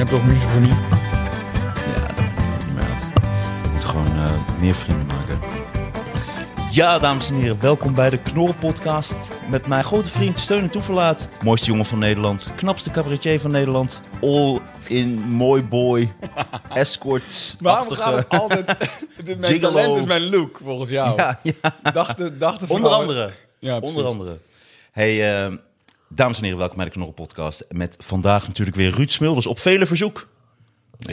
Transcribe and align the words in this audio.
Hebt 0.00 0.12
toch 0.12 0.26
misofonie? 0.26 0.68
Ja, 0.68 2.06
dat 2.06 2.16
maakt 2.16 2.64
niet 2.64 2.74
meer 2.74 2.84
uit. 2.84 3.02
Je 3.62 3.68
moet 3.72 3.84
gewoon 3.84 4.06
eh, 4.06 4.60
meer 4.60 4.74
vrienden 4.74 5.06
maken. 5.06 5.38
Ja, 6.70 6.98
dames 6.98 7.28
en 7.28 7.34
heren, 7.34 7.60
welkom 7.60 7.94
bij 7.94 8.10
de 8.10 8.18
Knorren 8.18 8.58
Podcast. 8.58 9.14
Met 9.48 9.66
mijn 9.66 9.84
grote 9.84 10.08
vriend 10.08 10.38
Steun 10.38 10.62
en 10.62 10.70
Toeverlaat. 10.70 11.28
Mooiste 11.42 11.66
jongen 11.66 11.84
van 11.84 11.98
Nederland. 11.98 12.52
Knapste 12.56 12.90
cabaretier 12.90 13.40
van 13.40 13.50
Nederland. 13.50 14.00
All 14.20 14.58
in 14.88 15.18
mooi 15.18 15.62
boy. 15.62 16.12
Escort. 16.74 17.56
Waarom 17.60 17.92
gaat 17.92 18.16
het 18.16 18.28
altijd... 18.28 18.66
Mijn 19.24 19.44
Gigolo. 19.44 19.72
talent 19.72 19.96
is 19.96 20.04
mijn 20.04 20.30
look, 20.30 20.60
volgens 20.64 20.90
jou. 20.90 21.16
Ja, 21.16 21.40
ja. 21.42 21.92
Dachten, 21.92 22.38
dachten 22.38 22.68
Onder 22.68 22.90
andere. 22.90 23.30
Ja, 23.58 23.78
precies. 23.78 23.96
Onder 23.96 24.10
andere. 24.10 24.38
Hey, 24.92 25.44
eh, 25.44 25.52
dames 26.14 26.36
en 26.38 26.42
heren, 26.42 26.58
welkom 26.58 26.76
bij 26.76 26.84
de 26.86 26.90
Knorren 26.90 27.14
Podcast. 27.14 27.64
Met 27.70 27.96
vandaag 27.98 28.46
natuurlijk 28.46 28.76
weer 28.76 28.90
Ruud 28.94 29.10
Smulders 29.10 29.46
op 29.46 29.58
vele 29.58 29.86
verzoek. 29.86 30.28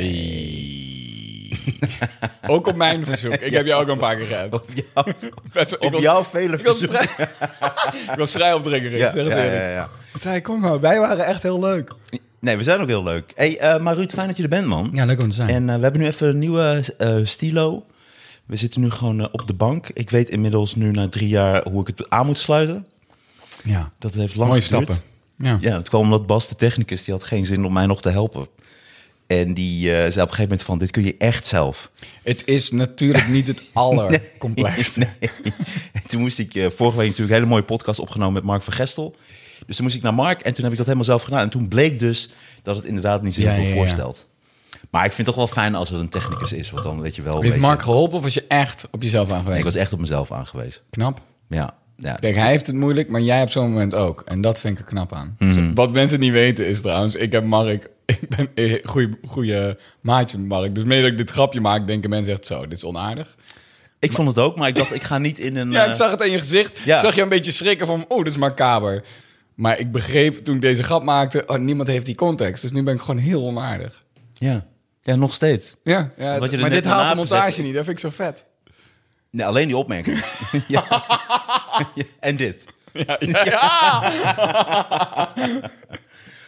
Ook 2.47 2.67
op 2.67 2.75
mijn 2.75 3.05
verzoek. 3.05 3.33
Ik 3.33 3.53
heb 3.53 3.65
jou 3.65 3.81
ook 3.81 3.87
een 3.87 3.97
paar 3.97 4.15
keer 4.15 4.25
gehad. 4.25 4.53
Op, 4.53 4.65
jou, 4.93 5.13
Best 5.53 5.69
wel- 5.69 5.79
ik 5.79 5.85
op 5.85 5.91
was- 5.91 6.01
jouw 6.01 6.23
vele 6.23 6.57
Ik 6.57 6.65
was 6.65 6.77
verzoek. 6.77 6.95
vrij, 7.03 7.27
ik 8.13 8.17
was 8.17 8.31
vrij 8.31 8.53
opdringerig, 8.53 8.97
Ja, 8.99 9.11
zeg 9.11 9.23
het 9.23 9.33
ja, 9.33 9.43
eerlijk. 9.43 9.61
ja, 9.61 9.69
ja. 9.69 9.89
Ik 10.13 10.21
zei, 10.21 10.41
kom 10.41 10.59
maar, 10.59 10.79
wij 10.79 10.99
waren 10.99 11.25
echt 11.25 11.43
heel 11.43 11.59
leuk. 11.59 11.91
Nee, 12.39 12.57
we 12.57 12.63
zijn 12.63 12.79
ook 12.79 12.87
heel 12.87 13.03
leuk. 13.03 13.31
Hey, 13.35 13.59
eh, 13.59 13.79
maar 13.81 13.95
Ruud, 13.95 14.11
fijn 14.11 14.27
dat 14.27 14.37
je 14.37 14.43
er 14.43 14.49
bent, 14.49 14.67
man. 14.67 14.89
Ja, 14.93 15.05
leuk 15.05 15.21
om 15.21 15.29
te 15.29 15.35
zijn. 15.35 15.49
En 15.49 15.69
eh, 15.69 15.75
we 15.75 15.81
hebben 15.81 16.01
nu 16.01 16.07
even 16.07 16.27
een 16.27 16.39
nieuwe 16.39 16.83
eh, 16.97 17.15
stilo. 17.23 17.85
We 18.45 18.55
zitten 18.55 18.81
nu 18.81 18.89
gewoon 18.89 19.31
op 19.33 19.47
de 19.47 19.53
bank. 19.53 19.89
Ik 19.93 20.09
weet 20.09 20.29
inmiddels 20.29 20.75
nu 20.75 20.91
na 20.91 21.09
drie 21.09 21.27
jaar 21.29 21.63
hoe 21.69 21.81
ik 21.81 21.97
het 21.97 22.09
aan 22.09 22.25
moet 22.25 22.37
sluiten. 22.37 22.85
Ja. 23.63 23.91
Dat 23.99 24.13
heeft 24.13 24.35
lang 24.35 24.49
Mooie 24.49 24.61
geduurd. 24.61 24.83
stappen. 24.91 25.05
Ja. 25.37 25.57
Ja, 25.61 25.77
het 25.77 25.89
kwam 25.89 26.01
omdat 26.01 26.27
Bas, 26.27 26.47
de 26.47 26.55
technicus, 26.55 27.03
die 27.03 27.13
had 27.13 27.23
geen 27.23 27.45
zin 27.45 27.65
om 27.65 27.73
mij 27.73 27.85
nog 27.85 28.01
te 28.01 28.09
helpen. 28.09 28.47
En 29.27 29.53
die 29.53 29.87
eh, 29.89 29.95
zei 29.95 30.05
op 30.05 30.15
een 30.15 30.21
gegeven 30.21 30.41
moment 30.43 30.63
van, 30.63 30.77
dit 30.77 30.91
kun 30.91 31.03
je 31.03 31.15
echt 31.17 31.45
zelf. 31.45 31.91
Het 32.23 32.45
is 32.47 32.71
natuurlijk 32.71 33.27
niet 33.27 33.47
het 33.47 33.61
allercomplext. 33.73 34.97
Nee. 34.97 35.07
En 35.93 36.07
toen 36.07 36.21
moest 36.21 36.39
ik, 36.39 36.55
eh, 36.55 36.65
vorige 36.75 36.97
week 36.97 37.07
natuurlijk 37.07 37.29
een 37.29 37.35
hele 37.41 37.45
mooie 37.49 37.63
podcast 37.63 37.99
opgenomen 37.99 38.33
met 38.33 38.43
Mark 38.43 38.61
van 38.61 38.73
Gestel. 38.73 39.15
Dus 39.65 39.75
toen 39.75 39.85
moest 39.85 39.97
ik 39.97 40.03
naar 40.03 40.13
Mark 40.13 40.41
en 40.41 40.53
toen 40.53 40.63
heb 40.63 40.71
ik 40.71 40.77
dat 40.77 40.85
helemaal 40.87 41.07
zelf 41.07 41.23
gedaan. 41.23 41.39
En 41.41 41.49
toen 41.49 41.67
bleek 41.67 41.99
dus 41.99 42.29
dat 42.63 42.75
het 42.75 42.85
inderdaad 42.85 43.21
niet 43.21 43.33
zo 43.33 43.39
heel 43.41 43.49
Ja, 43.49 43.55
veel 43.55 43.63
ja, 43.63 43.69
ja. 43.69 43.75
voorstelt. 43.75 44.27
Maar 44.89 45.05
ik 45.05 45.11
vind 45.11 45.27
het 45.27 45.35
toch 45.35 45.45
wel 45.45 45.55
fijn 45.63 45.75
als 45.75 45.91
er 45.91 45.99
een 45.99 46.09
technicus 46.09 46.51
is, 46.53 46.69
want 46.71 46.83
dan 46.83 47.01
weet 47.01 47.15
je 47.15 47.21
wel... 47.21 47.33
Heeft 47.33 47.45
beetje- 47.47 47.59
Mark 47.61 47.81
geholpen 47.81 48.17
of 48.17 48.23
was 48.23 48.33
je 48.33 48.45
echt 48.47 48.87
op 48.91 49.01
jezelf 49.01 49.27
Nee, 49.27 49.35
aangewezen? 49.35 49.59
ik 49.59 49.65
was 49.65 49.75
echt 49.75 49.93
op 49.93 49.99
mezelf 49.99 50.31
aangewezen. 50.31 50.81
Knap. 50.89 51.21
Ja, 51.49 51.73
ja. 51.97 52.13
Kijk, 52.13 52.35
hij 52.35 52.47
heeft 52.47 52.67
het 52.67 52.75
moeilijk, 52.75 53.09
maar 53.09 53.21
jij 53.21 53.37
hebt 53.37 53.51
zo'n 53.51 53.69
moment 53.69 53.95
ook. 53.95 54.21
En 54.25 54.41
dat 54.41 54.59
vind 54.59 54.79
ik 54.79 54.85
er 54.85 54.91
knap 54.91 55.13
aan. 55.13 55.35
Mhm. 55.39 55.73
Wat 55.73 55.91
mensen 55.91 56.19
niet 56.19 56.31
weten 56.31 56.67
is 56.67 56.81
trouwens, 56.81 57.15
ik 57.15 57.31
heb 57.31 57.43
Mark... 57.43 57.89
Ik 58.05 58.29
ben 58.29 58.49
een 58.55 58.81
goede, 58.85 59.17
goede 59.25 59.77
maatje 60.01 60.37
met 60.37 60.47
Mark. 60.47 60.75
Dus 60.75 60.83
mee 60.83 61.01
dat 61.01 61.11
ik 61.11 61.17
dit 61.17 61.31
grapje 61.31 61.61
maak, 61.61 61.87
denken 61.87 62.09
mensen 62.09 62.33
echt 62.33 62.45
zo, 62.45 62.61
dit 62.61 62.77
is 62.77 62.83
onaardig. 62.83 63.35
Ik 63.99 64.11
vond 64.11 64.27
het 64.27 64.37
ook, 64.37 64.55
maar 64.55 64.67
ik 64.67 64.75
dacht, 64.75 64.95
ik 64.95 65.03
ga 65.03 65.17
niet 65.17 65.39
in 65.39 65.55
een... 65.55 65.71
Ja, 65.71 65.83
eh, 65.83 65.89
ik 65.89 65.95
zag 65.95 66.11
het 66.11 66.21
in 66.21 66.31
je 66.31 66.37
gezicht. 66.37 66.79
ja. 66.85 66.95
Ik 66.95 67.01
zag 67.01 67.15
je 67.15 67.21
een 67.21 67.29
beetje 67.29 67.51
schrikken 67.51 67.87
van, 67.87 68.05
oh, 68.07 68.17
dit 68.17 68.27
is 68.27 68.37
macaber. 68.37 69.03
Maar 69.55 69.79
ik 69.79 69.91
begreep 69.91 70.43
toen 70.43 70.55
ik 70.55 70.61
deze 70.61 70.83
grap 70.83 71.03
maakte, 71.03 71.43
oh, 71.45 71.57
niemand 71.57 71.87
heeft 71.87 72.05
die 72.05 72.15
context. 72.15 72.61
Dus 72.61 72.71
nu 72.71 72.83
ben 72.83 72.93
ik 72.93 72.99
gewoon 72.99 73.17
heel 73.17 73.43
onaardig. 73.43 74.03
ja. 74.33 74.65
ja, 75.01 75.15
nog 75.15 75.33
steeds. 75.33 75.75
Ja, 75.83 76.11
ja 76.17 76.37
maar 76.39 76.69
dit 76.69 76.85
haalt 76.85 77.09
de 77.09 77.15
montage 77.15 77.61
niet. 77.61 77.73
Dat 77.73 77.85
vind 77.85 78.03
ik 78.03 78.03
zo 78.03 78.15
vet. 78.23 78.45
Nee, 79.31 79.45
alleen 79.45 79.67
die 79.67 79.77
opmerking. 79.77 80.23
ja. 80.67 80.85
Ja, 81.95 82.03
En 82.19 82.35
dit. 82.35 82.65
Ja, 82.93 83.17
ja, 83.19 83.43
ja. 83.51 85.33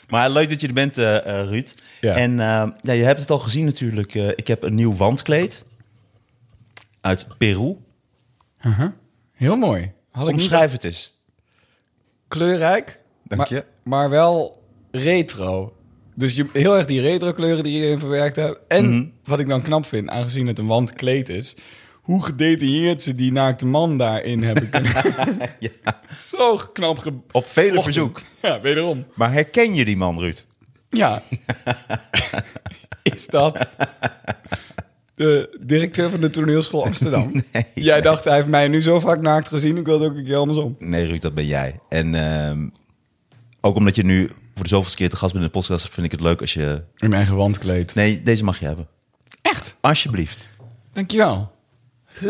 Maar 0.09 0.29
leuk 0.29 0.49
dat 0.49 0.61
je 0.61 0.67
er 0.67 0.73
bent, 0.73 0.97
eh, 0.97 1.39
eh, 1.41 1.47
Ruud. 1.47 1.75
Ja. 2.01 2.15
En 2.15 2.39
eh, 2.39 2.67
ja, 2.81 2.93
je 2.93 3.03
hebt 3.03 3.19
het 3.19 3.31
al 3.31 3.39
gezien 3.39 3.65
natuurlijk. 3.65 4.15
eh, 4.15 4.27
ik 4.27 4.47
heb 4.47 4.63
een 4.63 4.75
nieuw 4.75 4.95
wandkleed 4.95 5.65
uit 7.01 7.27
Peru. 7.37 7.77
Heel 9.33 9.55
mooi. 9.57 9.91
Had 10.11 10.27
ik 10.27 10.33
Omschrijf 10.33 10.71
het 10.71 10.83
eens. 10.83 11.17
kleurrijk. 12.27 12.99
Dank 13.23 13.41
maar, 13.41 13.53
je. 13.53 13.65
Maar 13.83 14.09
wel 14.09 14.63
retro. 14.91 15.73
Dus 16.15 16.35
je, 16.35 16.45
heel 16.53 16.77
erg 16.77 16.85
die 16.85 17.01
retro 17.01 17.33
kleuren 17.33 17.63
die 17.63 17.77
je 17.79 17.85
erin 17.85 17.99
verwerkt 17.99 18.35
hebt. 18.35 18.59
En 18.67 18.89
Mhm. 18.89 19.05
wat 19.23 19.39
ik 19.39 19.47
dan 19.47 19.61
knap 19.61 19.85
vind, 19.85 20.09
aangezien 20.09 20.47
het 20.47 20.59
een 20.59 20.67
wandkleed 20.67 21.29
is... 21.29 21.55
hoe 22.09 22.23
gedetailleerd 22.23 23.01
ze 23.01 23.15
die 23.15 23.31
naakte 23.31 23.65
man 23.65 23.97
daarin 23.97 24.43
hebben 24.43 24.69
kunnen... 24.69 24.93
Ja. 25.59 25.69
Zo 26.17 26.57
knap 26.73 26.97
ge... 26.97 27.13
Op 27.31 27.45
vele 27.45 27.83
verzoek. 27.83 28.21
Ja, 28.41 28.61
wederom. 28.61 29.05
Maar 29.15 29.33
herken 29.33 29.73
je 29.73 29.85
die 29.85 29.97
man, 29.97 30.19
Ruud? 30.19 30.45
Ja. 30.89 31.21
is 33.13 33.27
dat 33.27 33.69
de 35.15 35.57
directeur 35.61 36.09
van 36.09 36.21
de 36.21 36.29
toneelschool 36.29 36.85
Amsterdam? 36.85 37.43
Jij 37.75 38.01
dacht, 38.01 38.23
hij 38.23 38.35
heeft 38.35 38.47
mij 38.47 38.67
nu 38.67 38.81
zo 38.81 38.99
vaak 38.99 39.21
naakt 39.21 39.47
gezien. 39.47 39.77
Ik 39.77 39.85
wil 39.85 39.99
het 39.99 40.09
ook 40.09 40.17
een 40.17 40.23
keer 40.23 40.37
andersom. 40.37 40.75
Nee, 40.79 41.05
Ruud, 41.05 41.21
dat 41.21 41.33
ben 41.33 41.45
jij. 41.45 41.79
En 41.89 42.15
ehm, 42.15 42.69
ook 43.61 43.75
omdat 43.75 43.95
je 43.95 44.03
nu 44.03 44.29
voor 44.53 44.63
de 44.63 44.69
zoveelste 44.69 44.97
keer 44.97 45.09
te 45.09 45.17
gast 45.17 45.33
bent 45.33 45.43
in 45.45 45.51
de 45.51 45.57
podcast... 45.57 45.89
vind 45.89 46.05
ik 46.05 46.11
het 46.11 46.21
leuk 46.21 46.41
als 46.41 46.53
je... 46.53 46.83
In 46.97 47.09
mijn 47.09 47.25
gewandkleed. 47.25 47.95
Nee, 47.95 48.23
deze 48.23 48.43
mag 48.43 48.59
je 48.59 48.65
hebben. 48.65 48.87
Echt? 49.41 49.75
Alsjeblieft. 49.81 50.47
Dankjewel. 50.93 51.57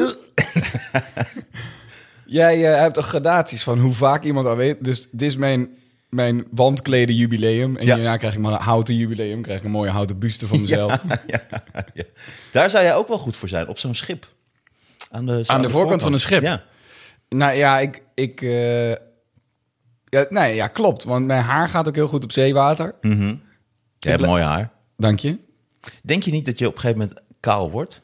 Jij 2.26 2.72
eh, 2.74 2.80
hebt 2.80 2.94
toch 2.94 3.08
gradaties 3.08 3.64
van 3.64 3.80
hoe 3.80 3.94
vaak 3.94 4.24
iemand 4.24 4.46
al 4.48 4.56
weet. 4.56 4.84
Dus 4.84 5.08
dit 5.12 5.30
is 5.30 5.36
mijn, 5.38 5.70
mijn 6.10 6.46
wandkleden 6.52 7.16
jubileum. 7.16 7.78
En 7.78 7.86
Ja. 7.86 7.96
hierna 7.96 8.18
krijg 8.18 8.34
ik 8.34 8.40
maar 8.40 8.52
een 8.54 8.60
houten 8.62 8.96
jubileum. 8.96 9.42
Krijg 9.42 9.60
ik 9.60 9.66
een 9.66 9.72
mooie 9.72 9.90
houten 9.90 10.20
buste 10.20 10.48
van 10.48 10.62
mezelf. 10.62 10.92
ja, 11.28 11.42
ja. 11.94 12.04
Daar 12.52 12.70
zou 12.70 12.84
jij 12.84 12.96
ook 12.96 13.08
wel 13.08 13.18
goed 13.18 13.36
voor 13.36 13.48
zijn, 13.48 13.68
op 13.68 13.80
zo'n 13.80 13.96
schip. 13.96 14.28
Aan 15.12 15.26
de, 15.26 15.44
Aan 15.48 15.62
de 15.62 15.70
voorkant 15.70 16.02
van 16.02 16.14
een 16.14 16.20
schip? 16.20 16.42
Ja. 16.42 16.64
Nou 17.30 17.54
ja, 17.54 17.80
ik... 17.80 18.02
ik 18.16 18.42
eh, 18.42 18.90
ja, 20.12 20.26
nee, 20.30 20.56
ja, 20.56 20.68
klopt. 20.68 21.04
Want 21.04 21.26
mijn 21.26 21.44
haar 21.44 21.70
gaat 21.70 21.88
ook 21.88 21.96
heel 21.96 22.08
goed 22.08 22.24
op 22.24 22.32
zeewater. 22.32 22.96
Je 24.00 24.10
hebt 24.10 24.26
mooi 24.26 24.44
haar. 24.44 24.72
Dank 24.96 25.20
je. 25.20 25.38
Denk 26.04 26.24
je 26.24 26.32
niet 26.32 26.46
dat 26.46 26.58
je 26.58 26.68
op 26.68 26.74
een 26.76 26.80
gegeven 26.80 27.02
moment 27.02 27.22
kaal 27.40 27.72
wordt? 27.72 28.02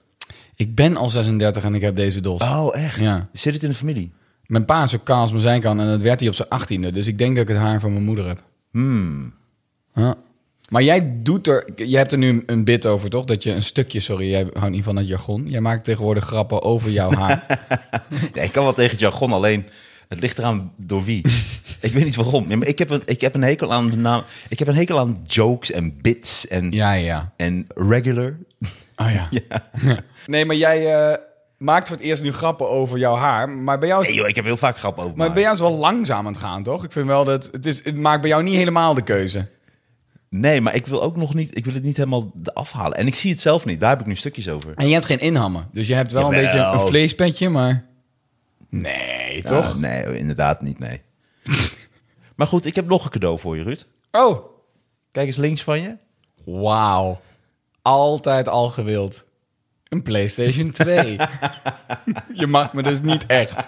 Ik 0.56 0.76
ben 0.76 0.98
al 0.98 1.10
36 1.10 1.64
en 1.64 1.76
ik 1.76 1.82
heb 1.82 1.96
deze 1.96 2.22
dos. 2.22 2.42
Oh, 2.42 2.76
echt? 2.76 3.00
Ja. 3.00 3.30
Zit 3.32 3.54
het 3.54 3.64
in 3.64 3.70
de 3.70 3.76
familie? 3.76 4.12
Mijn 4.46 4.66
pa 4.66 4.84
is 4.84 4.92
zo 4.92 4.98
kaal 5.04 5.22
als 5.22 5.32
maar 5.32 5.42
zijn 5.42 5.62
kan 5.62 5.80
en 5.80 5.88
dat 5.88 6.02
werd 6.02 6.20
hij 6.20 6.30
op 6.30 6.36
zijn 6.36 6.50
achttiende. 6.50 6.92
Dus 6.92 7.08
ik 7.08 7.18
denk 7.18 7.36
dat 7.36 7.50
ik 7.50 7.56
het 7.56 7.64
haar 7.64 7.80
van 7.80 7.94
mijn 7.94 8.06
moeder 8.06 8.28
heb. 8.28 8.44
Hmm. 8.72 9.34
Ja. 9.96 10.16
Maar 10.70 10.84
jij 10.84 11.14
doet 11.24 11.48
er... 11.48 11.68
Je 11.76 11.98
hebt 11.98 12.12
er 12.12 12.18
nu 12.18 12.44
een 12.46 12.64
bit 12.64 12.86
over, 12.86 13.10
toch? 13.10 13.26
Dat 13.26 13.44
je 13.44 13.52
een 13.52 13.64
stukje... 13.64 14.00
Sorry, 14.00 14.30
jij 14.30 14.48
houdt 14.54 14.76
niet 14.76 14.84
van 14.84 14.96
het 14.96 15.08
jargon. 15.08 15.50
Jij 15.50 15.62
maakt 15.62 15.84
tegenwoordig 15.84 16.26
grappen 16.26 16.62
over 16.62 16.92
jouw 16.92 17.12
haar. 17.12 17.46
Nee, 18.34 18.46
ik 18.46 18.52
kan 18.52 18.64
wel 18.64 18.74
tegen 18.74 18.92
het 18.92 19.00
jargon, 19.00 19.32
alleen 19.32 19.66
het 20.08 20.20
ligt 20.20 20.38
eraan 20.38 20.72
door 20.78 21.04
wie. 21.04 21.18
ik 21.80 21.92
weet 21.94 22.04
niet 22.06 22.16
waarom. 22.16 22.48
Ja, 22.48 22.58
maar 22.58 22.68
ik, 22.68 22.80
heb 22.80 22.90
een, 22.90 23.02
ik 23.06 23.22
heb 23.22 23.36
een 23.36 23.44
hekel 23.44 23.74
aan 23.74 23.90
de 23.90 23.98
naam. 23.98 24.24
Ik 24.50 24.60
heb 24.60 24.68
een 24.68 24.76
hekel 24.76 25.00
aan 25.00 25.24
jokes 25.28 25.72
en 25.72 26.02
bits 26.02 26.48
en, 26.48 26.72
ja, 26.72 26.94
ja. 26.94 27.34
en 27.38 27.68
regular. 27.76 28.38
Oh 28.96 29.12
ja. 29.12 29.30
Nee, 30.26 30.46
maar 30.46 30.56
jij 30.56 30.96
eh, 30.96 31.18
maakt 31.58 31.88
voor 31.88 31.98
het 31.98 32.06
eerst 32.06 32.24
nu 32.24 32.32
grappen 32.32 32.70
over 32.70 32.98
jouw 32.98 33.16
haar. 33.16 33.50
Maar 33.50 33.80
bij 33.80 33.88
jou 33.88 34.02
is, 34.02 34.08
Nee 34.08 34.18
joh, 34.18 34.28
ik 34.28 34.36
heb 34.36 34.46
heel 34.46 34.58
vaak 34.58 34.78
grap 34.78 34.98
over 34.98 35.18
maar 35.18 35.34
bij 35.34 35.42
jou 35.42 35.54
is 35.54 35.60
het 35.60 35.70
wel 35.70 35.78
langzaam 35.78 36.26
aan 36.26 36.34
het 36.34 36.42
gaan, 36.42 36.64
toch? 36.64 36.84
Ik 36.84 36.92
vind 36.92 37.08
wel 37.08 37.24
dat... 37.24 37.50
Het, 37.52 37.66
is, 37.66 37.84
het 37.84 37.96
maakt 37.96 38.22
bij 38.22 38.30
jou 38.30 38.44
niet 38.44 38.56
helemaal 38.56 38.94
de 38.94 39.02
keuze. 39.02 39.48
Nee, 40.30 40.62
maar 40.62 40.76
ik 40.76 40.88
wil 40.88 41.02
ook 41.02 41.16
nog 41.16 41.34
niet, 41.34 41.58
ik 41.58 41.66
wil 41.66 41.74
het 41.74 41.84
niet 41.84 41.98
helemaal 41.98 42.32
afhalen. 42.54 42.98
En 42.98 43.08
ik 43.08 43.16
zie 43.16 43.32
het 43.32 43.42
zelf 43.42 43.66
niet. 43.66 43.80
Daar 43.80 43.90
heb 43.90 44.00
ik 44.00 44.06
nu 44.06 44.16
stukjes 44.16 44.50
over. 44.50 44.74
En 44.76 44.88
je 44.88 44.94
hebt 44.94 45.06
geen 45.06 45.20
inhammen. 45.20 45.68
Dus 45.72 45.88
je 45.88 45.96
hebt 45.96 46.12
wel 46.12 46.24
een 46.24 46.42
beetje 46.42 46.60
een 46.60 46.80
vleespetje, 46.80 47.50
maar... 47.50 47.86
Nee, 48.70 49.42
toch? 49.42 49.66
Ah, 49.66 49.76
nee, 49.76 50.18
inderdaad 50.18 50.62
niet, 50.62 50.80
nee. 50.80 51.02
maar 52.36 52.48
goed, 52.48 52.66
ik 52.66 52.76
heb 52.76 52.88
nog 52.88 53.04
een 53.04 53.10
cadeau 53.10 53.40
voor 53.40 53.58
je, 53.58 53.64
Ruud. 53.64 53.86
Oh, 54.12 54.46
Kijk 55.12 55.28
eens 55.28 55.38
links 55.38 55.64
van 55.64 55.82
je. 55.82 55.96
wauw. 56.46 57.22
Altijd 57.86 58.48
al 58.48 58.70
gewild. 58.70 59.26
Een 59.90 60.04
PlayStation 60.04 60.72
2. 60.72 61.18
je 62.34 62.48
mag 62.48 62.74
me 62.74 62.84
dus 62.84 63.02
niet 63.02 63.26
echt. 63.26 63.68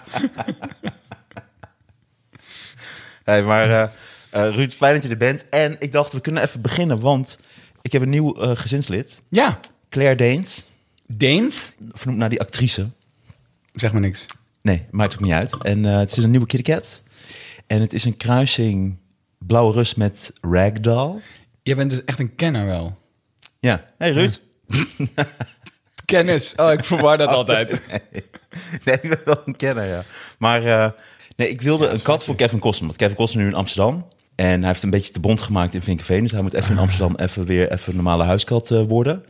Hey, 3.24 3.42
maar 3.42 3.70
eh, 3.70 3.82
eh, 4.30 4.54
Ruud, 4.54 4.72
fijn 4.72 4.94
dat 4.94 5.02
je 5.02 5.08
er 5.08 5.16
bent. 5.16 5.48
En 5.48 5.76
ik 5.78 5.92
dacht, 5.92 6.12
we 6.12 6.20
kunnen 6.20 6.42
even 6.42 6.60
beginnen, 6.60 7.00
want 7.00 7.38
Ik 7.82 7.92
heb 7.92 8.02
een 8.02 8.08
nieuw 8.08 8.34
eh, 8.34 8.56
gezinslid. 8.56 9.22
Ja. 9.28 9.60
Claire 9.88 10.14
Deens. 10.14 10.66
Deens? 11.06 11.72
Vernoemd 11.92 12.18
naar 12.18 12.28
die 12.28 12.40
actrice. 12.40 12.88
Zeg 13.74 13.92
maar 13.92 14.00
niks. 14.00 14.26
Nee, 14.62 14.86
maakt 14.90 15.14
ook 15.14 15.20
niet 15.20 15.32
uit. 15.32 15.62
En 15.62 15.84
eh, 15.84 15.98
het 15.98 16.16
is 16.16 16.24
een 16.24 16.30
nieuwe 16.30 16.46
Kitty 16.46 16.72
Cat. 16.72 17.02
En 17.66 17.80
het 17.80 17.92
is 17.92 18.04
een 18.04 18.16
kruising 18.16 18.96
Blauwe 19.38 19.72
Rust 19.72 19.96
met 19.96 20.32
Ragdoll. 20.40 21.20
Je 21.62 21.74
bent 21.74 21.90
dus 21.90 22.04
echt 22.04 22.18
een 22.18 22.34
kenner 22.34 22.66
wel. 22.66 22.96
Ja. 23.60 23.84
Hey 23.98 24.12
Ruud. 24.12 24.40
Kennis. 26.04 26.54
Oh, 26.54 26.72
ik 26.72 26.84
verwar 26.84 27.18
dat 27.18 27.28
altijd. 27.40 27.70
Nee, 28.84 28.96
ik 29.00 29.08
ben 29.08 29.20
wel 29.24 29.42
een 29.44 29.56
kenner, 29.56 29.84
ja. 29.84 30.02
Maar 30.38 30.64
eh, 30.64 30.90
nee, 31.36 31.48
ik 31.48 31.60
wilde 31.60 31.86
een 31.88 32.02
kat 32.02 32.24
voor 32.24 32.34
Kevin 32.34 32.58
Costner. 32.58 32.86
Want 32.86 32.98
Kevin 32.98 33.16
Costner 33.16 33.42
nu 33.42 33.48
in 33.48 33.56
Amsterdam. 33.56 34.08
En 34.34 34.58
hij 34.58 34.68
heeft 34.68 34.82
een 34.82 34.90
beetje 34.90 35.12
te 35.12 35.20
bond 35.20 35.40
gemaakt 35.40 35.74
in 35.74 35.82
Vinkenveen. 35.82 36.22
Dus 36.22 36.32
hij 36.32 36.42
moet 36.42 36.54
even 36.54 36.70
in 36.70 36.78
Amsterdam 36.78 37.14
even 37.16 37.44
weer 37.44 37.72
even 37.72 37.88
een 37.88 37.94
normale 37.94 38.24
huiskat 38.24 38.70
eh, 38.70 38.82
worden. 38.82 39.24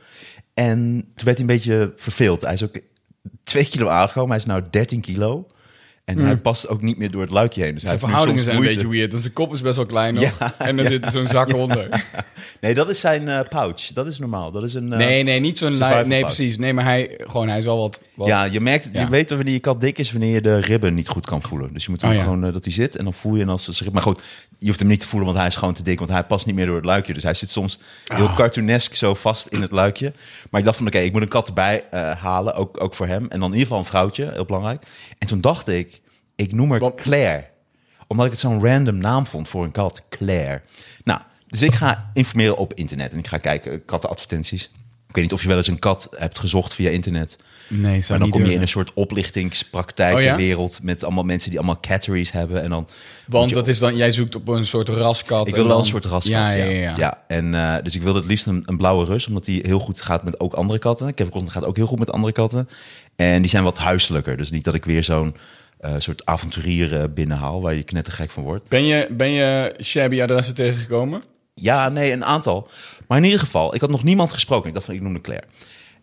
En 0.55 0.79
toen 1.15 1.25
werd 1.25 1.39
hij 1.39 1.49
een 1.49 1.55
beetje 1.55 1.93
verveeld. 1.97 2.41
Hij 2.41 2.53
is 2.53 2.65
ook 2.65 2.81
twee 3.45 3.67
kilo 3.69 3.89
aangekomen. 3.89 4.29
Hij 4.31 4.39
is 4.39 4.45
nou 4.45 4.63
13 4.71 5.01
kilo. 5.01 5.47
En 6.09 6.19
hij 6.19 6.37
past 6.37 6.69
ook 6.69 6.83
niet 6.83 6.99
meer 6.99 7.11
door 7.11 7.21
het 7.23 7.31
luikje 7.31 7.63
heen. 7.63 7.73
Dus 7.75 7.83
hij 7.83 7.91
Zijn 7.91 8.05
verhoudingen 8.11 8.45
zijn 8.45 8.57
een 8.57 8.63
beetje 8.63 8.89
weird. 8.89 9.11
Want 9.11 9.23
zijn 9.23 9.35
kop 9.35 9.53
is 9.53 9.61
best 9.61 9.77
wel 9.77 9.87
klein 9.87 10.15
nog. 10.15 10.23
Ja, 10.39 10.55
en 10.59 10.79
er 10.79 10.87
zit 10.87 11.07
zo'n 11.13 11.27
zak 11.27 11.55
onder. 11.65 11.89
Nee, 12.61 12.75
dat 12.75 12.89
is 12.91 13.01
zijn 13.01 13.29
eh, 13.29 13.41
pouch. 13.49 13.81
Dat 13.93 14.07
is 14.07 14.19
normaal. 14.19 14.51
Dat 14.51 14.63
is 14.63 14.75
een. 14.75 14.93
eh, 14.93 14.99
Nee, 14.99 15.23
nee, 15.23 15.41
niet 15.41 15.59
zo'n... 15.59 15.79
Nee, 15.79 15.79
pouch. 16.07 16.21
precies. 16.21 16.59
Nee, 16.59 16.73
maar 16.73 16.85
hij, 16.85 17.15
gewoon, 17.19 17.49
hij 17.49 17.59
is 17.59 17.65
wel 17.65 17.79
wat... 17.79 18.01
wat 18.15 18.27
Ja, 18.29 18.45
je 18.45 18.61
merkt, 18.61 18.89
Ja. 18.93 19.01
je 19.01 19.09
weet 19.11 19.31
wanneer 19.31 19.53
je 19.53 19.59
kat 19.61 19.81
dik 19.81 19.99
is, 19.99 20.11
wanneer 20.13 20.33
je 20.35 20.41
de 20.41 20.59
ribben 20.59 20.95
niet 20.95 21.09
goed 21.09 21.27
kan 21.27 21.43
voelen. 21.43 21.73
Dus 21.73 21.85
je 21.85 21.91
moet 21.91 22.03
Oh, 22.03 22.11
gewoon 22.11 22.45
eh, 22.45 22.53
dat 22.53 22.65
hij 22.65 22.73
zit 22.73 22.97
en 22.97 23.05
dan 23.05 23.13
voel 23.15 23.35
je 23.37 23.43
en 23.43 23.49
als 23.49 23.69
ze 23.69 23.87
Maar 23.93 24.03
goed, 24.03 24.23
je 24.59 24.67
hoeft 24.67 24.79
hem 24.79 24.89
niet 24.89 25.01
te 25.01 25.07
voelen, 25.07 25.27
want 25.29 25.39
hij 25.41 25.47
is 25.49 25.57
gewoon 25.57 25.75
te 25.75 25.83
dik, 25.83 25.99
want 25.99 26.11
hij 26.11 26.25
past 26.25 26.47
niet 26.47 26.55
meer 26.55 26.67
door 26.67 26.77
het 26.77 26.85
luikje. 26.85 27.13
Dus 27.15 27.23
hij 27.23 27.35
zit 27.35 27.51
soms 27.51 27.79
heel 28.05 28.27
Ah. 28.27 28.37
cartoonesk 28.37 28.95
zo 28.95 29.15
vast 29.15 29.47
in 29.47 29.63
het 29.63 29.71
luikje. 29.71 30.13
Maar 30.51 30.61
ik 30.61 30.67
dacht 30.67 30.79
van, 30.79 30.87
oké, 30.87 30.99
ik 30.99 31.13
moet 31.13 31.23
een 31.23 31.29
kat 31.29 31.49
erbij 31.49 31.85
halen, 32.19 32.55
ook, 32.55 32.83
ook 32.83 32.95
voor 32.95 33.07
hem. 33.07 33.27
En 33.29 33.41
dan 33.41 33.49
in 33.53 33.59
ieder 33.59 33.61
geval 33.61 33.79
een 33.79 33.85
vrouwtje, 33.85 34.31
heel 34.33 34.45
belangrijk. 34.45 34.83
En 35.19 35.27
toen 35.27 35.41
dacht 35.41 35.69
ik, 35.69 35.98
ik 36.39 36.53
noem 36.53 36.71
haar 36.71 36.79
Want- 36.81 37.01
Claire. 37.01 37.45
Omdat 38.07 38.27
ik 38.27 38.33
het 38.33 38.41
zo'n 38.41 38.65
random 38.65 38.99
naam 38.99 39.27
vond 39.27 39.49
voor 39.49 39.65
een 39.65 39.73
kat, 39.73 40.03
Claire. 40.09 40.61
Nou, 41.05 41.21
dus 41.47 41.63
ik 41.63 41.75
ga 41.75 42.11
informeren 42.15 42.57
op 42.57 42.75
internet 42.75 43.13
en 43.13 43.19
ik 43.19 43.27
ga 43.27 43.39
kijken, 43.39 43.85
kattenadvertenties. 43.85 44.71
Ik 45.09 45.15
weet 45.15 45.25
niet 45.25 45.33
of 45.33 45.43
je 45.43 45.49
wel 45.49 45.57
eens 45.57 45.67
een 45.69 45.79
kat 45.79 46.09
hebt 46.17 46.39
gezocht 46.39 46.75
via 46.75 46.91
internet. 46.91 47.37
Nee, 47.69 48.05
Maar 48.09 48.19
dan 48.19 48.31
kom 48.31 48.45
je 48.45 48.53
in 48.53 48.61
een 48.61 48.69
soort 48.69 48.93
oplichtingspraktijkenwereld 48.95 50.77
Oh 50.79 50.85
met 50.85 51.05
allemaal 51.05 51.25
mensen 51.25 51.51
die 51.51 51.59
allemaal 51.59 51.81
catteries 51.81 52.33
hebben. 52.33 52.63
En 52.63 52.71
dan 52.71 52.89
Want 53.27 53.53
dat 53.53 53.69
is 53.69 53.79
dan... 53.79 53.97
Jij 53.97 54.13
zoekt 54.13 54.35
op 54.35 54.49
een 54.49 54.65
soort 54.67 54.89
raskat. 54.89 55.47
ik 55.47 55.55
wilde 55.55 55.69
wel 55.69 55.77
dan- 55.77 55.79
een 55.79 55.91
soort 55.91 56.05
raskat. 56.05 56.33
Ja, 56.33 56.51
Ja, 56.51 56.65
ja, 56.65 56.95
ja. 56.97 57.25
En, 57.29 57.55
eh, 57.55 57.75
dus 57.83 57.95
ik 57.95 58.03
wilde 58.03 58.19
het 58.19 58.29
liefst 58.29 58.47
een, 58.47 58.63
een 58.67 58.77
blauwe 58.77 59.05
rus, 59.05 59.27
omdat 59.27 59.45
die 59.45 59.61
heel 59.67 59.79
goed 59.79 60.01
gaat 60.01 60.23
met 60.25 60.41
ook 60.41 60.53
andere 60.55 60.79
katten. 60.79 61.15
Kevin 61.15 61.33
Costner 61.33 61.53
gaat 61.53 61.65
ook 61.65 61.77
heel 61.77 61.87
goed 61.87 61.99
met 61.99 62.11
andere 62.13 62.33
katten. 62.33 62.69
En 63.17 63.41
die 63.41 63.51
zijn 63.51 63.65
wat 63.65 63.79
huiselijker. 63.79 64.37
Dus 64.37 64.51
niet 64.51 64.65
dat 64.65 64.75
ik 64.75 64.85
weer 64.85 65.05
zo'n 65.05 65.37
eh, 65.79 65.95
soort 65.99 66.27
avonturier 66.27 67.01
eh, 67.01 67.05
binnenhaal 67.11 67.63
waar 67.63 67.75
je 67.75 67.83
knettergek 67.83 68.31
van 68.31 68.43
wordt. 68.43 68.69
Ben 68.69 68.83
je, 68.85 69.09
ben 69.11 69.31
je 69.31 69.75
shabby 69.83 70.23
adressen 70.23 70.55
tegengekomen? 70.55 71.23
Ja, 71.55 71.89
nee, 71.89 72.13
een 72.13 72.25
aantal. 72.25 72.69
Maar 73.07 73.19
in 73.19 73.25
ieder 73.25 73.41
geval, 73.41 73.75
ik 73.75 73.81
had 73.81 73.91
nog 73.91 74.05
niemand 74.05 74.33
gesproken. 74.33 74.69
Ik 74.69 74.75
dacht 74.75 74.87
van, 74.87 74.95
ik 74.95 75.03
noemde 75.03 75.21
Claire. 75.21 75.47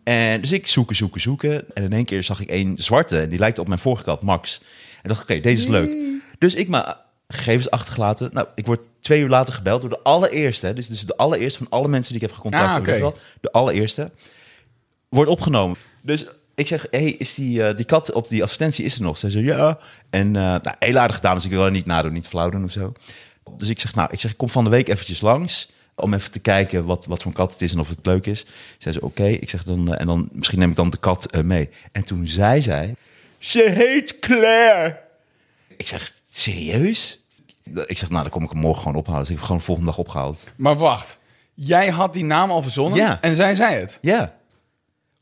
En 0.04 0.42
dus 0.42 0.52
ik 0.52 0.68
zoeken, 0.68 0.96
zoeken, 0.96 1.22
zoeken. 1.22 1.66
En 1.74 1.84
in 1.84 1.94
één 1.94 2.06
keer 2.06 2.24
zag 2.24 2.40
ik 2.40 2.50
één 2.50 2.78
zwarte. 2.78 3.20
En 3.20 3.30
die 3.30 3.40
lijkt 3.40 3.60
op 3.60 3.68
mijn 3.68 3.80
vorige 3.80 4.04
kat, 4.04 4.22
Max. 4.22 4.62
En 5.02 5.10
dacht, 5.10 5.22
oké, 5.22 5.40
deze 5.40 5.62
is 5.62 5.68
leuk. 5.68 5.92
Dus 6.38 6.56
ik 6.56 6.70
mijn 6.70 6.96
gegevens 7.28 7.70
achtergelaten. 7.70 8.30
Nou, 8.34 8.48
ik 8.56 8.66
word 8.66 8.80
twee 9.00 9.22
uur 9.22 9.30
later 9.30 9.54
gebeld 9.54 9.82
door 9.82 9.90
de 9.90 10.00
allereerste. 10.04 10.74
Dus, 10.74 10.88
dus 10.88 11.06
de 11.06 11.18
allereerste 11.18 11.58
van 11.58 11.70
alle 11.70 11.88
mensen 11.88 12.14
die 12.14 12.22
ik 12.22 12.28
heb 12.28 12.38
gecontact. 12.38 12.88
Ah, 12.88 13.14
De 13.42 13.52
allereerste. 13.52 14.12
Wordt 15.10 15.30
opgenomen. 15.30 15.78
Dus 16.02 16.26
ik 16.56 16.68
zeg, 16.68 16.88
hey, 16.90 17.10
is 17.12 17.34
die, 17.34 17.64
eh, 17.68 17.76
die 17.76 17.86
kat 17.86 18.12
op 18.12 18.30
die 18.30 18.44
advertentie 18.44 18.86
is 18.86 18.96
er 18.96 19.02
nog? 19.02 19.18
Ze 19.18 19.30
zei, 19.30 19.46
ja. 19.46 19.78
En 20.10 20.28
eh 20.36 20.42
nou, 20.42 20.76
heel 20.80 20.98
aardig 20.98 21.16
gedaan, 21.16 21.36
dus 21.36 21.46
ik 21.46 21.52
wil 21.52 21.62
haar 21.62 21.72
niet 21.72 21.86
nadoen, 21.86 22.14
niet 22.14 22.28
flauw 22.28 22.50
doen 22.50 22.64
of 22.64 22.72
zo. 22.72 22.94
Dus 23.58 23.70
ik 23.70 23.80
zeg, 23.80 23.96
nou, 23.96 24.10
ik 24.12 24.20
zeg, 24.20 24.32
ik 24.32 24.38
kom 24.38 24.50
van 24.50 24.64
de 24.64 24.70
week 24.70 24.88
eventjes 24.90 25.22
langs 25.22 25.72
om 25.96 26.14
even 26.14 26.32
te 26.32 26.40
kijken 26.40 26.86
wat, 26.86 27.06
wat 27.06 27.18
voor 27.22 27.28
een 27.32 27.38
kat 27.38 27.52
het 27.52 27.62
is 27.62 27.72
en 27.72 27.80
of 27.80 27.90
het 27.90 28.00
leuk 28.06 28.26
is. 28.26 28.46
Zei 28.78 28.94
ze, 28.94 29.02
oké. 29.02 29.26
Ik 29.28 29.50
zeg 29.50 29.64
dan, 29.64 29.94
eh, 29.94 30.00
en 30.00 30.08
dan 30.08 30.30
misschien 30.32 30.60
neem 30.60 30.70
ik 30.70 30.76
dan 30.76 30.90
de 30.90 30.98
kat 30.98 31.42
mee. 31.44 31.70
En 31.92 32.04
toen 32.04 32.28
zei 32.28 32.62
zij, 32.62 32.96
ze 33.38 33.70
heet 33.70 34.20
Claire. 34.20 35.00
Ik 35.78 35.88
zeg, 35.88 36.12
serieus? 36.30 37.20
Ik 37.86 37.98
zeg, 37.98 38.10
nou, 38.10 38.22
dan 38.22 38.32
kom 38.32 38.44
ik 38.44 38.50
hem 38.52 38.60
morgen 38.60 38.82
gewoon 38.82 38.98
ophalen. 38.98 39.20
Dus 39.20 39.30
ik 39.30 39.36
heb 39.36 39.46
gewoon 39.46 39.62
volgende 39.62 39.90
dag 39.90 40.00
opgehaald. 40.00 40.44
Maar 40.56 40.78
wacht. 40.78 41.20
Jij 41.54 41.90
had 41.90 42.14
die 42.14 42.26
naam 42.26 42.52
al 42.52 42.62
verzonnen 42.62 42.98
Ja. 43.00 43.22
en 43.22 43.36
zij 43.36 43.56
zei 43.56 43.76
het. 43.76 43.98
Ja. 44.02 44.34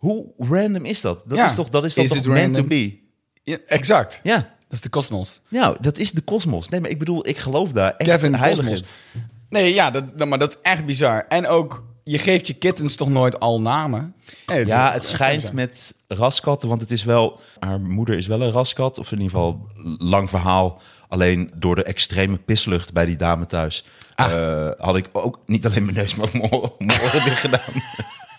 Hoe 0.03 0.25
random 0.37 0.85
is 0.85 1.01
dat? 1.01 1.23
Dat 1.25 1.37
Ja. 1.37 1.45
is 1.45 1.55
toch, 1.55 1.69
dat 1.69 1.83
is 1.83 1.93
toch, 1.93 2.03
Is 2.03 2.09
toch 2.09 2.19
het 2.19 2.27
meant 2.27 2.45
random? 2.57 2.61
to 2.63 2.67
be? 2.75 2.97
Ja, 3.43 3.57
exact. 3.65 4.19
Ja. 4.23 4.35
Dat 4.35 4.45
is 4.69 4.81
de 4.81 4.89
kosmos. 4.89 5.41
Nou, 5.47 5.75
dat 5.81 5.97
is 5.97 6.11
de 6.11 6.21
kosmos. 6.21 6.69
Nee, 6.69 6.81
maar 6.81 6.89
ik 6.89 6.99
bedoel, 6.99 7.27
ik 7.27 7.37
geloof 7.37 7.71
daar 7.71 7.93
echt 7.97 8.09
Kevin 8.09 8.33
heilig 8.35 8.65
Cosmos. 8.67 8.79
in. 9.13 9.21
Nee, 9.49 9.73
ja, 9.73 9.91
dat, 9.91 10.17
dat- 10.17 10.27
maar 10.27 10.39
dat 10.39 10.53
is 10.53 10.59
echt 10.71 10.85
bizar. 10.85 11.25
En 11.27 11.47
ook, 11.47 11.83
je 12.03 12.17
geeft 12.17 12.47
je 12.47 12.53
kittens 12.53 12.95
toch 12.95 13.09
nooit 13.09 13.39
al 13.39 13.61
namen? 13.61 14.15
Nee, 14.45 14.65
Ja, 14.65 14.85
het 14.91 14.99
bizar. 15.01 15.15
schijnt 15.15 15.51
met 15.53 15.95
raskatten, 16.07 16.69
want 16.69 16.81
het 16.81 16.91
is 16.91 17.03
wel... 17.03 17.39
Haar 17.59 17.79
moeder 17.81 18.17
is 18.17 18.27
wel 18.27 18.41
een 18.41 18.51
raskat, 18.51 18.97
of 18.99 19.11
in 19.11 19.17
ieder 19.21 19.31
geval 19.37 19.67
lang 19.97 20.29
verhaal. 20.29 20.81
Alleen 21.07 21.51
door 21.55 21.75
de 21.75 21.83
extreme 21.83 22.37
pislucht 22.37 22.93
bij 22.93 23.05
die 23.05 23.15
dame 23.17 23.45
thuis... 23.45 23.85
Ah. 24.15 24.31
eh, 24.31 24.71
had 24.77 24.95
ik 24.97 25.09
ook 25.11 25.39
niet 25.45 25.65
alleen 25.65 25.83
mijn 25.83 25.95
neus, 25.97 26.15
maar 26.15 26.29
mijn 26.33 26.53
oren 26.53 27.23
dicht 27.23 27.39
gedaan. 27.39 27.59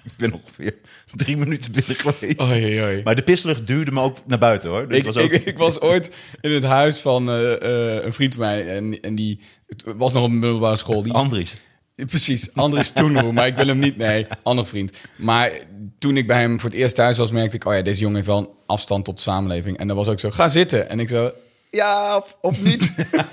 ik 0.11 0.13
ben 0.17 0.33
ongeveer 0.33 0.75
drie 1.15 1.37
minuten 1.37 1.73
binnen 1.73 1.97
geweest. 1.97 2.41
Oei, 2.41 2.83
oei. 2.83 3.01
Maar 3.05 3.15
de 3.15 3.23
pislucht 3.23 3.67
duwde 3.67 3.91
me 3.91 4.01
ook 4.01 4.19
naar 4.27 4.39
buiten, 4.39 4.71
hoor. 4.71 4.89
Dus 4.89 4.99
Ik, 4.99 5.05
was 5.05 5.17
ook... 5.17 5.31
ik, 5.31 5.45
ik 5.45 5.59
was 5.59 5.81
ooit 5.81 6.17
in 6.41 6.51
het 6.51 6.65
huis 6.65 7.01
van 7.01 7.31
eh, 7.31 7.53
eh, 7.53 8.05
een 8.05 8.13
vriend 8.13 8.35
van 8.35 8.45
mij 8.45 8.69
en, 8.69 9.01
en 9.01 9.15
die 9.15 9.41
het 9.67 9.85
was 9.97 10.13
nog 10.13 10.23
op 10.23 10.31
een 10.31 10.39
middelbare 10.39 10.77
school. 10.77 11.03
Die, 11.03 11.13
Andries. 11.13 11.59
Precies, 11.97 12.55
Andries 12.55 12.91
Toenhoe, 12.91 13.33
maar 13.37 13.47
ik 13.47 13.57
wil 13.57 13.67
hem 13.67 13.79
niet, 13.79 13.97
nee, 13.97 14.27
andere 14.43 14.67
vriend. 14.67 14.93
Maar 15.17 15.51
toen 15.99 16.17
ik 16.17 16.27
bij 16.27 16.41
hem 16.41 16.61
voor 16.61 16.71
het 16.71 16.79
eerst 16.79 16.95
thuis 16.95 17.19
was, 17.19 17.31
merkte 17.31 17.57
ik, 17.57 17.65
oh 17.65 17.75
ja, 17.75 17.83
deze 17.83 18.01
jongen 18.01 18.15
heeft 18.15 18.27
wel 18.27 18.39
een 18.39 18.49
afstand 18.67 19.05
tot 19.05 19.17
de 19.17 19.23
samenleving. 19.23 19.79
En 19.79 19.87
dan 19.87 19.97
was 19.97 20.09
ook 20.09 20.21
zo, 20.21 20.31
ga 20.31 20.49
zitten. 20.49 20.89
En 20.89 21.01
ik 21.01 21.09
zo, 21.09 21.33
ja, 21.75 22.17
of, 22.17 22.37
of 22.41 22.63
niet. 22.63 22.93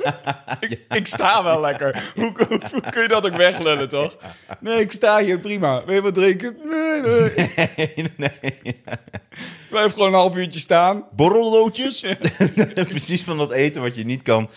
ik, 0.60 0.80
ik 0.90 1.08
sta 1.08 1.44
wel 1.44 1.60
lekker. 1.60 2.12
Hoe, 2.16 2.32
hoe, 2.48 2.60
hoe 2.72 2.82
kun 2.90 3.02
je 3.02 3.08
dat 3.08 3.26
ook 3.26 3.36
weglullen, 3.36 3.90
toch? 3.90 4.18
Nee, 4.60 4.80
ik 4.80 4.92
sta 4.92 5.20
hier, 5.20 5.40
prima. 5.40 5.86
Wil 5.86 5.96
je 5.96 6.02
wat 6.02 6.14
drinken? 6.14 6.58
Nee, 6.64 8.12
nee. 8.18 8.32
Blijf 9.70 9.94
gewoon 9.94 10.08
een 10.08 10.14
half 10.14 10.36
uurtje 10.36 10.60
staan. 10.60 11.06
Borrelloodjes. 11.12 12.06
Precies 12.74 13.22
van 13.22 13.38
dat 13.38 13.52
eten 13.52 13.82
wat 13.82 13.96
je 13.96 14.04
niet 14.04 14.22
kan 14.22 14.50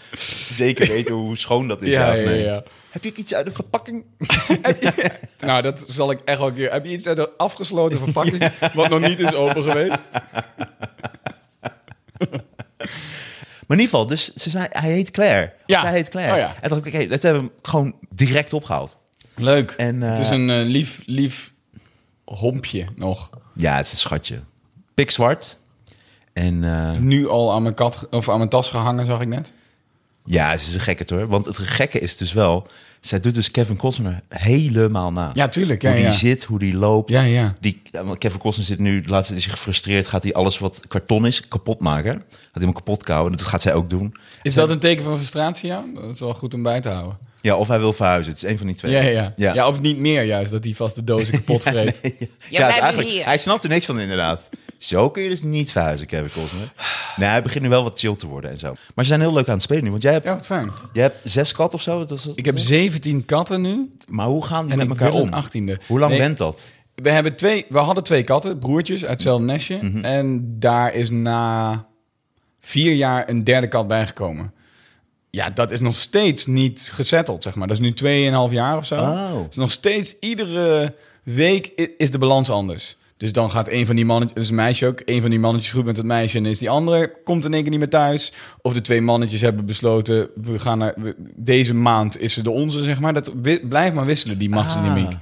zeker 0.49 0.87
weten 0.87 1.15
hoe 1.15 1.37
schoon 1.37 1.69
dat 1.69 1.83
is. 1.83 1.93
Ja, 1.93 2.13
nee. 2.13 2.43
ja. 2.43 2.63
Heb 2.91 3.05
je 3.05 3.13
iets 3.15 3.35
uit 3.35 3.47
de 3.47 3.53
verpakking? 3.53 4.05
Nou, 5.41 5.63
dat 5.63 5.85
zal 5.87 6.11
ik 6.11 6.21
echt 6.25 6.39
wel 6.39 6.49
een 6.49 6.55
keer... 6.55 6.73
Heb 6.73 6.85
je 6.85 6.93
iets 6.93 7.07
uit 7.07 7.17
de 7.17 7.31
afgesloten 7.37 7.99
verpakking, 7.99 8.51
wat 8.75 8.89
nog 8.89 9.01
niet 9.01 9.21
is 9.21 9.35
open 9.35 9.63
geweest? 9.63 10.03
Maar 13.75 13.83
in 13.83 13.89
ieder 13.91 14.01
geval, 14.01 14.17
dus 14.17 14.43
ze 14.43 14.51
zei, 14.51 14.67
hij 14.71 14.91
heet 14.91 15.11
Claire. 15.11 15.53
Ja. 15.67 15.81
Zij 15.81 15.91
heet 15.91 16.09
Claire. 16.09 16.33
Oh 16.33 16.39
ja. 16.39 16.47
En 16.61 16.69
toen 16.69 16.79
dacht 16.79 16.87
ik, 16.87 16.95
oké, 16.95 17.07
dat 17.07 17.23
hebben 17.23 17.43
we 17.43 17.51
gewoon 17.63 17.95
direct 18.11 18.53
opgehaald. 18.53 18.99
Leuk. 19.35 19.71
En, 19.71 20.03
eh, 20.03 20.11
het 20.11 20.19
is 20.19 20.31
een 20.31 20.51
eh, 20.51 20.67
lief, 20.67 21.03
lief 21.07 21.53
hompje 22.25 22.87
nog. 22.97 23.31
Ja, 23.55 23.77
het 23.77 23.87
is 23.87 23.93
een 23.93 23.99
schatje. 23.99 24.41
Pikzwart. 24.95 25.59
En 26.33 26.65
eh, 26.65 26.99
Nu 26.99 27.29
al 27.29 27.53
aan 27.53 27.63
mijn, 27.63 27.75
kat, 27.75 28.07
of 28.11 28.29
aan 28.29 28.39
mijn 28.39 28.51
tas 28.51 28.71
gehangen, 28.71 29.07
zag 29.07 29.21
ik 29.21 29.29
net. 29.29 29.53
ja, 30.25 30.57
ze 30.57 30.69
is 30.69 30.75
een 30.75 30.81
gekke 30.81 31.15
hoor. 31.15 31.27
Want 31.29 31.47
het 31.47 31.59
gekke 31.59 31.99
is 31.99 32.17
dus 32.17 32.33
wel, 32.33 32.67
zij 33.07 33.21
doet 33.21 33.35
dus 33.35 33.51
Kevin 33.51 33.77
Costner 33.77 34.21
helemaal 34.29 35.13
na. 35.13 35.31
Ja, 35.35 35.49
tuurlijk. 35.49 35.83
Ja, 35.83 35.89
hoe 35.89 35.99
die 35.99 36.07
ja. 36.07 36.13
zit, 36.13 36.45
hoe 36.45 36.59
die 36.59 36.77
loopt. 36.77 37.11
Ja, 37.11 37.23
ja. 37.23 37.55
Die, 37.61 37.83
Kevin 38.19 38.41
Costner 38.41 38.67
zit 38.67 38.79
nu, 38.79 39.03
laatst 39.07 39.31
is 39.31 39.45
hij 39.45 39.55
gefrustreerd, 39.55 40.07
gaat 40.07 40.23
hij 40.23 40.35
alles 40.35 40.59
wat 40.59 40.83
karton 40.89 41.27
is 41.27 41.49
kapot 41.49 41.81
maken. 41.81 42.13
Gaat 42.13 42.49
hij 42.53 42.63
hem 42.63 42.73
kapot 42.73 43.03
kouwen. 43.03 43.33
Dat 43.33 43.43
gaat 43.43 43.63
zij 43.63 43.75
ook 43.75 43.91
doen. 43.91 44.15
Is 44.43 44.55
dat 44.55 44.71
een 44.71 44.79
teken 44.79 45.05
van 45.05 45.17
frustratie, 45.17 45.69
ja? 45.69 45.85
Dat 45.95 46.15
is 46.15 46.21
wel 46.21 46.35
goed 46.35 46.55
om 46.55 46.63
bij 46.63 46.81
te 46.81 46.89
houden. 46.89 47.19
Ja, 47.41 47.57
of 47.57 47.69
hij 47.69 47.79
wil 47.79 47.93
verhuizen. 47.93 48.33
Het 48.33 48.43
is 48.43 48.51
een 48.51 48.59
van 48.59 48.67
die 48.67 48.77
twee. 48.77 48.93
Ja, 48.93 49.01
ja, 49.01 49.33
ja. 49.37 49.55
Ja. 49.55 49.69
of 49.69 49.81
niet 49.81 49.99
meer 49.99 50.23
juist, 50.23 50.51
dat 50.51 50.65
hij 50.65 50.73
vast 50.75 50.95
de 50.95 51.05
dozen 51.05 51.33
kapot 51.33 51.63
vreet. 51.73 52.01
Ja, 52.51 52.81
eigenlijk, 52.81 53.25
hij 53.25 53.39
snapt 53.39 53.65
er 53.65 53.69
niks 53.69 53.87
van 53.87 54.01
inderdaad. 54.01 54.49
Zo 54.79 55.11
kun 55.11 55.23
je 55.23 55.29
dus 55.29 55.43
niet 55.43 55.73
verhuizen, 55.73 56.07
Kevin 56.07 56.31
Costner. 56.43 56.73
Nee, 57.17 57.29
hij 57.29 57.43
begint 57.43 57.63
nu 57.65 57.69
wel 57.71 57.83
wat 57.83 57.99
chill 57.99 58.15
te 58.17 58.27
worden 58.27 58.51
en 58.51 58.59
zo. 58.59 58.75
Maar 58.95 59.05
ze 59.05 59.11
zijn 59.11 59.21
heel 59.21 59.33
leuk 59.33 59.47
aan 59.49 59.55
het 59.55 59.63
spelen 59.63 59.85
nu. 59.85 59.91
Want 59.91 60.03
jij 60.03 60.13
hebt, 60.13 60.25
Ja, 60.25 60.35
wat 60.35 60.47
fijn. 60.47 60.71
jij 60.93 61.03
hebt 61.03 61.21
zes 61.25 61.53
kat 61.53 61.75
of 61.75 61.83
zo. 61.83 61.99
Dat 61.99 62.11
was, 62.11 62.35
Ik 62.35 62.45
heb 62.45 62.59
17 62.59 63.25
katten 63.25 63.61
nu 63.61 63.93
Maar 64.09 64.27
hoe 64.27 64.45
gaan 64.45 64.63
die 64.63 64.73
en 64.73 64.79
met 64.79 64.87
ik 64.87 64.93
elkaar 64.93 65.13
wil 65.13 65.21
om? 65.21 65.27
een 65.27 65.35
achttiende. 65.35 65.79
Hoe 65.87 65.99
lang 65.99 66.11
Nee, 66.13 66.21
bent 66.21 66.39
dat? 66.39 66.73
We, 66.95 67.11
hebben 67.11 67.37
twee, 67.37 67.67
we 67.69 67.79
hadden 67.79 68.05
twee 68.05 68.23
katten, 68.23 68.59
broertjes 68.59 69.01
uit 69.03 69.11
hetzelfde 69.11 69.45
nestje. 69.45 69.79
Mhm. 69.83 70.05
En 70.05 70.57
daar 70.59 70.95
is 70.95 71.11
na 71.11 71.85
vier 72.61 72.93
jaar 72.93 73.29
een 73.29 73.45
derde 73.45 73.69
kat 73.69 73.89
bijgekomen. 73.89 74.53
ja, 75.31 75.51
dat 75.51 75.71
is 75.71 75.81
nog 75.81 75.97
steeds 75.97 76.47
niet 76.47 76.91
gezetteld, 76.93 77.43
zeg 77.43 77.55
maar. 77.55 77.69
Dat 77.69 77.79
is 77.81 77.83
nu 77.83 77.93
2,5 78.49 78.53
jaar 78.53 78.77
of 78.77 78.87
zo. 78.87 78.95
Oh. 79.01 79.47
Dus 79.47 79.57
nog 79.57 79.71
steeds 79.71 80.19
iedere 80.21 80.95
week 81.23 81.67
is 81.99 82.11
de 82.11 82.19
balans 82.19 82.51
anders. 82.51 82.97
Dus 83.25 83.33
dan 83.33 83.51
gaat 83.51 83.69
een 83.69 83.87
van 83.87 83.97
die 83.97 84.05
mannetjes, 84.05 84.39
dus 84.39 84.49
een 84.49 84.55
meisje 84.55 84.87
ook, 84.87 85.03
een 85.05 85.21
van 85.21 85.31
die 85.31 85.39
mannetjes 85.39 85.73
goed 85.73 85.85
met 85.85 85.97
het 85.97 86.07
meisje 86.07 86.39
en 86.39 86.47
is 86.47 86.59
die 86.59 86.71
andere 86.71 87.13
komt 87.25 87.45
in 87.45 87.53
één 87.53 87.63
keer 87.63 87.71
niet 87.71 87.79
meer 87.81 87.89
thuis. 87.89 88.33
Of 88.63 88.73
de 88.73 88.81
twee 88.81 89.01
mannetjes 89.01 89.41
hebben 89.41 89.67
besloten, 89.67 90.29
we 90.43 90.59
gaan 90.59 90.79
naar, 90.79 90.95
we- 90.97 91.15
deze 91.37 91.75
maand 91.75 92.21
is 92.21 92.33
ze 92.33 92.43
de 92.43 92.51
onze, 92.51 92.83
zeg 92.83 93.01
maar. 93.01 93.15
Dat 93.15 93.33
blijft 93.69 93.95
maar 93.95 94.05
wisselen, 94.05 94.39
die 94.39 94.49
machtsdynamiek. 94.49 95.07
Ah. 95.07 95.15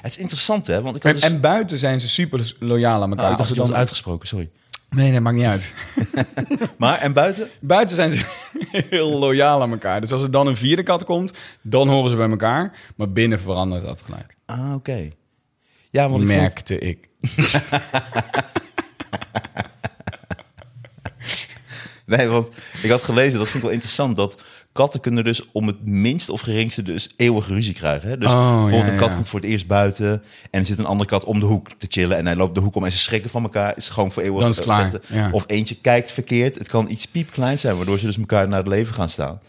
Het 0.00 0.12
is 0.12 0.18
interessant, 0.18 0.66
hè? 0.66 0.82
Want 0.82 0.96
ik 0.96 1.02
had 1.02 1.12
En, 1.12 1.18
dus... 1.20 1.28
en 1.30 1.40
buiten 1.40 1.78
zijn 1.78 2.00
ze 2.00 2.08
super 2.08 2.54
loyaal 2.58 3.02
aan 3.02 3.10
elkaar. 3.10 3.24
Oh, 3.24 3.30
ik 3.32 3.36
dacht 3.38 3.54
dat 3.56 3.66
dan- 3.66 3.76
uitgesproken, 3.76 4.28
sorry. 4.28 4.50
Nee, 4.90 5.12
dat 5.12 5.20
maakt 5.20 5.36
niet 5.36 5.44
uit. 5.46 5.74
Maar, 6.78 6.98
en 6.98 7.12
buiten? 7.12 7.48
Buiten 7.60 7.96
zijn 7.96 8.10
ze 8.10 8.24
heel 8.90 9.18
loyaal 9.18 9.62
aan 9.62 9.70
elkaar. 9.72 10.00
Dus 10.00 10.12
als 10.12 10.22
er 10.22 10.30
dan 10.30 10.46
een 10.46 10.56
vierde 10.56 10.82
kat 10.82 11.04
komt, 11.04 11.32
dan 11.60 11.88
horen 11.88 12.10
ze 12.10 12.16
bij 12.16 12.30
elkaar. 12.30 12.72
Maar 12.96 13.10
binnen 13.12 13.40
verandert 13.40 13.84
dat 13.84 14.00
gelijk. 14.04 14.36
Ah, 14.46 14.72
oké. 14.74 15.08
Ja, 15.92 16.10
want 16.10 16.22
ik 16.22 16.28
vond- 16.28 16.40
Merkte 16.40 16.78
ik. 16.78 17.08
Nee, 22.06 22.26
want 22.28 22.48
ik 22.82 22.90
had 22.90 23.02
gelezen, 23.02 23.38
dat 23.38 23.44
vind 23.44 23.56
ik 23.56 23.62
wel 23.62 23.72
interessant, 23.72 24.16
dat 24.16 24.42
katten 24.72 25.00
kunnen 25.00 25.24
dus 25.24 25.50
om 25.52 25.66
het 25.66 25.86
minste 25.86 26.32
of 26.32 26.40
geringste 26.40 26.82
dus 26.82 27.14
eeuwig 27.16 27.48
ruzie 27.48 27.74
krijgen. 27.74 28.08
Hè? 28.08 28.18
Dus 28.18 28.28
Oh, 28.32 28.48
bijvoorbeeld 28.50 28.86
ja, 28.86 28.92
een 28.92 28.98
kat 28.98 29.08
ja. 29.08 29.14
komt 29.14 29.28
voor 29.28 29.40
het 29.40 29.48
eerst 29.48 29.66
buiten 29.66 30.22
en 30.50 30.60
er 30.60 30.66
zit 30.66 30.78
een 30.78 30.84
andere 30.86 31.08
kat 31.10 31.24
om 31.24 31.40
de 31.40 31.46
hoek 31.46 31.68
te 31.78 31.86
chillen 31.90 32.16
en 32.16 32.26
hij 32.26 32.36
loopt 32.36 32.54
de 32.54 32.60
hoek 32.60 32.74
om 32.74 32.84
en 32.84 32.92
ze 32.92 32.98
schrikken 32.98 33.30
van 33.30 33.42
elkaar. 33.42 33.76
is 33.76 33.88
gewoon 33.88 34.12
voor 34.12 34.22
eeuwig 34.22 34.40
Dan 34.40 34.50
is 34.50 34.56
het 34.56 34.64
klaar, 34.64 34.90
ja. 35.06 35.28
Of 35.32 35.44
eentje 35.46 35.74
kijkt 35.80 36.10
verkeerd. 36.12 36.58
Het 36.58 36.68
kan 36.68 36.90
iets 36.90 37.06
piepklein 37.06 37.58
zijn, 37.58 37.76
waardoor 37.76 37.98
ze 37.98 38.06
dus 38.06 38.18
elkaar 38.18 38.48
naar 38.48 38.58
het 38.58 38.68
leven 38.68 38.94
gaan 38.94 39.08
staan. 39.08 39.40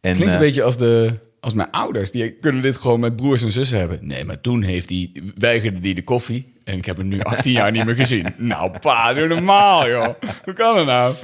En, 0.00 0.12
Klinkt 0.14 0.26
een 0.26 0.32
eh, 0.32 0.38
beetje 0.38 0.62
als, 0.62 0.76
de, 0.76 1.18
als 1.40 1.54
mijn 1.54 1.70
ouders. 1.70 2.10
Die 2.10 2.32
kunnen 2.32 2.62
dit 2.62 2.76
gewoon 2.76 3.00
met 3.00 3.16
broers 3.16 3.42
en 3.42 3.50
zussen 3.50 3.78
hebben. 3.78 3.98
Nee, 4.02 4.24
maar 4.24 4.40
toen 4.40 4.62
heeft 4.62 4.88
hij, 4.88 5.12
weigerde 5.36 5.78
die 5.78 5.94
de 5.94 6.04
koffie. 6.04 6.52
En 6.64 6.76
ik 6.76 6.84
heb 6.84 6.96
hem 6.96 7.08
nu 7.08 7.20
18 7.32 7.52
jaar 7.52 7.70
niet 7.70 7.84
meer 7.84 7.94
gezien. 7.94 8.26
Nou, 8.36 8.78
pa, 8.78 9.14
doe 9.14 9.28
normaal, 9.28 9.88
joh. 9.88 10.08
Hoe 10.44 10.54
kan 10.54 10.76
dat 10.76 10.86
nou? 10.86 11.14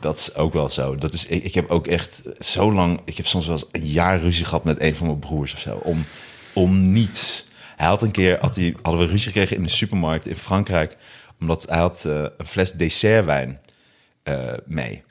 Dat 0.00 0.18
is 0.18 0.34
ook 0.34 0.52
wel 0.52 0.68
zo. 0.68 0.96
Dat 0.96 1.14
is, 1.14 1.26
ik, 1.26 1.44
ik 1.44 1.54
heb 1.54 1.70
ook 1.70 1.86
echt 1.86 2.22
zo 2.38 2.72
lang... 2.72 3.00
Ik 3.04 3.16
heb 3.16 3.26
soms 3.26 3.46
wel 3.46 3.54
eens 3.54 3.68
een 3.72 3.90
jaar 3.90 4.20
ruzie 4.20 4.44
gehad 4.44 4.64
met 4.64 4.82
een 4.82 4.94
van 4.94 5.06
mijn 5.06 5.18
broers 5.18 5.54
of 5.54 5.60
zo. 5.60 5.76
Om, 5.76 6.04
om 6.54 6.92
niets. 6.92 7.46
Hij 7.76 7.86
had 7.86 8.02
een 8.02 8.10
keer... 8.10 8.38
Had 8.40 8.56
hij, 8.56 8.74
hadden 8.82 9.00
we 9.02 9.10
ruzie 9.10 9.32
gekregen 9.32 9.56
in 9.56 9.62
de 9.62 9.68
supermarkt 9.68 10.26
in 10.26 10.36
Frankrijk. 10.36 10.96
Omdat 11.40 11.66
hij 11.68 11.78
had 11.78 12.04
eh, 12.04 12.24
een 12.36 12.46
fles 12.46 12.72
dessertwijn 12.72 13.60
eh, 14.22 14.52
mee. 14.66 15.02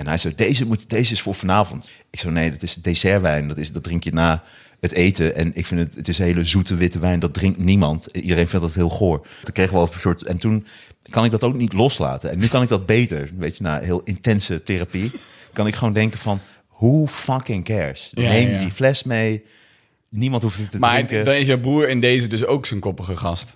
En 0.00 0.06
hij 0.06 0.18
zei, 0.18 0.34
deze, 0.34 0.66
moet, 0.66 0.90
deze 0.90 1.12
is 1.12 1.20
voor 1.20 1.34
vanavond. 1.34 1.90
Ik 2.10 2.18
zei, 2.18 2.32
nee, 2.32 2.50
dat 2.50 2.62
is 2.62 2.74
dessertwijn. 2.74 3.48
Dat, 3.48 3.58
is, 3.58 3.72
dat 3.72 3.82
drink 3.82 4.04
je 4.04 4.12
na 4.12 4.42
het 4.80 4.92
eten. 4.92 5.36
En 5.36 5.54
ik 5.54 5.66
vind 5.66 5.80
het, 5.80 5.94
het 5.94 6.08
is 6.08 6.18
hele 6.18 6.44
zoete 6.44 6.74
witte 6.74 6.98
wijn. 6.98 7.20
Dat 7.20 7.34
drinkt 7.34 7.58
niemand. 7.58 8.06
Iedereen 8.06 8.48
vindt 8.48 8.64
dat 8.64 8.74
heel 8.74 8.88
goor. 8.88 9.26
Toen 9.42 9.52
kregen 9.52 9.72
we 9.72 9.80
al 9.80 9.88
een 9.92 10.00
soort... 10.00 10.22
En 10.22 10.38
toen 10.38 10.66
kan 11.10 11.24
ik 11.24 11.30
dat 11.30 11.44
ook 11.44 11.54
niet 11.54 11.72
loslaten. 11.72 12.30
En 12.30 12.38
nu 12.38 12.46
kan 12.46 12.62
ik 12.62 12.68
dat 12.68 12.86
beter. 12.86 13.30
Weet 13.38 13.56
je, 13.56 13.62
na 13.62 13.78
heel 13.78 14.00
intense 14.04 14.62
therapie... 14.62 15.12
kan 15.52 15.66
ik 15.66 15.74
gewoon 15.74 15.92
denken 15.94 16.18
van... 16.18 16.40
Who 16.76 17.06
fucking 17.06 17.64
cares? 17.64 18.10
Ja, 18.14 18.28
Neem 18.28 18.50
ja. 18.50 18.58
die 18.58 18.70
fles 18.70 19.02
mee. 19.02 19.44
Niemand 20.08 20.42
hoeft 20.42 20.58
het 20.58 20.70
te 20.70 20.78
Maar 20.78 20.94
drinken. 20.94 21.24
dan 21.24 21.34
is 21.34 21.46
jouw 21.46 21.60
broer 21.60 21.88
in 21.88 22.00
deze 22.00 22.26
dus 22.26 22.44
ook 22.44 22.66
zijn 22.66 22.80
koppige 22.80 23.16
gast. 23.16 23.54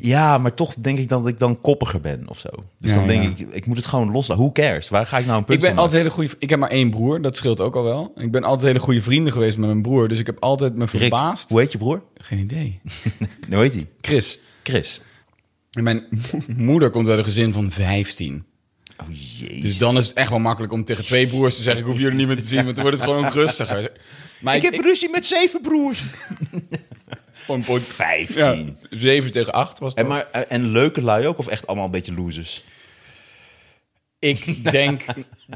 Ja, 0.00 0.38
maar 0.38 0.54
toch 0.54 0.74
denk 0.78 0.98
ik 0.98 1.08
dan 1.08 1.22
dat 1.22 1.32
ik 1.32 1.38
dan 1.38 1.60
koppiger 1.60 2.00
ben 2.00 2.28
of 2.28 2.38
zo. 2.38 2.48
Dus 2.78 2.90
Ja, 2.92 2.96
dan 2.96 3.06
denk 3.06 3.22
ja. 3.22 3.28
ik, 3.28 3.54
ik 3.54 3.66
moet 3.66 3.76
het 3.76 3.86
gewoon 3.86 4.12
loslaten. 4.12 4.42
Who 4.44 4.52
cares? 4.52 4.88
Waar 4.88 5.06
ga 5.06 5.18
ik 5.18 5.26
nou 5.26 5.38
een 5.38 5.44
punt 5.44 5.56
Ik 5.58 5.64
ben 5.64 5.74
van 5.74 5.82
altijd 5.82 6.02
hele 6.02 6.14
goede. 6.14 6.30
Ik 6.38 6.50
heb 6.50 6.58
maar 6.58 6.70
één 6.70 6.90
broer, 6.90 7.20
dat 7.22 7.36
scheelt 7.36 7.60
ook 7.60 7.76
al 7.76 7.82
wel. 7.82 8.12
Ik 8.16 8.30
ben 8.30 8.44
altijd 8.44 8.66
hele 8.66 8.78
goede 8.78 9.02
vrienden 9.02 9.32
geweest 9.32 9.56
met 9.56 9.68
mijn 9.68 9.82
broer, 9.82 10.08
dus 10.08 10.18
ik 10.18 10.26
heb 10.26 10.36
altijd 10.40 10.74
me? 10.74 10.84
Rick, 10.84 11.00
verbaasd. 11.00 11.48
hoe 11.48 11.60
heet 11.60 11.72
je 11.72 11.78
broer? 11.78 12.02
Geen 12.14 12.38
idee. 12.38 12.80
Hoe 13.50 13.60
heet 13.60 13.74
hij? 13.74 13.86
Chris. 14.00 14.38
Chris. 14.62 15.00
En 15.72 15.82
mijn 15.82 16.04
moeder 16.56 16.90
komt 16.90 17.08
uit 17.08 17.18
een 17.18 17.24
gezin 17.24 17.52
van 17.52 17.70
15. 17.70 18.44
Oh 19.00 19.06
jezus. 19.10 19.62
Dus 19.62 19.78
dan 19.78 19.98
is 19.98 20.06
het 20.06 20.16
echt 20.16 20.30
wel 20.30 20.38
makkelijk 20.38 20.72
om 20.72 20.84
tegen 20.84 21.04
twee 21.04 21.26
broers 21.26 21.56
te 21.56 21.62
zeggen: 21.62 21.82
Ik 21.82 21.88
hoef 21.88 21.98
jullie 21.98 22.16
niet 22.16 22.26
meer 22.26 22.36
te 22.36 22.44
zien, 22.44 22.64
want 22.64 22.74
dan 22.76 22.84
wordt 22.84 23.00
het 23.00 23.08
gewoon 23.08 23.28
rustiger. 23.42 23.92
Maar 24.40 24.56
ik 24.56 24.62
heb 24.62 24.74
ruzie 24.74 25.10
met 25.10 25.26
zeven 25.26 25.60
broers. 25.60 26.02
Gewoon 27.48 27.64
po- 27.64 27.78
Vijftien. 27.78 28.78
Ja, 28.90 28.98
7 28.98 29.30
tegen 29.30 29.52
8 29.52 29.78
was 29.78 29.90
het. 29.90 30.00
En, 30.00 30.06
maar, 30.06 30.26
eh, 30.32 30.42
en 30.48 30.68
leuke 30.70 31.02
lui 31.02 31.26
ook, 31.26 31.38
of 31.38 31.46
echt 31.46 31.66
allemaal 31.66 31.84
een 31.84 31.90
beetje 31.90 32.14
losers? 32.14 32.64
Ik 34.18 34.70
denk 34.72 35.04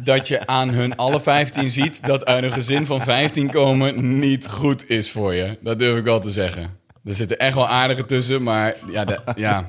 dat 0.03 0.29
je 0.29 0.47
aan 0.47 0.69
hun 0.69 0.97
alle 0.97 1.21
15 1.21 1.71
ziet 1.71 2.07
dat 2.07 2.25
uit 2.25 2.45
een 2.45 2.53
gezin 2.53 2.87
van 2.87 3.01
15 3.01 3.51
komen 3.51 4.19
niet 4.19 4.49
goed 4.49 4.89
is 4.91 5.11
voor 5.11 5.35
je. 5.35 5.59
Dat 5.61 5.79
durf 5.79 5.99
ik 5.99 6.05
wel 6.05 6.21
te 6.21 6.31
zeggen. 6.31 6.79
Er 7.05 7.15
zitten 7.15 7.39
echt 7.39 7.55
wel 7.55 7.69
aardige 7.69 8.05
tussen, 8.05 8.43
maar 8.43 8.77
ja, 8.91 9.05
de, 9.05 9.19
ja. 9.37 9.67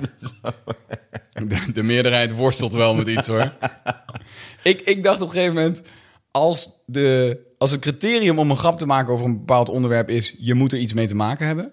De, 1.34 1.72
de 1.74 1.84
meerderheid 1.84 2.36
worstelt 2.36 2.74
wel 2.74 2.96
met 2.96 3.08
iets 3.08 3.28
hoor. 3.28 3.52
Ik, 4.64 4.82
ik 4.82 5.04
dacht 5.04 5.22
op 5.22 5.28
een 5.28 5.34
gegeven 5.34 5.56
moment, 5.56 5.82
als, 6.32 6.70
de, 6.86 7.38
als 7.58 7.72
het 7.72 7.80
criterium 7.80 8.40
om 8.40 8.50
een 8.52 8.58
grap 8.58 8.78
te 8.78 8.86
maken 8.86 9.14
over 9.14 9.26
een 9.26 9.38
bepaald 9.38 9.70
onderwerp 9.70 10.10
is, 10.10 10.36
je 10.40 10.54
moet 10.54 10.72
er 10.72 10.78
iets 10.80 10.94
mee 10.94 11.08
te 11.08 11.16
maken 11.16 11.48
hebben. 11.48 11.72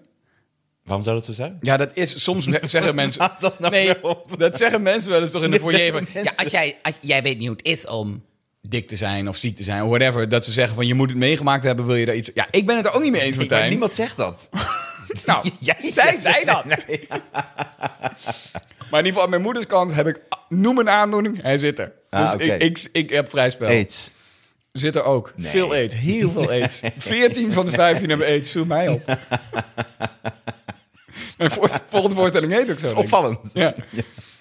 Waarom 0.83 1.03
zou 1.03 1.15
dat 1.15 1.25
zo 1.25 1.33
zijn? 1.33 1.57
Ja, 1.61 1.77
dat 1.77 1.91
is 1.93 2.23
soms 2.23 2.47
zeggen 2.63 2.95
mensen. 2.95 3.31
dat 3.39 3.59
nou 3.59 3.71
nee, 3.71 3.93
dat 4.37 4.57
zeggen 4.57 4.81
mensen 4.81 5.11
wel 5.11 5.21
eens 5.21 5.31
toch 5.31 5.43
in 5.43 5.51
de 5.51 5.59
foyer. 5.59 5.91
Van, 5.91 6.07
ja, 6.23 6.33
als 6.35 6.51
jij, 6.51 6.77
als, 6.81 6.95
jij 7.01 7.21
weet 7.23 7.37
niet 7.37 7.47
hoe 7.47 7.57
het 7.57 7.65
is 7.65 7.87
om 7.87 8.23
dik 8.61 8.87
te 8.87 8.95
zijn 8.95 9.29
of 9.29 9.35
ziek 9.37 9.55
te 9.55 9.63
zijn, 9.63 9.83
of 9.83 9.89
whatever. 9.89 10.29
Dat 10.29 10.45
ze 10.45 10.51
zeggen 10.51 10.75
van 10.75 10.87
je 10.87 10.93
moet 10.93 11.09
het 11.09 11.17
meegemaakt 11.17 11.63
hebben, 11.63 11.85
wil 11.85 11.95
je 11.95 12.05
daar 12.05 12.15
iets. 12.15 12.31
Ja, 12.33 12.47
ik 12.51 12.65
ben 12.65 12.75
het 12.77 12.85
er 12.85 12.93
ook 12.93 13.01
niet 13.01 13.11
mee 13.11 13.21
eens, 13.21 13.37
Martijn. 13.37 13.69
niemand 13.69 13.93
zegt 13.93 14.17
dat. 14.17 14.49
Nou, 15.25 15.49
Jij 15.59 15.75
zij 15.79 16.17
zei 16.19 16.45
dat. 16.45 16.65
Nee. 16.65 17.07
Maar 17.07 18.99
in 18.99 19.05
ieder 19.05 19.05
geval, 19.05 19.23
aan 19.23 19.29
mijn 19.29 19.41
moeders 19.41 19.65
kant 19.65 19.93
heb 19.93 20.07
ik. 20.07 20.21
Noem 20.49 20.77
een 20.77 20.89
aandoening, 20.89 21.41
hij 21.41 21.57
zit 21.57 21.79
er. 21.79 21.91
Ah, 22.09 22.31
dus 22.31 22.47
ik, 22.47 22.61
ik, 22.61 22.87
ik 22.91 23.09
heb 23.09 23.29
vrij 23.29 23.49
spel. 23.49 23.67
AIDS. 23.67 24.11
Zit 24.71 24.95
er 24.95 25.03
ook. 25.03 25.33
Nee. 25.35 25.51
Veel 25.51 25.71
aids. 25.71 25.95
Heel 25.95 26.31
veel 26.31 26.49
aids. 26.49 26.81
14 26.97 27.53
van 27.53 27.65
de 27.65 27.71
15 27.71 28.09
hebben 28.09 28.27
aids. 28.27 28.51
Viel 28.51 28.65
mij 28.65 28.87
op. 28.87 29.17
Mijn 31.59 31.71
volgende 31.89 32.15
voorstelling 32.15 32.51
heet 32.51 32.71
ook 32.71 32.79
zo. 32.79 32.87
Dat 32.87 32.91
is 32.97 33.03
opvallend. 33.03 33.39
Ja. 33.53 33.75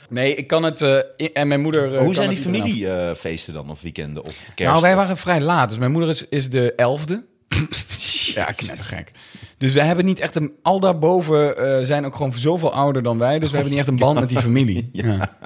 Nee, 0.09 0.35
ik 0.35 0.47
kan 0.47 0.63
het. 0.63 0.83
eh, 0.83 0.99
en 1.33 1.49
mijn 1.49 1.61
moeder. 1.61 1.95
eh, 1.95 2.01
Hoe 2.03 2.15
zijn 2.15 2.29
die 2.29 2.39
familiefeesten 2.39 3.55
dan, 3.55 3.71
of 3.71 3.81
weekenden, 3.83 4.23
of 4.25 4.37
kerst? 4.55 4.71
Nou, 4.73 4.81
wij 4.83 4.97
waren 4.97 5.17
vrij 5.17 5.41
laat. 5.41 5.69
Dus 5.69 5.79
mijn 5.79 5.91
moeder 5.91 6.11
is, 6.11 6.29
is 6.29 6.51
de 6.51 6.73
elfde. 6.75 7.25
ja, 8.35 8.45
knettergek. 8.45 9.11
Dus 9.59 9.73
wij 9.73 9.87
hebben 9.87 10.05
niet 10.05 10.19
echt 10.21 10.35
een... 10.35 10.53
Al 10.63 10.81
daarboven 10.81 11.57
eh 11.57 11.85
zijn 11.87 12.05
ook 12.07 12.15
gewoon 12.17 12.33
zoveel 12.33 12.73
ouder 12.73 13.03
dan 13.03 13.19
wij. 13.19 13.39
Dus 13.39 13.49
we 13.49 13.55
hebben 13.55 13.71
niet 13.73 13.81
echt 13.83 13.91
een 13.91 13.99
band 13.99 14.21
met 14.21 14.29
die 14.29 14.39
familie. 14.39 14.89
Ja, 14.93 15.37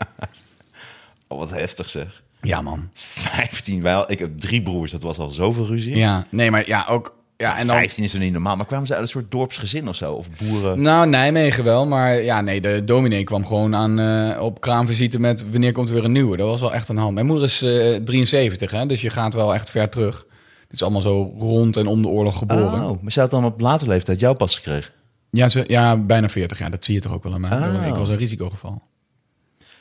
Oh, 1.29 1.39
wat 1.39 1.51
heftig 1.51 1.91
zeg. 1.91 2.23
ja 2.43 2.61
man. 2.63 2.91
15, 2.95 3.83
wij, 3.83 4.05
ik 4.07 4.19
heb 4.19 4.39
drie 4.39 4.63
broers, 4.63 4.91
dat 4.91 5.03
was 5.03 5.19
al 5.19 5.31
zoveel 5.31 5.67
ruzie. 5.67 5.97
Ja, 5.97 6.27
nee, 6.31 6.51
maar 6.51 6.67
ja, 6.69 6.87
ook... 6.89 7.15
Ja, 7.45 7.59
en 7.59 7.67
dan, 7.67 7.77
15 7.77 8.05
is 8.05 8.15
er 8.15 8.21
niet 8.21 8.33
normaal, 8.33 8.57
maar 8.57 8.67
kwamen 8.67 8.87
ze 8.87 8.93
uit 8.93 9.03
een 9.03 9.09
soort 9.09 9.31
dorpsgezin 9.31 9.89
of 9.89 9.97
zo? 9.97 10.13
Of 10.13 10.27
boeren? 10.39 10.81
Nou, 10.81 11.07
Nijmegen 11.07 11.65
wel, 11.65 11.87
maar 11.87 12.23
ja, 12.23 12.41
nee, 12.41 12.61
de 12.61 12.85
dominee 12.85 13.25
kwam 13.25 13.47
gewoon 13.47 13.75
aan 13.75 13.99
eh, 13.99 14.43
op 14.43 14.61
kraamvisite 14.61 15.21
met 15.21 15.51
wanneer 15.51 15.73
komt 15.73 15.89
er 15.89 15.95
weer 15.95 16.05
een 16.05 16.13
nieuwe. 16.13 16.37
Dat 16.37 16.47
was 16.47 16.61
wel 16.61 16.73
echt 16.73 16.89
een 16.89 16.97
hand. 16.97 17.15
Mijn 17.15 17.27
moeder 17.27 17.45
is 17.45 17.63
eh 17.63 17.95
73, 17.95 18.71
hè, 18.71 18.87
dus 18.87 19.01
je 19.01 19.11
gaat 19.11 19.35
wel 19.35 19.55
echt 19.55 19.71
ver 19.71 19.89
terug. 19.89 20.27
Het 20.61 20.73
is 20.73 20.83
allemaal 20.83 21.01
zo 21.01 21.35
rond 21.39 21.77
en 21.77 21.87
om 21.87 22.03
de 22.03 22.09
oorlog 22.09 22.39
geboren. 22.39 22.85
Oh, 22.85 23.03
maar 23.03 23.13
ze 23.13 23.21
had 23.21 23.31
dan 23.31 23.45
op 23.45 23.61
later 23.61 23.89
leeftijd 23.89 24.21
jouw 24.21 24.35
pas 24.35 24.55
gekregen? 24.55 24.93
Ja, 25.31 25.49
ze, 25.49 25.65
ja, 25.67 25.97
bijna 25.97 26.29
40 26.29 26.59
jaar. 26.59 26.71
Dat 26.71 26.85
zie 26.85 26.95
je 26.95 27.01
toch 27.01 27.13
ook 27.13 27.23
wel 27.23 27.35
aan 27.35 27.41
mij. 27.41 27.59
Oh. 27.59 27.87
Ik 27.87 27.95
was 27.95 28.09
een 28.09 28.17
risicogeval. 28.17 28.83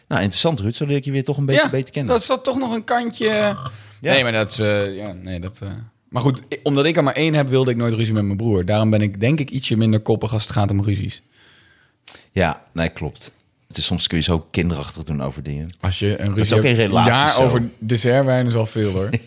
Nou, 0.08 0.22
interessant 0.22 0.60
Ruud, 0.60 0.76
zo 0.76 0.86
leer 0.86 0.96
ik 0.96 1.06
je 1.06 1.12
weer 1.12 1.24
toch 1.24 1.38
een 1.38 1.46
beetje 1.46 1.70
beter 1.70 1.94
kennen. 1.94 2.14
dat 2.14 2.24
zat 2.24 2.44
toch 2.44 2.58
nog 2.58 2.74
een 2.74 2.84
kantje... 2.84 3.58
Nee, 4.02 4.24
maar 4.24 4.32
dat 4.32 4.60
eh, 4.60 4.96
ja, 4.96 5.14
nee, 5.14 5.40
dat... 5.40 5.62
Maar 6.14 6.22
goed, 6.22 6.42
omdat 6.64 6.86
ik 6.86 6.98
er 6.98 7.04
maar 7.04 7.14
één 7.14 7.34
heb, 7.34 7.48
wilde 7.50 7.72
ik 7.72 7.78
nooit 7.78 7.94
ruzie 7.94 8.14
met 8.14 8.24
mijn 8.24 8.38
broer. 8.38 8.66
Daarom 8.66 8.90
ben 8.90 9.02
ik 9.02 9.20
denk 9.20 9.40
ik 9.40 9.50
ietsje 9.50 9.78
minder 9.78 10.00
koppig 10.00 10.34
als 10.34 10.42
het 10.42 10.52
gaat 10.52 10.72
om 10.72 10.84
ruzies. 10.84 11.22
Ja, 12.32 12.64
nee, 12.74 12.90
klopt. 12.90 13.32
Het 13.68 13.78
is 13.78 13.86
soms 13.86 14.08
kun 14.08 14.18
je 14.18 14.24
zo 14.24 14.48
kinderachtig 14.52 15.04
doen 15.04 15.22
over 15.24 15.44
dingen. 15.44 15.70
Als 15.80 16.00
je 16.00 16.20
een 16.20 16.28
ruzie 16.28 16.42
is 16.44 16.54
ook 16.54 16.64
hebt, 16.64 16.78
in 16.78 16.86
relaties 16.86 17.12
een 17.12 17.18
jaar 17.18 17.30
zo. 17.30 17.42
over 17.42 17.70
dessertwijn 17.80 18.46
is 18.46 18.56
al 18.56 18.66
veel 18.66 18.92
hoor. 18.92 19.10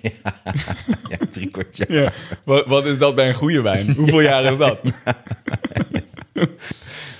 Ja, 1.08 1.16
drie 1.30 1.48
kwartje. 1.50 1.84
Ja. 1.88 2.12
Wat, 2.44 2.66
wat 2.66 2.86
is 2.86 2.98
dat 2.98 3.14
bij 3.14 3.28
een 3.28 3.34
goede 3.34 3.60
wijn? 3.62 3.92
Hoeveel 3.94 4.20
jaar 4.30 4.44
is 4.52 4.58
dat? 4.58 4.78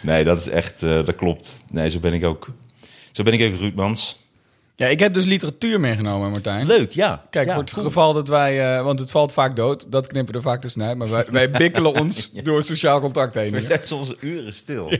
Nee, 0.03 0.25
dat 0.25 0.41
is 0.41 0.49
echt, 0.49 0.83
eh, 0.83 1.05
dat 1.05 1.15
klopt. 1.15 1.65
Nee, 1.71 1.91
zo 1.91 1.99
ben 1.99 2.13
ik 2.13 2.25
ook. 2.25 2.49
Zo 3.13 3.23
ben 3.23 3.33
ik 3.33 3.53
ook 3.53 3.59
Ruud 3.61 3.75
Mans. 3.75 4.19
Ja, 4.79 4.87
ik 4.87 5.01
heb 5.01 5.15
dus 5.15 5.25
literatuur 5.25 5.81
meegenomen, 5.81 6.31
Martijn. 6.31 6.67
Leuk, 6.67 6.93
ja. 6.93 7.23
Kijk, 7.31 7.47
Ja, 7.47 7.53
voor 7.55 7.63
het 7.63 7.73
cool. 7.73 7.85
geval 7.87 8.13
dat 8.13 8.29
wij, 8.29 8.77
eh, 8.77 8.83
want 8.83 8.99
het 8.99 9.11
valt 9.11 9.33
vaak 9.33 9.57
dood, 9.57 9.93
dat 9.93 10.07
knippen 10.07 10.33
we 10.33 10.39
er 10.39 10.45
vaak 10.47 10.61
tussenuit, 10.61 10.97
maar 10.97 11.11
wij, 11.11 11.25
wij 11.31 11.51
bikkelen 11.51 11.95
ons 12.01 12.31
door 12.33 12.63
sociaal 12.63 13.01
contact 13.01 13.35
heen. 13.35 13.53
We 13.53 13.61
zijn 13.63 13.81
soms 13.85 14.15
uren 14.21 14.55
stil. 14.55 14.91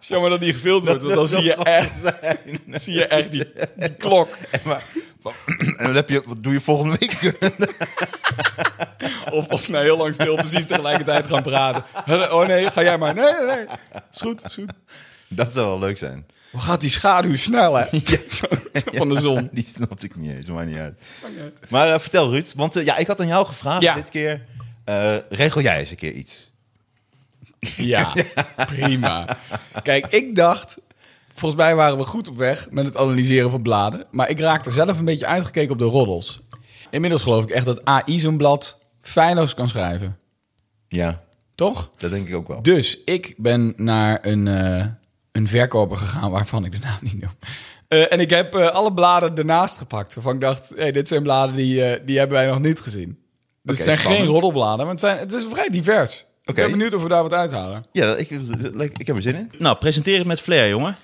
Is 0.00 0.08
jammer 0.08 0.30
dat 0.30 0.40
die 0.40 0.52
gefilmd 0.52 0.84
wordt, 0.84 1.02
want 1.02 1.14
dan 1.14 1.28
zie 1.28 1.42
je 1.42 1.54
echt, 1.54 2.02
zie 2.84 2.94
je 2.94 3.06
echt 3.06 3.30
die, 3.30 3.52
die 3.76 3.94
klok. 3.94 4.28
Maar, 4.64 4.82
En 5.76 5.86
dan 5.86 5.94
heb 5.94 6.08
je, 6.08 6.22
wat 6.26 6.42
doe 6.42 6.52
je 6.52 6.60
volgende 6.60 6.96
week? 6.98 7.34
Of, 9.32 9.46
of 9.46 9.68
nou 9.68 9.84
heel 9.84 9.96
lang 9.96 10.14
stil 10.14 10.34
precies 10.34 10.66
tegelijkertijd 10.66 11.26
gaan 11.26 11.42
praten. 11.42 11.84
Oh 12.32 12.46
nee, 12.46 12.70
ga 12.70 12.82
jij 12.82 12.98
maar. 12.98 13.14
Nee, 13.14 13.32
nee, 13.32 13.56
nee. 13.56 13.66
Is 14.12 14.20
goed, 14.20 14.44
is 14.44 14.54
goed. 14.54 14.72
dat 15.40 15.54
zou 15.54 15.66
wel 15.66 15.78
leuk 15.78 15.96
zijn. 15.98 16.26
Hoe 16.52 16.60
gaat 16.60 16.80
die 16.80 16.90
schaduw 16.90 17.36
snel, 17.36 17.74
hè? 17.74 17.84
Van 19.00 19.08
de 19.08 19.20
zon. 19.20 19.48
Die 19.52 19.64
snapte 19.64 20.06
ik 20.06 20.16
niet 20.16 20.32
eens, 20.32 20.48
maar 20.48 20.66
niet 20.66 20.76
uit. 20.76 21.02
Maar 21.68 21.92
eh, 21.92 21.98
vertel 21.98 22.30
Ruud, 22.30 22.52
want 22.54 22.76
eh, 22.76 22.84
ja, 22.84 22.96
ik 22.96 23.06
had 23.06 23.20
aan 23.20 23.26
jou 23.26 23.46
gevraagd 23.46 23.82
Ja. 23.82 23.94
dit 23.94 24.08
keer. 24.10 24.44
eh, 24.84 25.16
regel 25.28 25.60
jij 25.60 25.78
eens 25.78 25.90
een 25.90 25.96
keer 25.96 26.12
iets? 26.12 26.50
Ja, 27.76 28.12
prima. 28.66 29.38
Kijk, 29.82 30.06
ik 30.06 30.36
dacht... 30.36 30.78
Volgens 31.34 31.60
mij 31.62 31.74
waren 31.76 31.98
we 31.98 32.04
goed 32.04 32.28
op 32.28 32.36
weg 32.36 32.66
met 32.70 32.84
het 32.84 32.96
analyseren 32.96 33.50
van 33.50 33.62
bladen. 33.62 34.04
Maar 34.10 34.30
ik 34.30 34.40
raakte 34.40 34.70
zelf 34.70 34.98
een 34.98 35.04
beetje 35.04 35.26
uitgekeken 35.26 35.72
op 35.72 35.78
de 35.78 35.84
roddels. 35.84 36.40
Inmiddels 36.90 37.22
geloof 37.22 37.42
ik 37.42 37.50
echt 37.50 37.64
dat 37.66 37.84
AI 37.84 38.20
zo'n 38.20 38.36
blad 38.36 38.82
feilloos 39.00 39.54
kan 39.54 39.68
schrijven. 39.68 40.18
Ja, 40.88 41.22
Toch? 41.54 41.90
dat 41.96 42.10
denk 42.10 42.28
ik 42.28 42.34
ook 42.34 42.48
wel. 42.48 42.62
Dus 42.62 42.98
ik 43.04 43.34
ben 43.36 43.72
naar 43.76 44.18
een, 44.22 44.46
een 45.36 45.48
verkoper 45.48 45.96
gegaan 45.96 46.30
waarvan 46.30 46.64
ik 46.64 46.72
de 46.72 46.78
naam 46.82 46.98
niet 47.00 47.20
noem. 47.20 47.30
Eh, 47.88 48.12
en 48.12 48.20
ik 48.20 48.30
heb 48.30 48.54
eh, 48.54 48.70
alle 48.70 48.92
bladen 48.92 49.36
ernaast 49.36 49.78
gepakt. 49.78 50.14
Waarvan 50.14 50.34
ik 50.34 50.40
dacht, 50.40 50.72
hey, 50.76 50.92
dit 50.92 51.08
zijn 51.08 51.22
bladen 51.22 51.56
die, 51.56 51.84
eh, 51.84 52.00
die 52.06 52.18
hebben 52.18 52.36
wij 52.36 52.46
nog 52.46 52.60
niet 52.60 52.80
gezien. 52.80 53.18
Dus 53.62 53.76
het 53.76 53.86
zijn 53.86 53.98
spannend. 53.98 54.24
geen 54.24 54.32
roddelbladen, 54.32 54.78
maar 54.78 54.94
het, 54.94 55.00
zijn, 55.00 55.18
het 55.18 55.32
is 55.32 55.44
vrij 55.50 55.68
divers. 55.68 56.26
Ik 56.42 56.50
Oké. 56.50 56.60
ben 56.60 56.70
benieuwd 56.70 56.94
of 56.94 57.02
we 57.02 57.08
daar 57.08 57.22
wat 57.22 57.32
uithalen. 57.32 57.84
Ja, 57.92 58.14
ik, 58.16 58.30
ik 58.96 59.06
heb 59.06 59.16
er 59.16 59.22
zin 59.22 59.34
in. 59.34 59.52
Nou, 59.58 59.76
presenteer 59.76 60.18
het 60.18 60.26
met 60.26 60.40
flair, 60.40 60.68
jongen. 60.68 60.96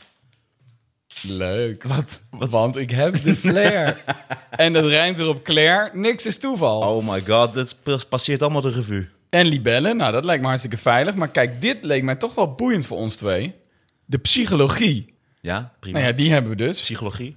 Leuk. 1.22 1.82
Wat? 1.82 2.20
Want 2.30 2.76
ik 2.76 2.90
heb 2.90 3.22
de 3.22 3.36
flair. 3.36 4.04
en 4.50 4.72
dat 4.72 4.84
rijmt 4.84 5.18
erop 5.18 5.42
Claire. 5.42 5.90
Niks 5.92 6.26
is 6.26 6.38
toeval. 6.38 6.80
Oh 6.80 7.08
my 7.08 7.20
god, 7.20 7.54
dit 7.54 7.76
pas- 7.82 8.04
passeert 8.04 8.42
allemaal 8.42 8.60
de 8.60 8.70
revue. 8.70 9.08
En 9.30 9.46
libellen, 9.46 9.96
nou 9.96 10.12
dat 10.12 10.24
lijkt 10.24 10.42
me 10.42 10.46
hartstikke 10.48 10.76
veilig. 10.78 11.14
Maar 11.14 11.28
kijk, 11.28 11.60
dit 11.60 11.78
leek 11.80 12.02
mij 12.02 12.14
toch 12.16 12.34
wel 12.34 12.54
boeiend 12.54 12.86
voor 12.86 12.96
ons 12.96 13.14
twee. 13.14 13.54
De 14.04 14.18
psychologie. 14.18 15.14
Ja, 15.40 15.72
prima. 15.80 15.98
Nou 15.98 16.10
ja, 16.10 16.16
die 16.16 16.32
hebben 16.32 16.50
we 16.50 16.56
dus. 16.56 16.80
Psychologie. 16.80 17.36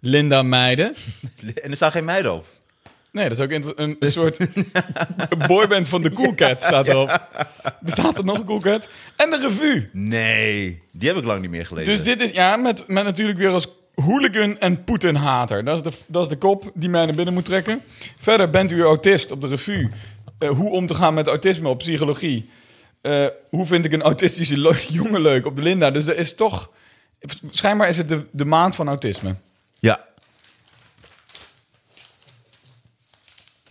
Linda 0.00 0.42
Meijden. 0.42 0.94
En 1.62 1.70
er 1.70 1.76
staan 1.76 1.90
geen 1.92 2.04
meiden 2.04 2.32
op. 2.32 2.46
Nee, 3.12 3.28
dat 3.28 3.38
is 3.38 3.44
ook 3.44 3.50
een, 3.50 3.96
een 3.98 4.12
soort 4.12 4.46
boyband 5.48 5.88
van 5.88 6.02
de 6.02 6.10
Cool 6.16 6.34
Cat 6.34 6.62
staat 6.62 6.88
erop. 6.88 7.28
Bestaat 7.80 8.18
er 8.18 8.24
nog 8.24 8.38
een 8.38 8.44
Cool 8.44 8.60
Cat? 8.60 8.88
En 9.16 9.30
de 9.30 9.38
revue. 9.38 9.88
Nee, 9.92 10.82
die 10.92 11.08
heb 11.08 11.18
ik 11.18 11.24
lang 11.24 11.40
niet 11.40 11.50
meer 11.50 11.66
gelezen. 11.66 11.94
Dus 11.94 12.02
dit 12.02 12.20
is, 12.20 12.30
ja, 12.30 12.56
met, 12.56 12.88
met 12.88 13.04
natuurlijk 13.04 13.38
weer 13.38 13.48
als 13.48 13.68
hooligan 13.94 14.58
en 14.58 14.84
Poetin-hater. 14.84 15.64
Dat, 15.64 15.76
is 15.76 15.82
de, 15.82 16.04
dat 16.08 16.22
is 16.22 16.28
de 16.28 16.36
kop 16.36 16.70
die 16.74 16.88
mij 16.88 17.04
naar 17.06 17.14
binnen 17.14 17.34
moet 17.34 17.44
trekken. 17.44 17.82
Verder 18.18 18.50
bent 18.50 18.70
u 18.70 18.82
autist 18.82 19.30
op 19.30 19.40
de 19.40 19.48
revue. 19.48 19.90
Eh, 20.38 20.48
hoe 20.48 20.70
om 20.70 20.86
te 20.86 20.94
gaan 20.94 21.14
met 21.14 21.26
autisme 21.26 21.68
op 21.68 21.78
psychologie. 21.78 22.48
Eh, 23.02 23.26
hoe 23.50 23.66
vind 23.66 23.84
ik 23.84 23.92
een 23.92 24.02
autistische 24.02 24.58
le- 24.58 24.80
jongen 24.98 25.20
leuk 25.20 25.46
op 25.46 25.56
de 25.56 25.62
Linda. 25.62 25.90
Dus 25.90 26.06
er 26.06 26.16
is 26.16 26.34
toch... 26.34 26.70
Schijnbaar 27.50 27.88
is 27.88 27.96
het 27.96 28.08
de, 28.08 28.24
de 28.30 28.44
maand 28.44 28.74
van 28.74 28.88
autisme. 28.88 29.34
Ja. 29.78 30.04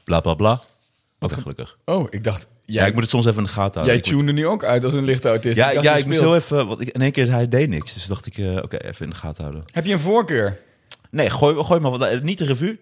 Bla 0.04 0.20
bla 0.20 0.34
bla. 0.34 0.62
Wat 1.20 1.34
gelukkig. 1.34 1.78
Oh, 1.86 2.08
ik 2.10 2.24
dacht... 2.24 2.48
Ja, 2.66 2.78
Jij, 2.80 2.88
ik 2.88 2.94
moet 2.94 3.02
het 3.02 3.12
soms 3.12 3.26
even 3.26 3.38
in 3.38 3.44
de 3.44 3.50
gaten 3.52 3.74
houden. 3.82 3.86
jij 3.86 3.96
Ik 3.96 4.18
tune 4.18 4.28
er 4.28 4.34
nu 4.34 4.48
ook 4.48 4.64
uit 4.64 4.84
als 4.84 4.94
een 4.94 5.04
lichte 5.04 5.28
autist. 5.30 5.56
Ja, 5.56 5.72
dacht, 5.74 5.86
ja 5.86 5.96
ik 5.96 6.06
moest 6.06 6.20
heel 6.20 6.36
even... 6.36 6.68
Want 6.68 6.82
ik, 6.82 6.90
in 6.90 7.02
één 7.02 7.12
keer 7.12 7.32
hij 7.32 7.48
deed 7.48 7.70
niks. 7.70 7.94
Dus 7.94 8.06
dacht 8.06 8.26
ik, 8.26 8.38
eh, 8.38 8.56
oké, 8.56 8.78
even 8.78 9.04
in 9.06 9.10
de 9.12 9.16
gaten 9.16 9.44
houden. 9.44 9.66
Heb 9.72 9.86
je 9.86 9.94
een 9.94 10.00
voorkeur? 10.00 10.60
Nee, 11.10 11.30
gooi, 11.30 11.64
gooi 11.64 11.80
maar 11.80 11.92
wat. 11.92 12.02
eh, 12.02 12.22
Niet 12.22 12.38
de 12.38 12.46
revue. 12.46 12.80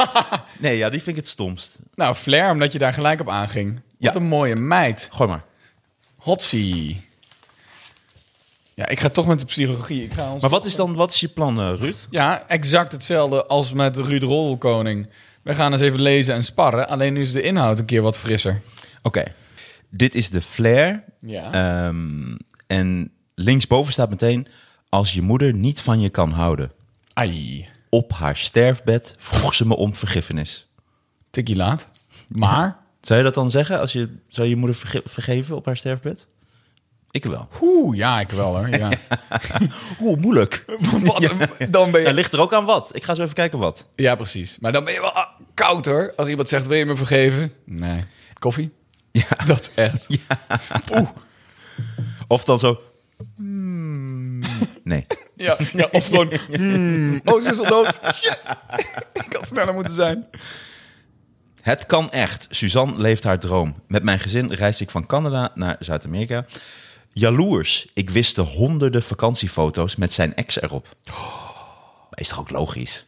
nee, 0.58 0.76
ja, 0.76 0.90
die 0.90 1.02
vind 1.02 1.16
ik 1.16 1.22
het 1.22 1.30
stomst. 1.32 1.78
Nou, 1.94 2.14
Flair, 2.14 2.50
omdat 2.50 2.72
je 2.72 2.78
daar 2.78 2.92
gelijk 2.92 3.20
op 3.20 3.28
aanging. 3.28 3.74
Wat 3.74 3.82
Ja. 3.98 4.14
een 4.14 4.26
mooie 4.26 4.56
meid. 4.56 5.08
Gooi 5.12 5.28
maar. 5.30 5.44
Hotsie. 6.24 7.06
Ja, 8.74 8.88
ik 8.88 9.00
ga 9.00 9.08
toch 9.08 9.26
met 9.26 9.38
de 9.38 9.44
psychologie. 9.44 10.02
Ik 10.02 10.12
ga 10.12 10.32
ons... 10.32 10.40
Maar 10.40 10.50
wat 10.50 10.64
is 10.66 10.76
dan 10.76 10.94
wat 10.94 11.12
is 11.12 11.20
je 11.20 11.28
plan, 11.28 11.60
eh, 11.60 11.72
Ruud? 11.78 12.06
Ja, 12.10 12.44
exact 12.48 12.92
hetzelfde 12.92 13.46
als 13.46 13.72
met 13.72 13.96
Ruud 13.96 14.22
Rolkoning. 14.22 15.10
We 15.42 15.54
gaan 15.54 15.72
eens 15.72 15.80
even 15.80 16.00
lezen 16.00 16.34
en 16.34 16.44
sparren. 16.44 16.88
Alleen 16.88 17.12
nu 17.12 17.22
is 17.22 17.32
de 17.32 17.42
inhoud 17.42 17.78
een 17.78 17.84
keer 17.84 18.02
wat 18.02 18.18
frisser. 18.18 18.60
Oké. 19.02 19.22
Dit 19.90 20.14
is 20.14 20.30
de 20.30 20.42
flair. 20.42 21.04
Ja. 21.20 21.52
Ehm, 21.52 22.36
en 22.66 23.10
linksboven 23.34 23.92
staat 23.92 24.10
meteen... 24.10 24.46
Als 24.88 25.12
je 25.12 25.22
moeder 25.22 25.54
niet 25.54 25.80
van 25.80 26.00
je 26.00 26.08
kan 26.10 26.30
houden. 26.30 26.72
Ai, 27.12 27.68
Op 27.88 28.12
haar 28.12 28.36
sterfbed 28.36 29.14
vroeg 29.18 29.54
ze 29.54 29.66
me 29.66 29.76
om 29.76 29.94
vergiffenis. 29.94 30.66
tikkie 31.30 31.56
laat. 31.56 31.90
Maar, 32.28 32.76
Zou 33.06 33.18
je 33.18 33.24
dat 33.24 33.34
dan 33.34 33.50
zeggen? 33.50 33.80
Als 33.80 33.92
je, 33.92 34.08
zou 34.28 34.48
je 34.48 34.56
moeder 34.56 34.76
verge- 34.76 35.02
vergeven 35.04 35.56
op 35.56 35.66
haar 35.66 35.76
sterfbed? 35.76 36.26
Ik 37.10 37.24
wel. 37.24 37.48
oeh, 37.62 37.96
ja, 37.96 38.20
ik 38.20 38.30
wel 38.30 38.56
hoor. 38.56 38.68
Ja. 38.68 38.88
Oeh, 40.00 40.18
moeilijk. 40.20 40.64
Wat, 41.02 41.30
dan 41.70 41.90
ben 41.90 42.02
je... 42.02 42.12
ligt 42.12 42.32
er 42.32 42.40
ook 42.40 42.52
aan 42.52 42.64
wat. 42.64 42.96
Ik 42.96 43.02
ga 43.02 43.14
zo 43.14 43.22
even 43.22 43.34
kijken 43.34 43.58
wat. 43.58 43.86
Ja, 43.94 44.14
precies. 44.14 44.58
Maar 44.60 44.72
dan 44.72 44.84
ben 44.84 44.94
je 44.94 45.00
wel 45.00 45.12
ah, 45.12 45.26
koud 45.54 45.84
hoor. 45.86 46.12
Als 46.16 46.28
iemand 46.28 46.48
zegt, 46.48 46.66
wil 46.66 46.76
je 46.78 46.84
me 46.86 46.96
vergeven? 46.96 47.52
Nee. 47.64 48.04
Koffie? 48.38 48.72
Ja. 49.12 49.26
Dat 49.46 49.70
echt. 49.74 50.06
Oeh. 50.92 51.08
Of 52.28 52.44
dan 52.44 52.58
zo... 52.58 52.80
hmm, 53.36 54.42
Nee. 54.84 55.06
Ja, 55.36 55.56
ja, 55.72 55.88
of 55.92 56.06
gewoon... 56.06 56.32
hmm, 56.52 57.20
oh, 57.24 57.40
ze 57.40 57.50
is 57.50 57.58
al 57.58 57.70
dood. 57.70 58.00
Shit. 58.14 58.40
Ik 59.12 59.32
had 59.36 59.46
sneller 59.46 59.74
moeten 59.74 59.94
zijn. 59.94 60.26
Het 61.64 61.86
kan 61.86 62.10
echt. 62.10 62.46
Suzanne 62.50 62.98
leeft 63.00 63.24
haar 63.24 63.38
droom. 63.38 63.74
Met 63.88 64.02
mijn 64.02 64.18
gezin 64.18 64.52
reis 64.52 64.80
ik 64.80 64.90
van 64.90 65.06
Canada 65.06 65.50
naar 65.54 65.76
Zuid-Amerika. 65.78 66.44
Jaloers. 67.12 67.86
Ik 67.94 68.10
wist 68.10 68.36
de 68.36 68.42
honderden 68.42 69.02
vakantiefoto's 69.02 69.96
met 69.96 70.12
zijn 70.12 70.34
ex 70.34 70.60
erop. 70.62 70.88
Is 72.14 72.28
toch 72.28 72.38
ook 72.40 72.50
logisch? 72.50 73.06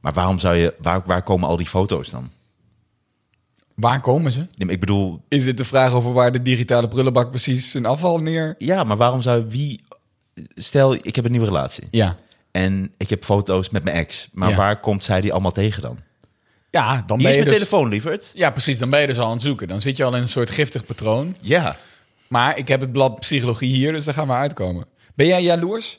Maar 0.00 0.12
waarom 0.12 0.38
zou 0.38 0.54
je... 0.54 0.74
Waar, 0.78 1.02
waar 1.06 1.22
komen 1.22 1.48
al 1.48 1.56
die 1.56 1.66
foto's 1.66 2.10
dan? 2.10 2.30
Waar 3.74 4.00
komen 4.00 4.32
ze? 4.32 4.46
Nee, 4.56 4.68
Ik 4.68 4.80
bedoel... 4.80 5.22
Is 5.28 5.44
dit 5.44 5.56
de 5.56 5.64
vraag 5.64 5.92
over 5.92 6.12
waar 6.12 6.32
de 6.32 6.42
digitale 6.42 6.88
prullenbak 6.88 7.30
precies 7.30 7.70
zijn 7.70 7.86
afval 7.86 8.18
neer... 8.18 8.54
Ja, 8.58 8.84
maar 8.84 8.96
waarom 8.96 9.22
zou 9.22 9.44
wie... 9.48 9.84
Stel, 10.54 10.94
ik 10.94 11.16
heb 11.16 11.24
een 11.24 11.30
nieuwe 11.30 11.46
relatie. 11.46 11.88
Ja. 11.90 12.16
En 12.50 12.92
ik 12.96 13.10
heb 13.10 13.24
foto's 13.24 13.70
met 13.70 13.84
mijn 13.84 13.96
ex. 13.96 14.28
Maar 14.32 14.50
Ja. 14.50 14.56
waar 14.56 14.80
komt 14.80 15.04
zij 15.04 15.20
die 15.20 15.32
allemaal 15.32 15.52
tegen 15.52 15.82
dan? 15.82 15.98
Ja, 16.76 17.02
dan 17.06 17.18
Hier 17.18 17.26
ben 17.26 17.26
is 17.26 17.34
je 17.34 17.44
mijn 17.44 17.44
dus... 17.44 17.68
telefoon, 17.68 17.88
lieverd. 17.88 18.32
Ja, 18.34 18.50
precies. 18.50 18.78
Dan 18.78 18.90
ben 18.90 19.00
je 19.00 19.06
dus 19.06 19.18
al 19.18 19.26
aan 19.26 19.32
het 19.32 19.42
zoeken. 19.42 19.68
Dan 19.68 19.80
zit 19.80 19.96
je 19.96 20.04
al 20.04 20.14
in 20.14 20.22
een 20.22 20.28
soort 20.28 20.50
giftig 20.50 20.84
patroon. 20.84 21.36
Ja. 21.40 21.76
Maar 22.28 22.58
ik 22.58 22.68
heb 22.68 22.80
het 22.80 22.92
blad 22.92 23.20
psychologie 23.20 23.74
hier, 23.74 23.92
dus 23.92 24.04
daar 24.04 24.14
gaan 24.14 24.26
we 24.26 24.32
uitkomen. 24.32 24.86
Ben 25.14 25.26
jij 25.26 25.42
jaloers? 25.42 25.98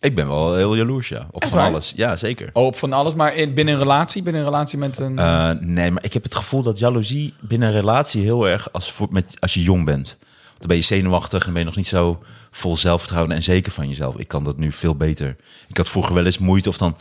Ik 0.00 0.14
ben 0.14 0.28
wel 0.28 0.54
heel 0.54 0.76
jaloers, 0.76 1.08
ja. 1.08 1.28
Op 1.30 1.42
Echt 1.42 1.50
van 1.50 1.60
waar? 1.60 1.70
alles. 1.70 1.92
Ja, 1.96 2.16
zeker. 2.16 2.50
Oh, 2.52 2.64
op 2.64 2.76
van 2.76 2.92
alles, 2.92 3.14
maar 3.14 3.34
in, 3.34 3.54
binnen 3.54 3.74
een 3.74 3.80
relatie? 3.80 4.22
Binnen 4.22 4.42
een 4.42 4.48
relatie 4.48 4.78
met 4.78 4.98
een... 4.98 5.18
Eh, 5.18 5.50
nee, 5.60 5.90
maar 5.90 6.04
ik 6.04 6.12
heb 6.12 6.22
het 6.22 6.34
gevoel 6.34 6.62
dat 6.62 6.78
jaloezie 6.78 7.34
binnen 7.40 7.68
een 7.68 7.74
relatie 7.74 8.22
heel 8.22 8.48
erg 8.48 8.72
als, 8.72 8.92
voor, 8.92 9.08
met, 9.10 9.36
als 9.40 9.54
je 9.54 9.62
jong 9.62 9.84
bent. 9.84 10.18
Dan 10.58 10.68
ben 10.68 10.76
je 10.76 10.82
zenuwachtig 10.82 11.46
en 11.46 11.52
ben 11.52 11.60
je 11.60 11.66
nog 11.66 11.76
niet 11.76 11.86
zo 11.86 12.22
vol 12.50 12.76
zelfvertrouwen 12.76 13.32
en 13.32 13.42
zeker 13.42 13.72
van 13.72 13.88
jezelf. 13.88 14.16
Ik 14.16 14.28
kan 14.28 14.44
dat 14.44 14.56
nu 14.56 14.72
veel 14.72 14.96
beter. 14.96 15.36
Ik 15.68 15.76
had 15.76 15.88
vroeger 15.88 16.14
wel 16.14 16.24
eens 16.24 16.38
moeite 16.38 16.68
of 16.68 16.78
dan, 16.78 16.96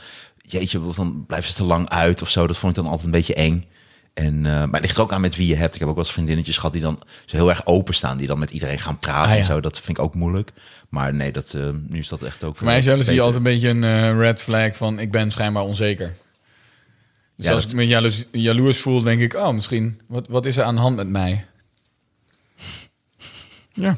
jeetje, 0.47 0.81
dan 0.95 1.23
blijven 1.27 1.49
ze 1.49 1.55
te 1.55 1.63
lang 1.63 1.89
uit 1.89 2.21
of 2.21 2.29
zo. 2.29 2.47
Dat 2.47 2.58
vond 2.58 2.77
ik 2.77 2.84
dan 2.84 2.91
altijd 2.91 3.05
een 3.05 3.19
beetje 3.19 3.34
eng. 3.34 3.65
En, 4.13 4.45
eh, 4.45 4.51
maar 4.51 4.71
het 4.71 4.81
ligt 4.81 4.95
er 4.95 5.01
ook 5.01 5.13
aan 5.13 5.21
met 5.21 5.36
wie 5.36 5.47
je 5.47 5.55
hebt. 5.55 5.73
Ik 5.73 5.79
heb 5.79 5.89
ook 5.89 5.95
wel 5.95 6.03
eens 6.03 6.13
vriendinnetjes 6.13 6.55
gehad 6.58 6.73
die 6.73 6.81
dan 6.81 6.99
zo 7.25 7.36
heel 7.36 7.49
erg 7.49 7.65
openstaan. 7.65 8.17
Die 8.17 8.27
dan 8.27 8.39
met 8.39 8.51
iedereen 8.51 8.79
gaan 8.79 8.99
praten 8.99 9.23
Ah, 9.23 9.31
ja. 9.34 9.38
en 9.39 9.45
zo. 9.45 9.60
Dat 9.60 9.79
vind 9.79 9.97
ik 9.97 10.03
ook 10.03 10.15
moeilijk. 10.15 10.51
Maar 10.89 11.13
nee, 11.13 11.31
dat, 11.31 11.53
eh, 11.53 11.69
nu 11.88 11.97
is 11.99 12.08
dat 12.08 12.23
echt 12.23 12.43
ook 12.43 12.55
Voor 12.58 12.65
mij 12.65 12.77
is 12.77 12.86
jaloezie 12.86 13.12
beter. 13.12 13.25
altijd 13.25 13.45
een 13.45 13.51
beetje 13.53 13.69
een 13.69 13.84
eh, 13.84 14.17
red 14.19 14.41
flag 14.41 14.75
van... 14.75 14.99
ik 14.99 15.12
ben 15.12 15.31
schijnbaar 15.31 15.63
onzeker. 15.63 16.15
Dus 17.36 17.45
Ja, 17.45 17.51
als 17.53 17.62
dat- 17.62 17.71
ik 17.71 17.77
me 17.77 17.88
jaloers, 17.88 18.25
jaloers 18.31 18.79
voel, 18.79 19.01
denk 19.01 19.21
ik... 19.21 19.34
oh, 19.34 19.49
misschien, 19.53 20.01
wat, 20.08 20.27
wat 20.27 20.45
is 20.45 20.58
er 20.58 20.63
aan 20.63 20.75
de 20.75 20.81
hand 20.81 20.95
met 20.95 21.08
mij? 21.10 21.45
Ja. 23.73 23.97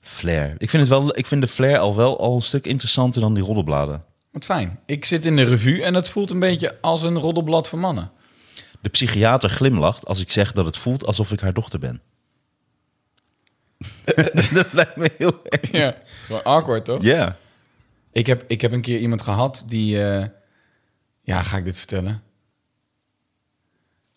Flair. 0.00 0.54
Ik 0.58 0.70
vind, 0.70 0.82
het 0.82 0.90
wel, 0.90 1.18
ik 1.18 1.26
vind 1.26 1.40
de 1.42 1.48
flair 1.48 1.78
al 1.78 1.96
wel 1.96 2.20
al 2.20 2.34
een 2.34 2.42
stuk 2.42 2.66
interessanter 2.66 3.20
dan 3.20 3.34
die 3.34 3.42
roddelbladen. 3.42 4.04
Wat 4.32 4.44
fijn. 4.44 4.78
Ik 4.86 5.04
zit 5.04 5.24
in 5.24 5.36
de 5.36 5.42
revue 5.42 5.82
en 5.82 5.94
het 5.94 6.08
voelt 6.08 6.30
een 6.30 6.38
beetje 6.38 6.80
als 6.80 7.02
een 7.02 7.18
roddelblad 7.18 7.68
voor 7.68 7.78
mannen. 7.78 8.10
De 8.80 8.88
psychiater 8.88 9.50
glimlacht 9.50 10.06
als 10.06 10.20
ik 10.20 10.32
zeg 10.32 10.52
dat 10.52 10.66
het 10.66 10.76
voelt 10.78 11.06
alsof 11.06 11.32
ik 11.32 11.40
haar 11.40 11.52
dochter 11.52 11.78
ben. 11.78 12.00
dat 14.54 14.72
lijkt 14.72 14.96
me 14.96 15.10
heel 15.18 15.40
erg. 15.44 15.70
Ja, 15.70 15.84
het 15.84 15.96
is 16.04 16.24
gewoon 16.24 16.42
awkward, 16.44 16.84
toch? 16.84 17.02
Ja. 17.02 17.36
Ik, 18.12 18.26
heb, 18.26 18.44
ik 18.46 18.60
heb 18.60 18.72
een 18.72 18.80
keer 18.80 18.98
iemand 18.98 19.22
gehad 19.22 19.64
die... 19.68 20.04
eh, 20.04 20.26
ja, 21.22 21.42
ga 21.42 21.56
ik 21.56 21.64
dit 21.64 21.78
vertellen? 21.78 22.22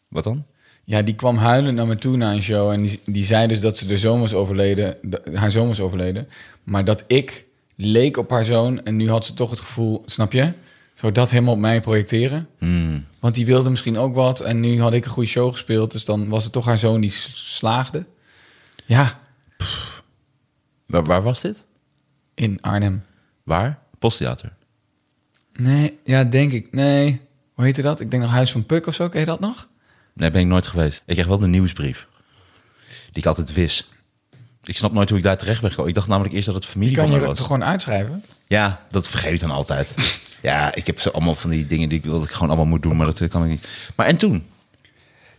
Wat 0.09 0.23
dan? 0.23 0.45
Ja, 0.83 1.01
die 1.01 1.13
kwam 1.15 1.37
huilend 1.37 1.75
naar 1.75 1.87
me 1.87 1.95
toe 1.95 2.17
na 2.17 2.31
een 2.31 2.41
show. 2.43 2.71
En 2.71 2.81
die, 2.83 3.01
die 3.05 3.25
zei 3.25 3.47
dus 3.47 3.59
dat 3.59 3.77
ze 3.77 3.85
de 3.85 3.97
zoon 3.97 4.19
was 4.19 4.33
overleden. 4.33 4.97
de- 5.01 5.21
haar 5.33 5.51
zoon 5.51 5.67
was 5.67 5.79
overleden. 5.79 6.29
Maar 6.63 6.85
dat 6.85 7.03
ik 7.07 7.44
leek 7.75 8.17
op 8.17 8.29
haar 8.29 8.45
zoon. 8.45 8.83
En 8.83 8.95
nu 8.95 9.09
had 9.09 9.25
ze 9.25 9.33
toch 9.33 9.49
het 9.49 9.59
gevoel, 9.59 10.03
snap 10.05 10.31
je? 10.31 10.53
Zou 10.93 11.11
dat 11.11 11.29
helemaal 11.29 11.53
op 11.53 11.59
mij 11.59 11.81
projecteren? 11.81 12.47
Hmm. 12.57 13.05
Want 13.19 13.35
die 13.35 13.45
wilde 13.45 13.69
misschien 13.69 13.97
ook 13.97 14.15
wat. 14.15 14.39
En 14.39 14.59
nu 14.59 14.81
had 14.81 14.93
ik 14.93 15.05
een 15.05 15.11
goede 15.11 15.29
show 15.29 15.51
gespeeld. 15.51 15.91
Dus 15.91 16.05
dan 16.05 16.27
was 16.29 16.43
het 16.43 16.53
toch 16.53 16.65
haar 16.65 16.77
zoon 16.77 17.01
die 17.01 17.09
slaagde. 17.33 18.05
Ja, 18.85 19.19
Waar, 20.85 21.03
waar 21.03 21.23
was 21.23 21.41
dit? 21.41 21.65
in 22.33 22.61
Arnhem. 22.61 23.03
Waar? 23.43 23.79
Posttheater. 23.99 24.53
Nee, 25.53 25.99
ja, 26.03 26.23
denk 26.23 26.51
ik. 26.51 26.71
Nee, 26.71 27.21
hoe 27.53 27.65
heette 27.65 27.81
dat? 27.81 27.99
Ik 27.99 28.11
denk 28.11 28.23
nog 28.23 28.31
Huis 28.31 28.51
van 28.51 28.65
Puk 28.65 28.87
of 28.87 28.93
zo. 28.95 29.09
Ken 29.09 29.19
je 29.19 29.25
dat 29.25 29.39
nog? 29.39 29.67
Nee, 30.13 30.31
ben 30.31 30.41
ik 30.41 30.47
nooit 30.47 30.67
geweest. 30.67 31.01
Ik 31.05 31.13
kreeg 31.15 31.27
wel 31.27 31.39
de 31.39 31.47
nieuwsbrief. 31.47 32.07
Die 32.87 33.21
ik 33.23 33.25
altijd 33.25 33.53
wist. 33.53 33.93
Ik 34.65 34.77
snap 34.77 34.91
nooit 34.91 35.09
hoe 35.09 35.17
ik 35.17 35.23
daar 35.23 35.37
terecht 35.37 35.59
ben 35.61 35.69
gekomen. 35.69 35.89
Ik 35.89 35.95
dacht 35.95 36.07
namelijk 36.07 36.33
eerst 36.33 36.45
dat 36.45 36.55
het 36.55 36.65
familie 36.65 36.95
Kan 36.95 37.11
je 37.11 37.17
het 37.17 37.25
was. 37.25 37.39
gewoon 37.39 37.63
uitschrijven? 37.63 38.23
Ja, 38.47 38.81
dat 38.89 39.07
vergeet 39.07 39.33
ik 39.33 39.39
dan 39.39 39.51
altijd. 39.51 39.95
ja, 40.41 40.75
ik 40.75 40.85
heb 40.85 40.99
zo 40.99 41.09
allemaal 41.09 41.35
van 41.35 41.49
die 41.49 41.65
dingen 41.65 41.89
die 41.89 41.97
ik 41.97 42.03
wil 42.05 42.13
dat 42.13 42.23
ik 42.23 42.31
gewoon 42.31 42.47
allemaal 42.47 42.65
moet 42.65 42.81
doen, 42.81 42.95
maar 42.95 43.05
dat 43.05 43.27
kan 43.27 43.43
ik 43.43 43.49
niet. 43.49 43.67
Maar 43.95 44.07
en 44.07 44.17
toen? 44.17 44.43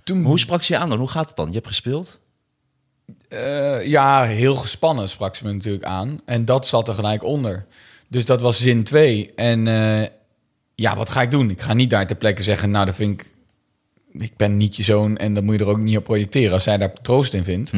Toen, 0.04 0.24
Hoe 0.24 0.38
sprak 0.38 0.62
ze 0.62 0.72
je 0.72 0.78
aan 0.78 0.88
dan? 0.88 0.98
Hoe 0.98 1.08
gaat 1.08 1.26
het 1.26 1.36
dan? 1.36 1.46
Je 1.48 1.54
hebt 1.54 1.66
gespeeld? 1.66 2.18
Eh, 3.28 3.84
ja, 3.86 4.22
heel 4.24 4.54
gespannen 4.56 5.08
sprak 5.08 5.36
ze 5.36 5.44
me 5.44 5.52
natuurlijk 5.52 5.84
aan. 5.84 6.20
En 6.24 6.44
dat 6.44 6.66
zat 6.66 6.88
er 6.88 6.94
gelijk 6.94 7.24
onder. 7.24 7.66
Dus 8.08 8.24
dat 8.24 8.40
was 8.40 8.60
zin 8.60 8.84
2. 8.84 9.32
En 9.34 9.66
eh, 9.68 10.08
ja, 10.74 10.96
wat 10.96 11.10
ga 11.10 11.22
ik 11.22 11.30
doen? 11.30 11.50
Ik 11.50 11.60
ga 11.60 11.72
niet 11.72 11.90
daar 11.90 12.06
ter 12.06 12.16
plekke 12.16 12.42
zeggen, 12.42 12.70
nou, 12.70 12.86
dat 12.86 12.94
vind 12.94 13.20
ik... 13.20 13.34
Ik 14.22 14.36
ben 14.36 14.56
niet 14.56 14.76
je 14.76 14.82
zoon 14.82 15.16
en 15.16 15.34
dat 15.34 15.42
moet 15.42 15.54
je 15.54 15.60
er 15.60 15.70
ook 15.70 15.78
niet 15.78 15.96
op 15.96 16.04
projecteren 16.04 16.52
als 16.52 16.62
zij 16.62 16.78
daar 16.78 16.92
troost 17.02 17.34
in 17.34 17.44
vindt. 17.44 17.72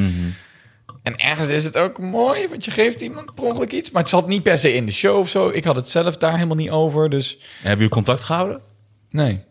En 1.02 1.16
ergens 1.16 1.48
is 1.48 1.64
het 1.64 1.76
ook 1.76 1.98
mooi, 1.98 2.48
want 2.48 2.64
je 2.64 2.70
geeft 2.70 3.00
iemand 3.00 3.34
per 3.34 3.44
ongeluk 3.44 3.72
iets. 3.72 3.90
Maar 3.90 4.02
het 4.02 4.10
zat 4.10 4.26
niet 4.28 4.42
per 4.42 4.58
se 4.58 4.74
in 4.74 4.86
de 4.86 4.92
show 4.92 5.18
of 5.18 5.28
zo. 5.28 5.48
Ik 5.48 5.64
had 5.64 5.76
het 5.76 5.88
zelf 5.88 6.16
daar 6.16 6.34
helemaal 6.34 6.56
niet 6.56 6.70
over, 6.70 7.10
dus 7.10 7.34
En 7.36 7.42
hebben 7.52 7.76
jullie 7.76 7.92
contact 7.92 8.22
gehouden? 8.22 8.60
nee. 9.10 9.44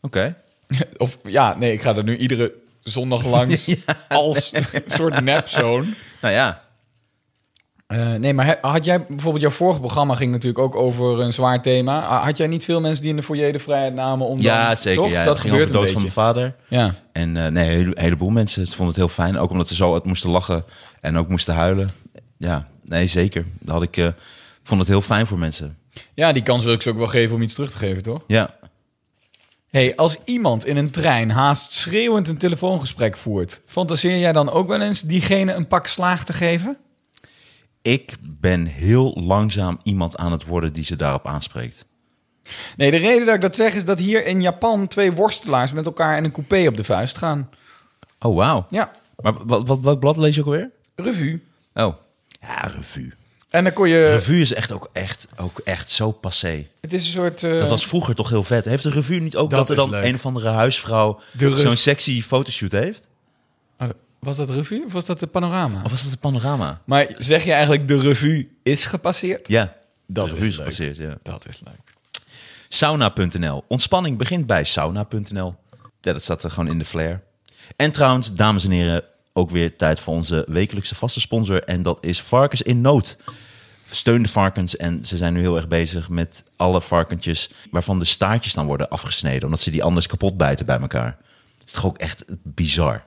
Oké. 0.00 0.36
Of 0.96 1.18
ja, 1.24 1.56
nee, 1.58 1.72
ik 1.72 1.82
ga 1.82 1.96
er 1.96 2.04
nu 2.04 2.16
iedere 2.16 2.52
zondag 2.82 3.24
langs 3.24 3.76
als 4.08 4.50
een 4.52 4.64
soort 4.96 5.20
nepzoon. 5.20 5.94
Nou 6.20 6.34
ja. 6.34 6.64
Eh, 7.86 8.14
nee, 8.14 8.34
maar 8.34 8.58
had 8.60 8.84
jij 8.84 9.06
bijvoorbeeld 9.06 9.42
jouw 9.42 9.50
vorige 9.52 9.80
programma 9.80 10.14
ging 10.14 10.32
natuurlijk 10.32 10.58
ook 10.64 10.74
over 10.74 11.20
een 11.20 11.32
zwaar 11.32 11.62
thema. 11.62 12.20
Had 12.22 12.36
jij 12.36 12.46
niet 12.46 12.64
veel 12.64 12.80
mensen 12.80 13.00
die 13.02 13.10
in 13.10 13.16
de 13.16 13.22
foyer 13.22 13.52
de 13.52 13.58
vrijheid 13.58 13.94
namen 13.94 14.26
om 14.26 14.40
Ja, 14.40 14.66
dan, 14.66 14.76
zeker. 14.76 15.02
Toch? 15.02 15.10
Ja, 15.10 15.24
dat 15.24 15.40
ging 15.40 15.54
over 15.54 15.66
de 15.66 15.72
dood 15.72 15.90
van 15.90 16.00
mijn 16.00 16.12
vader. 16.12 16.54
Ja. 16.68 16.94
En 17.12 17.36
eh, 17.36 17.46
nee, 17.52 17.68
een 17.70 17.76
hele- 17.78 18.00
heleboel 18.00 18.30
mensen 18.30 18.66
vonden 18.66 18.86
het 18.86 18.96
heel 18.96 19.08
fijn. 19.08 19.38
Ook 19.38 19.50
omdat 19.50 19.68
ze 19.68 19.74
zo 19.74 19.92
uit 19.94 20.04
moesten 20.04 20.30
lachen 20.30 20.64
en 21.00 21.16
ook 21.18 21.28
moesten 21.28 21.54
huilen. 21.54 21.90
Ja, 22.36 22.66
nee, 22.84 23.06
zeker. 23.06 23.44
Dat 23.60 23.74
had 23.74 23.82
ik, 23.82 23.96
eh, 23.96 24.08
vond 24.62 24.80
het 24.80 24.88
heel 24.88 25.02
fijn 25.02 25.26
voor 25.26 25.38
mensen. 25.38 25.78
ja, 26.14 26.32
die 26.32 26.42
kans 26.42 26.64
wil 26.64 26.72
ik 26.74 26.82
ze 26.82 26.90
ook 26.90 26.96
wel 26.96 27.06
geven 27.06 27.36
om 27.36 27.42
iets 27.42 27.54
terug 27.54 27.70
te 27.70 27.76
geven, 27.76 28.02
toch? 28.02 28.24
Ja. 28.26 28.54
hey, 29.70 29.96
als 29.96 30.16
iemand 30.24 30.66
in 30.66 30.76
een 30.76 30.90
trein 30.90 31.30
haast 31.30 31.72
schreeuwend 31.72 32.28
een 32.28 32.36
telefoongesprek 32.38 33.16
voert, 33.16 33.60
fantaseer 33.66 34.18
jij 34.18 34.32
dan 34.32 34.50
ook 34.50 34.68
wel 34.68 34.80
eens 34.80 35.00
diegene 35.00 35.52
een 35.54 35.66
pak 35.66 35.86
slaag 35.86 36.24
te 36.24 36.32
geven? 36.32 36.76
Ik 37.86 38.16
ben 38.20 38.64
heel 38.64 39.20
langzaam 39.20 39.78
iemand 39.82 40.16
aan 40.16 40.32
het 40.32 40.44
worden 40.44 40.72
die 40.72 40.84
ze 40.84 40.96
daarop 40.96 41.26
aanspreekt. 41.26 41.84
Nee, 42.76 42.90
de 42.90 42.96
reden 42.96 43.26
dat 43.26 43.34
ik 43.34 43.40
dat 43.40 43.56
zeg 43.56 43.74
is 43.74 43.84
dat 43.84 43.98
hier 43.98 44.26
in 44.26 44.40
Japan 44.42 44.86
twee 44.88 45.12
worstelaars 45.12 45.72
met 45.72 45.86
elkaar 45.86 46.16
in 46.16 46.24
een 46.24 46.32
coupé 46.32 46.66
op 46.68 46.76
de 46.76 46.84
vuist 46.84 47.16
gaan. 47.18 47.50
Oh, 48.20 48.36
wauw. 48.36 48.66
Ja, 48.70 48.90
Maar 49.16 49.32
wat, 49.46 49.66
wat, 49.66 49.80
welk 49.80 50.00
blad 50.00 50.16
lees 50.16 50.34
je 50.34 50.40
ook 50.40 50.46
alweer? 50.46 50.70
revue. 50.94 51.42
Oh. 51.74 51.94
Ja, 52.40 52.60
revue. 52.76 53.12
En 53.50 53.64
dan 53.64 53.72
kon 53.72 53.88
je... 53.88 54.04
Revue 54.06 54.40
is 54.40 54.52
echt 54.54 54.72
ook 54.72 54.90
echt, 54.92 55.28
ook 55.36 55.58
echt 55.58 55.90
zo 55.90 56.10
passé. 56.12 56.66
Het 56.80 56.92
is 56.92 57.04
een 57.04 57.10
soort... 57.12 57.42
eh, 57.42 57.56
Dat 57.58 57.68
was 57.68 57.86
vroeger 57.86 58.14
toch 58.14 58.28
heel 58.28 58.42
vet. 58.44 58.64
Heeft 58.64 58.82
de 58.82 58.90
revue 58.90 59.20
niet 59.20 59.36
ook 59.36 59.50
Dat 59.50 59.58
dat, 59.58 59.70
er 59.70 59.76
dan 59.76 59.90
leuk. 59.90 60.04
een 60.04 60.14
of 60.14 60.26
andere 60.26 60.48
huisvrouw 60.48 61.20
zo'n 61.38 61.76
sexy 61.76 62.22
fotoshoot 62.22 62.72
heeft? 62.72 63.08
Was 64.18 64.36
dat 64.36 64.50
revue 64.50 64.84
of 64.84 64.92
was 64.92 65.04
dat 65.04 65.20
de 65.20 65.26
panorama? 65.26 65.82
Of 65.84 65.90
was 65.90 66.02
dat 66.02 66.12
een 66.12 66.18
panorama? 66.18 66.80
Maar 66.84 67.06
zeg 67.18 67.44
je 67.44 67.52
eigenlijk 67.52 67.88
de 67.88 67.98
revue 68.00 68.50
is 68.62 68.84
gepasseerd? 68.84 69.48
Ja, 69.48 69.76
Dat 70.06 70.24
de 70.24 70.30
is 70.30 70.36
revue 70.36 70.48
is 70.48 70.56
gepasseerd, 70.56 70.96
ja. 70.96 71.18
Dat 71.22 71.48
is 71.48 71.60
leuk. 71.64 71.94
Sauna.nl. 72.68 73.64
Ontspanning 73.68 74.18
begint 74.18 74.46
bij 74.46 74.64
sauna.nl. 74.64 75.54
Ja, 76.00 76.12
dat 76.12 76.22
staat 76.22 76.42
er 76.42 76.50
gewoon 76.50 76.70
in 76.70 76.78
de 76.78 76.84
flair. 76.84 77.22
En 77.76 77.92
trouwens, 77.92 78.34
dames 78.34 78.64
en 78.64 78.70
heren, 78.70 79.04
ook 79.32 79.50
weer 79.50 79.76
tijd 79.76 80.00
voor 80.00 80.14
onze 80.14 80.44
wekelijkse 80.48 80.94
vaste 80.94 81.20
sponsor. 81.20 81.62
En 81.62 81.82
dat 81.82 81.98
is 82.04 82.22
Varkens 82.22 82.62
in 82.62 82.80
Nood. 82.80 83.18
Steun 83.90 84.22
de 84.22 84.28
varkens 84.28 84.76
en 84.76 85.06
ze 85.06 85.16
zijn 85.16 85.32
nu 85.32 85.40
heel 85.40 85.56
erg 85.56 85.68
bezig 85.68 86.08
met 86.08 86.44
alle 86.56 86.82
varkentjes... 86.82 87.50
waarvan 87.70 87.98
de 87.98 88.04
staartjes 88.04 88.52
dan 88.54 88.66
worden 88.66 88.88
afgesneden... 88.88 89.44
omdat 89.44 89.60
ze 89.60 89.70
die 89.70 89.82
anders 89.84 90.06
kapot 90.06 90.36
bijten 90.36 90.66
bij 90.66 90.78
elkaar. 90.80 91.16
Dat 91.58 91.66
is 91.66 91.72
toch 91.72 91.86
ook 91.86 91.98
echt 91.98 92.24
bizar? 92.42 93.04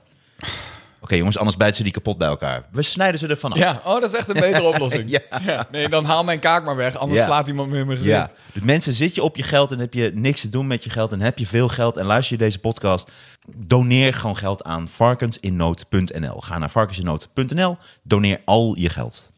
Oké 1.02 1.14
jongens, 1.14 1.38
anders 1.38 1.56
bijten 1.56 1.76
ze 1.76 1.82
die 1.82 1.92
kapot 1.92 2.18
bij 2.18 2.28
elkaar. 2.28 2.64
We 2.72 2.82
snijden 2.82 3.18
ze 3.20 3.26
ervan 3.26 3.52
af. 3.52 3.58
Ja, 3.58 3.80
oh, 3.84 4.00
dat 4.00 4.04
is 4.04 4.12
echt 4.12 4.28
een 4.28 4.40
betere 4.50 4.62
oplossing. 4.66 5.10
Ja. 5.10 5.66
Nee, 5.70 5.88
dan 5.88 6.04
haal 6.04 6.24
mijn 6.24 6.38
kaak 6.38 6.64
maar 6.64 6.76
weg, 6.76 6.96
anders 6.96 7.20
Ja. 7.20 7.26
slaat 7.26 7.48
iemand 7.48 7.70
me 7.70 7.78
in 7.78 7.86
mijn 7.86 7.98
gezicht. 7.98 8.16
Ja, 8.16 8.30
dus 8.52 8.62
mensen, 8.62 8.92
zit 8.92 9.14
je 9.14 9.22
op 9.22 9.36
je 9.36 9.42
geld 9.42 9.72
en 9.72 9.78
heb 9.78 9.94
je 9.94 10.10
niks 10.14 10.40
te 10.40 10.48
doen 10.48 10.66
met 10.66 10.84
je 10.84 10.90
geld 10.90 11.12
en 11.12 11.20
heb 11.20 11.38
je 11.38 11.46
veel 11.46 11.68
geld 11.68 11.96
en 11.96 12.06
luister 12.06 12.36
je 12.36 12.42
deze 12.44 12.58
podcast, 12.58 13.10
doneer 13.54 14.14
gewoon 14.14 14.36
geld 14.36 14.64
aan 14.64 14.88
varkensinnood.nl. 14.88 16.40
Ga 16.40 16.58
naar 16.58 16.70
varkensinnood.nl, 16.70 17.76
doneer 18.02 18.40
al 18.44 18.76
je 18.78 18.88
geld. 18.88 19.30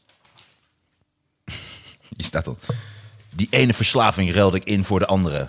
Je 2.17 2.25
staat 2.25 2.47
al. 2.47 2.59
Die 3.31 3.47
ene 3.51 3.73
verslaving 3.73 4.33
ruilde 4.35 4.57
ik 4.57 4.65
in 4.65 4.85
voor 4.85 4.99
de 4.99 5.07
andere. 5.07 5.49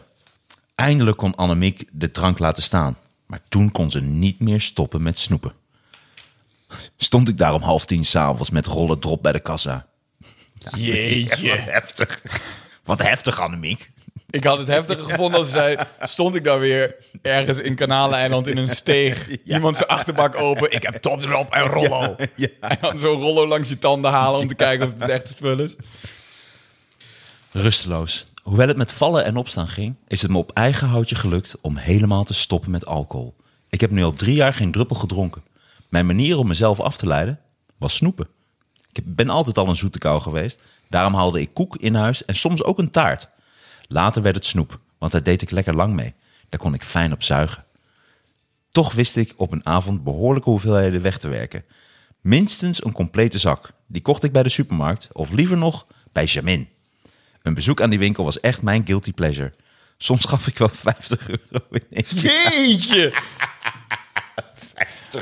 Eindelijk 0.76 1.18
kon 1.18 1.36
Annemiek 1.36 1.84
de 1.92 2.12
drank 2.12 2.40
laten 2.40 2.64
staan, 2.64 2.98
maar 3.26 3.40
toen 3.50 3.72
kon 3.72 3.92
ze 3.92 4.02
niet 4.02 4.40
meer 4.40 4.62
stoppen 4.62 5.04
met 5.04 5.20
snoepen. 5.20 5.54
Stond 6.98 7.30
ik 7.30 7.38
daar 7.38 7.54
om 7.54 7.62
half 7.62 7.86
tien 7.86 8.06
s'avonds 8.06 8.50
met 8.50 8.66
rollen 8.66 9.00
drop 9.00 9.24
bij 9.24 9.32
de 9.32 9.40
kassa. 9.40 9.86
Jeetje. 10.78 11.50
Wat 11.56 11.66
heftig. 11.66 12.22
Wat 12.84 13.02
heftig, 13.02 13.42
Annemiek. 13.42 13.92
Ik 14.30 14.44
had 14.44 14.58
het 14.58 14.68
heftiger 14.68 15.04
gevonden 15.04 15.40
als 15.40 15.48
ze 15.48 15.54
zei... 15.54 15.78
stond 16.02 16.36
ik 16.36 16.44
dan 16.44 16.60
weer 16.60 16.96
ergens 17.22 17.58
in 17.58 17.76
Kanaleiland 17.76 18.48
in 18.48 18.58
een 18.58 18.70
steeg... 18.70 19.30
iemand 19.46 19.78
zijn 19.78 19.90
achterbak 19.90 20.36
open... 20.36 20.72
ik 20.72 20.84
heb 20.84 20.96
top 20.96 21.22
erop 21.22 21.54
en 21.54 21.62
rollo. 21.62 22.16
Ja. 22.36 22.48
En 22.60 22.78
dan 22.82 22.98
zo'n 22.98 23.20
rollo 23.20 23.48
langs 23.48 23.70
je 23.70 23.78
tanden 23.78 24.12
halen... 24.12 24.40
om 24.40 24.48
te 24.48 24.56
kijken 24.66 24.86
of 24.86 25.00
het 25.00 25.10
echt 25.10 25.28
het 25.28 25.38
spul 25.38 25.60
is. 25.60 25.76
Rusteloos. 27.52 28.28
Hoewel 28.44 28.68
het 28.68 28.78
met 28.78 28.92
vallen 28.92 29.26
en 29.26 29.36
opstaan 29.36 29.68
ging, 29.68 29.96
is 30.08 30.22
het 30.22 30.32
me 30.32 30.38
op 30.38 30.52
eigen 30.54 30.88
houtje 30.88 31.16
gelukt 31.16 31.56
om 31.62 31.76
helemaal 31.76 32.24
te 32.24 32.34
stoppen 32.34 32.72
met 32.72 32.86
alcohol. 32.86 33.36
Ik 33.70 33.82
heb 33.82 33.92
nu 33.92 34.04
al 34.04 34.14
drie 34.14 34.36
jaar 34.36 34.54
geen 34.54 34.72
druppel 34.72 34.96
gedronken. 34.96 35.44
Mijn 35.94 36.06
manier 36.06 36.38
om 36.38 36.48
mezelf 36.48 36.80
af 36.80 36.98
te 36.98 37.08
leiden 37.08 37.40
was 37.78 37.96
snoepen. 37.96 38.28
Ik 38.92 39.16
ben 39.16 39.30
altijd 39.30 39.58
al 39.58 39.68
een 39.68 39.76
zoete 39.76 39.98
kou 39.98 40.22
geweest. 40.22 40.60
Daarom 40.90 41.14
haalde 41.14 41.42
ik 41.42 41.54
koek 41.54 41.78
in 41.78 41.96
huis 41.96 42.26
en 42.26 42.36
soms 42.36 42.64
ook 42.64 42.80
een 42.80 42.90
taart. 42.90 43.30
Later 43.88 44.22
werd 44.22 44.36
het 44.36 44.46
snoep, 44.46 44.80
want 44.98 45.12
daar 45.12 45.24
deed 45.24 45.42
ik 45.42 45.52
lekker 45.52 45.76
lang 45.76 45.94
mee. 45.94 46.14
Daar 46.50 46.60
kon 46.60 46.74
ik 46.74 46.84
fijn 46.84 47.12
op 47.12 47.24
zuigen. 47.24 47.64
Toch 48.72 48.94
wist 48.94 49.16
ik 49.18 49.34
op 49.36 49.52
een 49.52 49.66
avond 49.66 50.04
behoorlijke 50.04 50.50
hoeveelheden 50.50 51.02
weg 51.02 51.18
te 51.18 51.28
werken. 51.28 51.64
Minstens 52.22 52.84
een 52.86 52.94
complete 52.94 53.38
zak. 53.38 53.72
Die 53.88 54.02
kocht 54.02 54.24
ik 54.24 54.32
bij 54.32 54.44
de 54.44 54.50
supermarkt, 54.50 55.10
of 55.12 55.32
liever 55.32 55.58
nog 55.58 55.88
bij 56.12 56.26
Jamin. 56.26 56.70
Een 57.42 57.54
bezoek 57.54 57.82
aan 57.82 57.90
die 57.90 58.00
winkel 58.00 58.24
was 58.24 58.40
echt 58.40 58.62
mijn 58.62 58.86
guilty 58.86 59.14
pleasure. 59.14 59.54
Soms 59.98 60.26
gaf 60.26 60.48
ik 60.48 60.58
wel 60.58 60.70
50 60.70 61.30
euro 61.30 61.66
in 61.70 61.86
één 61.90 62.82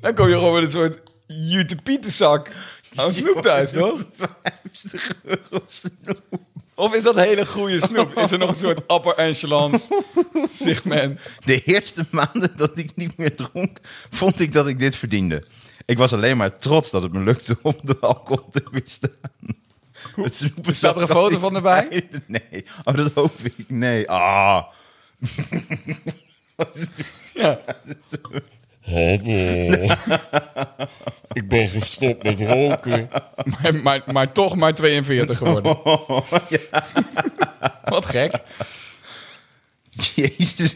Dan 0.00 0.14
kom 0.14 0.28
je 0.28 0.34
gewoon 0.34 0.54
met 0.54 0.62
een 0.64 0.70
soort 0.70 1.00
Jute 1.26 1.76
Pietenzak 1.76 2.50
aan 2.94 3.12
snoep 3.12 3.42
thuis, 3.42 3.70
toch? 3.82 4.00
50 4.72 5.14
euro 5.22 5.64
snoep. 5.66 6.22
Of 6.74 6.94
is 6.94 7.02
dat 7.02 7.16
hele 7.16 7.46
goede 7.46 7.80
snoep? 7.80 8.18
Is 8.18 8.30
er 8.30 8.38
nog 8.38 8.48
een 8.48 8.54
soort 8.54 8.78
upper 8.78 9.14
echelons 9.14 9.88
segment? 10.48 11.20
De 11.44 11.62
eerste 11.64 12.06
maanden 12.10 12.56
dat 12.56 12.78
ik 12.78 12.96
niet 12.96 13.16
meer 13.16 13.36
dronk, 13.36 13.78
vond 14.10 14.40
ik 14.40 14.52
dat 14.52 14.68
ik 14.68 14.78
dit 14.78 14.96
verdiende. 14.96 15.44
Ik 15.86 15.98
was 15.98 16.12
alleen 16.12 16.36
maar 16.36 16.58
trots 16.58 16.90
dat 16.90 17.02
het 17.02 17.12
me 17.12 17.20
lukte 17.20 17.58
om 17.62 17.74
de 17.82 17.98
alcohol 18.00 18.48
te 18.50 18.64
weerstaan. 18.70 19.10
Het 20.16 20.34
snoepen 20.34 20.74
Staat 20.74 20.96
er 20.96 21.02
een 21.02 21.08
foto 21.08 21.38
van 21.38 21.54
erbij? 21.54 21.88
bij. 21.88 22.22
Nee, 22.26 22.64
oh, 22.84 22.94
dat 22.94 23.12
hoop 23.12 23.40
ik. 23.42 23.54
Nee, 23.68 24.10
ah. 24.10 24.62
Ja. 27.34 27.58
Ik 31.32 31.48
ben 31.48 31.68
gestopt 31.68 32.22
met 32.22 32.40
roken. 32.40 33.08
Maar, 33.44 33.74
maar, 33.74 34.02
maar 34.12 34.32
toch 34.32 34.54
maar 34.54 34.74
42 34.74 35.38
geworden. 35.38 35.78
Wat 37.84 38.06
gek. 38.06 38.42
Jezus. 40.14 40.74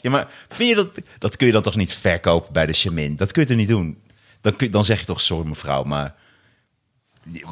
Ja, 0.00 0.10
maar 0.10 0.28
vind 0.48 0.68
je 0.68 0.74
dat... 0.74 0.88
Dat 1.18 1.36
kun 1.36 1.46
je 1.46 1.52
dan 1.52 1.62
toch 1.62 1.76
niet 1.76 1.92
verkopen 1.92 2.52
bij 2.52 2.66
de 2.66 2.72
Chemin? 2.72 3.16
Dat 3.16 3.32
kun 3.32 3.42
je 3.42 3.48
toch 3.48 3.56
niet 3.56 3.68
doen? 3.68 3.98
Dan, 4.40 4.56
kun 4.56 4.70
dan 4.70 4.84
zeg 4.84 5.00
je 5.00 5.06
toch, 5.06 5.20
sorry 5.20 5.48
mevrouw, 5.48 5.82
maar... 5.82 6.14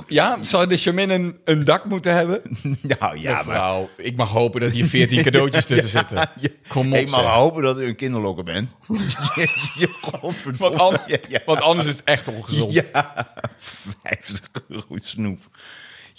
Ja, 0.06 0.38
zou 0.42 0.66
de 0.66 0.76
Charmin 0.76 1.10
een, 1.10 1.38
een 1.44 1.64
dak 1.64 1.84
moeten 1.84 2.14
hebben? 2.14 2.40
Nou 2.98 3.18
ja, 3.18 3.42
maar... 3.42 3.80
Ik 3.96 4.16
mag 4.16 4.30
hopen 4.30 4.60
dat 4.60 4.70
hier 4.70 4.84
14 4.86 5.22
cadeautjes 5.30 5.66
tussen 5.66 5.88
zitten. 5.90 6.30
Kom 6.68 6.92
op, 6.92 6.98
ik 6.98 7.10
mag 7.10 7.20
zeg. 7.20 7.30
hopen 7.30 7.62
dat 7.62 7.78
u 7.78 7.84
een 7.84 7.96
kinderlokker 7.96 8.44
bent. 8.44 8.76
je 9.80 9.88
godverdomme. 10.00 10.76
Want, 10.76 10.94
an- 10.96 11.00
Ja, 11.06 11.16
ja. 11.28 11.40
want 11.46 11.60
anders 11.60 11.86
is 11.88 11.96
het 11.96 12.04
echt 12.04 12.28
ongezond. 12.28 12.72
Ja, 12.72 13.28
50 13.56 14.40
euro 14.68 14.84
snoep. 15.02 15.38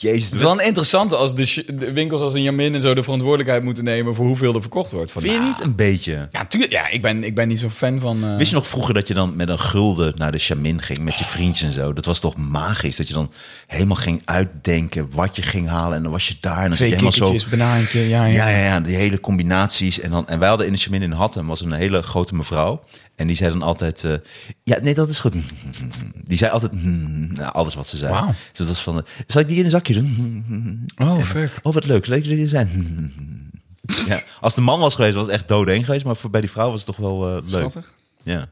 Jezus, 0.02 0.24
Het 0.26 0.34
is 0.34 0.42
wel 0.42 0.52
een 0.52 0.66
interessante 0.66 1.16
als 1.16 1.36
de, 1.36 1.66
winkels 1.94 2.22
als 2.22 2.34
een 2.34 2.42
Jamin 2.42 2.76
en 2.76 2.82
zo 2.82 2.94
de 2.94 3.04
verantwoordelijkheid 3.04 3.64
moeten 3.64 3.84
nemen 3.84 4.16
voor 4.16 4.26
hoeveel 4.26 4.56
er 4.56 4.62
verkocht 4.62 4.92
wordt. 4.92 5.12
Van, 5.12 5.22
vind 5.22 5.34
je 5.34 5.40
niet 5.42 5.60
een 5.60 5.76
beetje... 5.76 6.28
Ja, 6.32 6.46
tuurlijk. 6.46 6.72
Ja, 6.72 6.88
ik 6.88 7.02
ben, 7.02 7.24
ik 7.24 7.36
ben 7.36 7.48
niet 7.48 7.60
zo'n 7.60 7.70
fan 7.70 8.00
van... 8.00 8.24
eh, 8.24 8.36
Wist 8.36 8.50
je 8.50 8.56
nog 8.56 8.68
vroeger 8.68 8.94
dat 8.94 9.08
je 9.08 9.14
dan 9.14 9.36
met 9.36 9.50
een 9.50 9.60
gulden 9.60 10.14
naar 10.16 10.32
de 10.32 10.38
Chamin 10.38 10.82
ging 10.82 11.00
met 11.00 11.16
je 11.16 11.26
vriendjes 11.26 11.68
en 11.68 11.74
zo? 11.74 11.94
Dat 11.94 12.06
was 12.06 12.20
toch 12.20 12.38
magisch? 12.38 12.96
Dat 12.96 13.08
je 13.08 13.14
dan 13.14 13.32
helemaal 13.68 13.96
ging 13.96 14.22
uitdenken 14.26 15.08
wat 15.12 15.36
je 15.36 15.42
ging 15.42 15.68
halen 15.68 15.98
en 15.98 16.04
dan 16.04 16.12
was 16.12 16.28
je 16.28 16.36
daar. 16.40 16.58
En 16.58 16.64
dan 16.64 16.72
twee 16.72 16.90
helemaal 16.90 17.12
kikkertjes, 17.12 17.48
banaantje, 17.50 18.08
ja, 18.08 18.26
ja. 18.26 18.34
Ja, 18.34 18.50
ja, 18.58 18.66
ja, 18.66 18.80
die 18.80 18.96
hele 18.96 19.20
combinaties. 19.20 20.00
En, 20.00 20.10
dan, 20.12 20.28
en 20.28 20.40
wij 20.40 20.48
hadden 20.50 20.68
in 20.68 20.74
de 20.74 20.80
Chamin 20.80 21.02
in 21.02 21.12
Hattem 21.12 21.48
was 21.48 21.62
een 21.62 21.72
hele 21.72 22.02
grote 22.02 22.36
mevrouw. 22.36 22.82
En 23.20 23.28
die 23.28 23.36
zei 23.36 23.50
dan 23.50 23.62
altijd, 23.62 24.04
eh, 24.04 24.14
ja, 24.64 24.80
nee, 24.82 24.94
dat 24.94 25.10
is 25.10 25.20
goed. 25.20 25.34
Die 26.24 26.38
zei 26.38 26.52
altijd, 26.52 26.84
nou, 26.84 27.54
alles 27.54 27.76
wat 27.76 27.88
ze 27.88 27.98
zei. 27.98 28.12
Wauw. 28.12 28.28
Dus 28.28 28.58
dat 28.58 28.68
was 28.68 28.84
van, 28.84 29.06
zal 29.28 29.42
ik 29.42 29.48
die 29.48 29.58
in 29.58 29.64
een 29.64 29.70
zakje 29.70 29.94
doen? 29.94 30.90
Oh, 30.98 31.20
fuck. 31.22 31.60
Oh, 31.64 31.74
wat 31.74 31.86
leuk, 31.86 32.08
leuk 32.08 32.20
dat 32.20 32.28
jullie 32.28 32.44
er 32.44 32.50
zijn. 32.50 33.54
Ja, 34.08 34.22
als 34.40 34.56
de 34.56 34.62
man 34.62 34.80
was 34.80 34.96
geweest, 34.96 35.16
was 35.16 35.26
het 35.26 35.34
echt 35.34 35.48
doodheen 35.48 35.84
geweest. 35.84 36.06
Maar 36.06 36.16
voor 36.16 36.30
bij 36.30 36.42
die 36.42 36.52
vrouw 36.52 36.70
was 36.70 36.86
het 36.86 36.86
toch 36.86 36.98
wel 36.98 37.28
eh, 37.28 37.34
leuk. 37.34 37.72
Schattig. 37.72 37.94
Ja. 38.24 38.50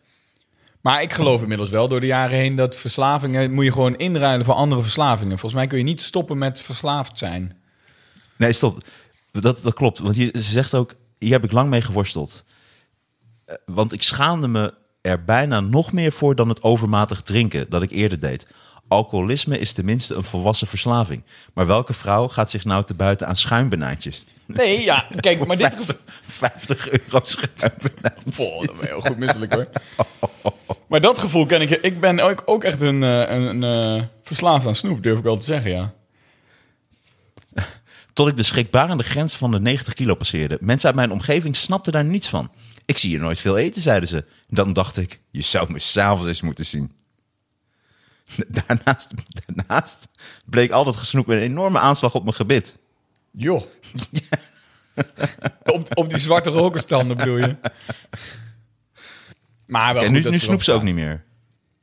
Maar 0.82 1.02
ik 1.02 1.14
geloof 1.14 1.42
inmiddels 1.42 1.70
wel 1.70 1.88
door 1.88 2.00
de 2.00 2.08
jaren 2.08 2.38
heen 2.38 2.56
dat 2.56 2.76
verslavingen 2.76 3.54
moet 3.54 3.66
je 3.66 3.72
gewoon 3.72 3.96
inruilen 3.96 4.46
voor 4.46 4.56
andere 4.56 4.82
verslavingen. 4.82 5.40
Volgens 5.40 5.54
mij 5.54 5.68
kun 5.68 5.78
je 5.78 5.84
niet 5.84 6.02
stoppen 6.02 6.38
met 6.38 6.62
verslaafd 6.62 7.18
zijn. 7.18 7.58
Nee, 8.38 8.54
stop. 8.54 8.84
Dat, 9.32 9.60
dat 9.64 9.74
klopt. 9.74 10.00
Want 10.00 10.16
je, 10.16 10.30
ze 10.34 10.42
zegt 10.42 10.76
ook, 10.76 10.94
hier 11.20 11.32
heb 11.32 11.44
ik 11.44 11.52
lang 11.52 11.70
mee 11.70 11.82
geworsteld. 11.82 12.44
Eh, 13.48 13.56
Want 13.66 13.94
ik 13.94 14.04
schaamde 14.04 14.48
me 14.48 14.74
er 15.02 15.24
bijna 15.24 15.60
nog 15.60 15.92
meer 15.92 16.12
voor 16.12 16.36
dan 16.36 16.50
het 16.50 16.64
overmatig 16.64 17.22
drinken 17.22 17.66
dat 17.70 17.82
ik 17.82 17.92
eerder 17.92 18.20
deed. 18.20 18.48
Alcoholisme 18.88 19.60
is 19.60 19.74
tenminste 19.74 20.16
een 20.16 20.24
volwassen 20.24 20.68
verslaving. 20.68 21.24
Maar 21.54 21.68
welke 21.68 21.94
vrouw 21.94 22.28
gaat 22.28 22.50
zich 22.50 22.66
nou 22.66 22.84
te 22.84 22.94
buiten 22.94 23.28
aan 23.28 23.36
schuimbanaantjes? 23.36 24.24
Nee, 24.46 24.84
ja, 24.84 25.08
kijk, 25.20 25.46
maar 25.46 25.58
dit 25.58 25.76
50, 25.76 25.98
50 26.28 26.90
euro 26.90 27.20
schuimbanaantjes. 27.24 28.24
gevoel... 28.36 28.60
dat 28.66 28.76
ben 28.76 28.82
je 28.82 28.88
heel 28.88 29.02
goed 29.02 29.18
misselijk 29.18 29.54
hoor. 29.54 29.68
Maar 30.88 31.02
dat 31.02 31.20
gevoel 31.20 31.46
ken 31.46 31.62
ik. 31.62 31.70
Ik 31.70 32.00
ben 32.00 32.20
ook, 32.20 32.44
ook 32.46 32.64
echt 32.64 32.82
een, 32.82 33.04
eh, 33.04 33.30
een, 33.30 33.64
eh, 33.64 34.04
verslaafd 34.24 34.68
aan 34.68 34.76
snoep, 34.76 35.04
durf 35.04 35.20
ik 35.20 35.26
al 35.26 35.38
te 35.38 35.46
zeggen, 35.46 35.72
ja. 35.72 35.94
Tot 38.14 38.28
ik 38.28 38.38
de 38.38 38.44
schrikbarende 38.44 39.04
grens 39.04 39.36
van 39.36 39.52
de 39.52 39.60
90 39.60 39.94
kilo 39.94 40.16
passeerde. 40.16 40.58
Mensen 40.62 40.88
uit 40.88 40.96
mijn 40.96 41.12
omgeving 41.12 41.56
snapten 41.56 41.94
daar 41.94 42.06
niets 42.06 42.30
van. 42.30 42.52
Ik 42.88 42.98
zie 42.98 43.12
je 43.12 43.20
nooit 43.20 43.40
veel 43.40 43.58
eten, 43.58 43.82
zeiden 43.82 44.10
ze. 44.10 44.26
Dan 44.48 44.74
dacht 44.74 44.98
ik, 44.98 45.20
je 45.32 45.42
zou 45.42 45.72
me 45.72 45.80
s'avonds 45.80 46.28
eens 46.28 46.42
moeten 46.42 46.66
zien. 46.66 46.92
Daarnaast, 48.48 49.12
daarnaast 49.46 50.08
bleek 50.46 50.72
al 50.72 50.84
dat 50.84 50.98
gesnoep 50.98 51.28
een 51.28 51.38
enorme 51.38 51.80
aanslag 51.80 52.16
op 52.16 52.24
mijn 52.24 52.36
gebit. 52.36 52.78
Joh. 53.32 53.64
op, 55.74 55.98
op 55.98 56.10
die 56.10 56.20
zwarte 56.20 56.50
rokerstanden 56.50 57.18
bedoel 57.18 57.38
je? 57.38 57.56
Maar 59.66 59.94
wel 59.94 60.04
en 60.04 60.12
nu, 60.12 60.24
nu 60.24 60.38
ze 60.38 60.46
snoept 60.46 60.64
ze 60.64 60.72
ook 60.72 60.84
niet 60.84 60.96
meer. 60.96 61.24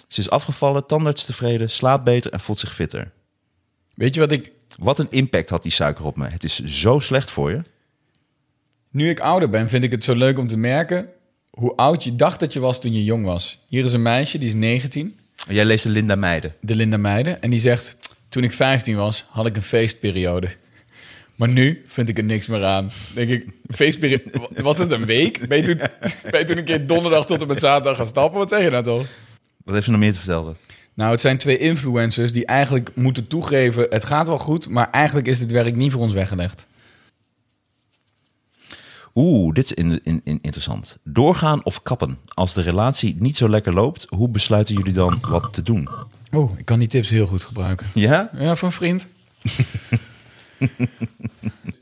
Ze 0.09 0.21
is 0.21 0.31
afgevallen, 0.31 0.87
tandarts 0.87 1.25
tevreden, 1.25 1.71
slaapt 1.71 2.05
beter 2.05 2.33
en 2.33 2.41
voelt 2.41 2.59
zich 2.59 2.75
fitter. 2.75 3.13
Weet 3.95 4.15
je 4.15 4.21
wat 4.21 4.33
ik... 4.33 4.53
Wat 4.79 4.99
een 4.99 5.11
impact 5.11 5.51
had 5.51 5.63
die 5.63 5.73
suiker 5.73 6.05
op 6.05 6.17
me. 6.17 6.29
Het 6.29 6.45
is 6.45 6.59
zo 6.65 6.99
slecht 6.99 7.31
voor 7.31 7.51
je. 7.51 7.63
Nu 8.95 9.09
ik 9.09 9.21
ouder 9.21 9.49
ben, 9.51 9.69
vind 9.69 9.85
ik 9.85 9.91
het 9.91 10.05
zo 10.05 10.15
leuk 10.15 10.39
om 10.39 10.47
te 10.47 10.57
merken... 10.57 11.09
hoe 11.51 11.77
oud 11.77 12.05
je 12.05 12.17
dacht 12.17 12.41
dat 12.41 12.53
je 12.53 12.61
was 12.61 12.81
toen 12.81 12.93
je 12.93 13.05
jong 13.05 13.25
was. 13.25 13.59
Hier 13.67 13.85
is 13.85 13.93
een 13.93 14.03
meisje, 14.03 14.39
die 14.39 14.49
is 14.49 14.55
19... 14.55 15.19
Jij 15.49 15.65
leest 15.65 15.83
de 15.83 15.89
Linda 15.89 16.15
Meijden. 16.15 16.55
de 16.61 16.75
Linda 16.75 16.97
Meijden. 16.97 17.43
En 17.43 17.51
die 17.51 17.61
zegt, 17.61 17.97
toen 18.29 18.43
ik 18.43 18.53
15 18.53 18.97
was, 18.97 19.25
had 19.29 19.47
ik 19.47 19.57
een 19.57 19.63
feestperiode. 19.63 20.49
Maar 21.37 21.49
nu 21.49 21.83
vind 21.87 22.09
ik 22.09 22.19
er 22.19 22.25
niks 22.25 22.47
meer 22.47 22.65
aan. 22.65 22.91
Denk 23.15 23.29
ik, 23.29 23.49
feestperiode... 23.69 24.31
Was 24.63 24.79
het 24.79 24.93
een 24.93 25.07
week? 25.07 25.49
Ben 25.49 25.59
je, 25.59 25.65
toen, 25.65 25.77
ben 26.31 26.41
je 26.41 26.47
toen 26.47 26.59
een 26.59 26.65
keer 26.65 26.87
donderdag 26.87 27.27
tot 27.27 27.41
en 27.41 27.47
met 27.47 27.61
zaterdag 27.61 27.97
gaan 27.97 28.07
stappen? 28.07 28.39
Wat 28.39 28.49
zeg 28.49 28.63
je 28.63 28.71
nou 28.71 28.83
toch? 28.83 29.07
Wat 29.65 29.75
heeft 29.75 29.85
ze 29.85 29.91
nog 29.91 30.01
meer 30.01 30.13
te 30.13 30.19
vertellen? 30.19 30.57
Nou, 30.95 31.11
het 31.11 31.21
zijn 31.21 31.39
twee 31.39 31.59
influencers 31.59 32.33
die 32.33 32.47
eigenlijk 32.47 32.91
moeten 32.95 33.27
toegeven... 33.27 33.87
het 33.91 34.05
gaat 34.05 34.27
wel 34.27 34.39
goed, 34.39 34.69
maar 34.69 34.91
eigenlijk 34.91 35.27
is 35.27 35.39
dit 35.39 35.51
werk 35.51 35.77
niet 35.77 35.93
voor 35.93 36.01
ons 36.01 36.13
weggelegd. 36.13 36.67
Oeh, 39.15 39.53
dit 39.55 39.65
is 39.65 39.73
in, 39.73 40.01
in, 40.05 40.21
in- 40.25 40.39
interessant. 40.43 40.99
Doorgaan 41.05 41.65
of 41.65 41.83
kappen? 41.83 42.19
Als 42.29 42.55
de 42.55 42.63
relatie 42.63 43.17
niet 43.19 43.37
zo 43.37 43.49
lekker 43.49 43.73
loopt, 43.73 44.07
hoe 44.09 44.29
besluiten 44.29 44.75
jullie 44.75 44.93
dan 44.93 45.19
wat 45.21 45.53
te 45.53 45.63
doen? 45.63 45.89
Oh, 46.31 46.59
ik 46.59 46.65
kan 46.65 46.79
die 46.79 46.89
tips 46.89 47.09
heel 47.09 47.27
goed 47.27 47.43
gebruiken. 47.43 47.87
Ja? 47.95 48.31
Ja, 48.39 48.57
een 48.61 48.73
vriend. 48.73 49.09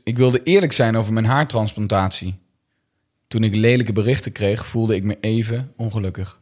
ik 0.03 0.17
wilde 0.17 0.43
eerlijk 0.43 0.71
zijn 0.71 0.95
over 0.95 1.13
mijn 1.13 1.25
haartransplantatie. 1.25 2.35
Toen 3.27 3.43
ik 3.43 3.55
lelijke 3.55 3.93
berichten 3.93 4.31
kreeg, 4.31 4.65
voelde 4.65 4.95
ik 4.95 5.03
me 5.03 5.17
even 5.21 5.71
ongelukkig. 5.77 6.39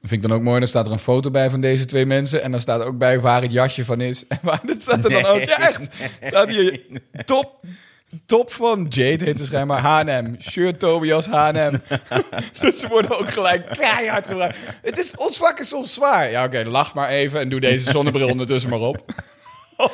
Dat 0.00 0.12
vind 0.12 0.24
ik 0.24 0.28
dan 0.28 0.38
ook 0.38 0.44
mooi. 0.44 0.58
Dan 0.58 0.68
staat 0.68 0.86
er 0.86 0.92
een 0.92 0.98
foto 0.98 1.30
bij 1.30 1.50
van 1.50 1.60
deze 1.60 1.84
twee 1.84 2.06
mensen. 2.06 2.42
En 2.42 2.50
dan 2.50 2.60
staat 2.60 2.80
er 2.80 2.86
ook 2.86 2.98
bij 2.98 3.20
waar 3.20 3.42
het 3.42 3.52
jasje 3.52 3.84
van 3.84 4.00
is. 4.00 4.26
En 4.26 4.38
waar 4.48 4.60
dat 4.66 4.82
staat 4.82 5.04
er 5.04 5.10
dan 5.10 5.24
ook. 5.24 5.42
Ja, 5.42 5.58
echt. 5.68 5.88
Staat 6.20 6.48
hier 6.48 6.80
top, 7.24 7.60
top 8.26 8.52
van 8.52 8.86
Jade 8.88 9.24
heet 9.24 9.40
schijnbaar. 9.42 9.80
H&M. 9.80 10.34
Shirt 10.40 10.78
Tobias 10.78 11.26
H&M. 11.26 11.72
dus 12.60 12.80
ze 12.80 12.88
worden 12.88 13.18
ook 13.18 13.30
gelijk 13.32 13.66
keihard 13.66 14.26
gebruikt. 14.26 14.58
Het 14.82 14.98
is, 14.98 15.16
ons 15.16 15.36
vak 15.36 15.58
is 15.58 15.68
soms 15.68 15.94
zwaar. 15.94 16.30
Ja, 16.30 16.44
oké, 16.44 16.62
lach 16.64 16.94
maar 16.94 17.08
even 17.08 17.40
en 17.40 17.48
doe 17.48 17.60
deze 17.60 17.90
zonnebril 17.90 18.28
ondertussen 18.28 18.70
maar 18.70 18.80
op. 18.80 19.04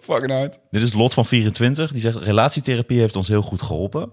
Fucking 0.00 0.30
hard. 0.30 0.58
Dit 0.70 0.82
is 0.82 0.92
Lot 0.92 1.14
van 1.14 1.24
24. 1.26 1.92
Die 1.92 2.00
zegt, 2.00 2.16
relatietherapie 2.16 2.98
heeft 3.00 3.16
ons 3.16 3.28
heel 3.28 3.42
goed 3.42 3.62
geholpen. 3.62 4.10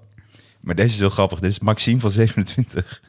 Maar 0.62 0.76
deze 0.76 0.94
is 0.94 1.00
heel 1.00 1.10
grappig. 1.10 1.40
Dit 1.40 1.52
is 1.52 1.60
Maxime 1.60 2.00
van 2.00 2.12
27. 2.12 3.02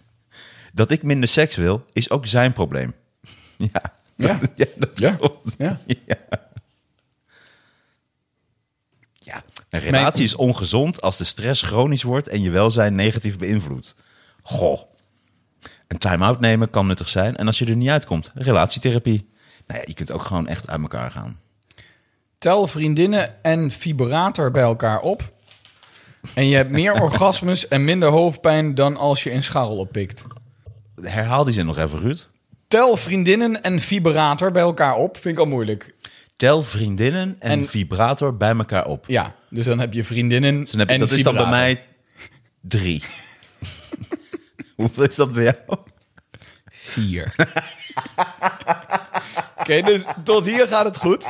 Dat 0.72 0.90
ik 0.90 1.02
minder 1.02 1.28
seks 1.28 1.56
wil, 1.56 1.84
is 1.92 2.11
ook 2.11 2.26
zijn 2.26 2.52
probleem. 2.52 2.94
Ja, 3.72 3.82
Ja. 4.16 4.38
dat. 4.76 4.90
Ja. 4.94 5.18
Ja, 5.58 5.80
een 9.70 9.81
relatie 9.81 10.24
is 10.24 10.35
ongezond 10.35 11.00
als 11.00 11.16
de 11.16 11.24
stress 11.24 11.62
chronisch 11.62 12.02
wordt 12.02 12.28
en 12.28 12.42
je 12.42 12.50
welzijn 12.50 12.94
negatief 12.94 13.38
beïnvloedt. 13.38 13.94
Goh. 14.42 14.81
Een 15.88 15.98
time-out 15.98 16.40
nemen 16.40 16.70
kan 16.70 16.87
nuttig 16.87 17.09
zijn. 17.09 17.37
En 17.37 17.46
als 17.46 17.59
je 17.59 17.66
er 17.66 17.76
niet 17.76 17.88
uitkomt, 17.88 18.31
relatietherapie. 18.35 19.28
Nou 19.66 19.81
ja, 19.81 19.87
je 19.87 19.94
kunt 19.94 20.12
ook 20.12 20.22
gewoon 20.22 20.46
echt 20.46 20.68
uit 20.68 20.81
elkaar 20.81 21.11
gaan. 21.11 21.40
Tel 22.38 22.66
vriendinnen 22.66 23.42
en 23.42 23.70
vibrator 23.70 24.50
bij 24.50 24.62
elkaar 24.62 25.00
op. 25.00 25.33
En 26.35 26.48
je 26.48 26.57
hebt 26.57 26.70
meer 26.70 27.00
orgasmes 27.02 27.68
en 27.68 27.85
minder 27.85 28.09
hoofdpijn 28.09 28.74
dan 28.74 28.96
als 28.96 29.22
je 29.22 29.33
een 29.33 29.42
scharrel 29.42 29.76
oppikt. 29.76 30.24
Herhaal 31.02 31.44
die 31.44 31.54
zin 31.54 31.66
nog 31.66 31.78
even, 31.78 31.98
Ruud. 31.98 32.28
Tel 32.68 32.96
vriendinnen 32.96 33.62
en 33.62 33.81
vibrator 33.81 34.52
bij 34.52 34.62
elkaar 34.62 34.94
op. 34.94 35.16
Vind 35.16 35.35
ik 35.35 35.40
al 35.40 35.50
moeilijk. 35.50 35.94
Tel 36.38 36.62
vriendinnen 36.62 37.37
en, 37.38 37.51
En- 37.51 37.66
vibrator 37.66 38.37
bij 38.37 38.57
elkaar 38.57 38.87
op. 38.87 39.05
Ja, 39.07 39.35
dus 39.51 39.64
dan 39.64 39.79
heb 39.79 39.92
je 39.92 40.05
vriendinnen 40.05 40.61
Dus 40.61 40.70
dan 40.70 40.81
heb 40.81 40.88
je, 40.88 40.94
en 40.94 41.01
dat 41.01 41.11
is 41.11 41.22
dan 41.22 41.35
bij 41.35 41.48
mij 41.48 41.85
drie. 42.61 43.03
Hoeveel 44.77 45.05
is 45.05 45.16
dat 45.16 45.33
bij 45.33 45.44
jou? 45.44 45.79
Vier. 46.70 47.35
Oké, 49.61 49.81
dus 49.83 50.05
tot 50.24 50.44
hier 50.44 50.66
gaat 50.66 50.85
het 50.85 50.96
goed. 50.96 51.29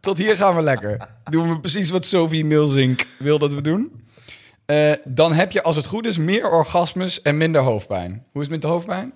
Tot 0.00 0.18
hier 0.18 0.36
gaan 0.36 0.56
we 0.56 0.62
lekker. 0.62 1.08
Doen 1.24 1.48
we 1.48 1.60
precies 1.60 1.90
wat 1.90 2.06
Sophie 2.06 2.44
Milzink 2.44 3.06
wil 3.18 3.38
dat 3.38 3.54
we 3.54 3.60
doen. 3.60 4.04
Eh, 4.66 4.92
dan 5.04 5.32
heb 5.32 5.52
je, 5.52 5.62
als 5.62 5.76
het 5.76 5.86
goed 5.86 6.06
is, 6.06 6.18
meer 6.18 6.50
orgasmes 6.50 7.22
en 7.22 7.36
minder 7.36 7.62
hoofdpijn. 7.62 8.12
Hoe 8.32 8.42
is 8.42 8.48
het 8.48 8.50
met 8.50 8.62
de 8.62 8.66
hoofdpijn? 8.66 9.12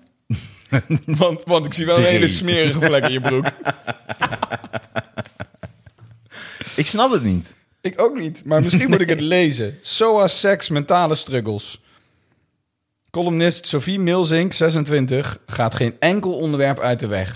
want, 1.21 1.43
want 1.43 1.65
ik 1.65 1.73
zie 1.73 1.85
wel 1.85 1.95
een 1.95 2.01
Drie. 2.01 2.13
hele 2.13 2.27
smerige 2.27 2.81
vlek 2.81 3.03
in 3.05 3.11
je 3.11 3.19
broek. 3.21 3.45
Ik 6.75 6.85
snap 6.87 7.11
het 7.11 7.23
niet. 7.23 7.55
Ik 7.81 8.01
ook 8.01 8.15
niet, 8.19 8.41
maar 8.45 8.61
misschien 8.61 8.89
moet 8.89 9.01
ik 9.01 9.09
het 9.09 9.19
lezen. 9.35 9.77
SOA 9.81 10.27
Seks 10.27 10.69
Mentale 10.69 11.15
Struggles. 11.15 11.81
Columnist 13.11 13.67
Sophie 13.67 13.99
Milzink, 13.99 14.53
26, 14.53 15.37
gaat 15.45 15.75
geen 15.75 15.95
enkel 15.99 16.33
onderwerp 16.37 16.79
uit 16.79 16.99
de 16.99 17.07
weg. 17.07 17.35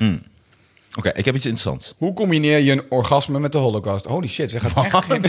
Oké, 0.97 1.09
ik 1.09 1.25
heb 1.25 1.35
iets 1.35 1.45
interessants. 1.45 1.93
Hoe 1.97 2.13
combineer 2.13 2.59
je 2.59 2.71
een 2.71 2.83
orgasme 2.89 3.39
met 3.39 3.51
de 3.51 3.57
holocaust? 3.57 4.05
Holy 4.05 4.27
shit, 4.27 4.51
ze 4.51 4.59
gaat 4.59 4.85
echt 4.85 5.03
geen... 5.05 5.21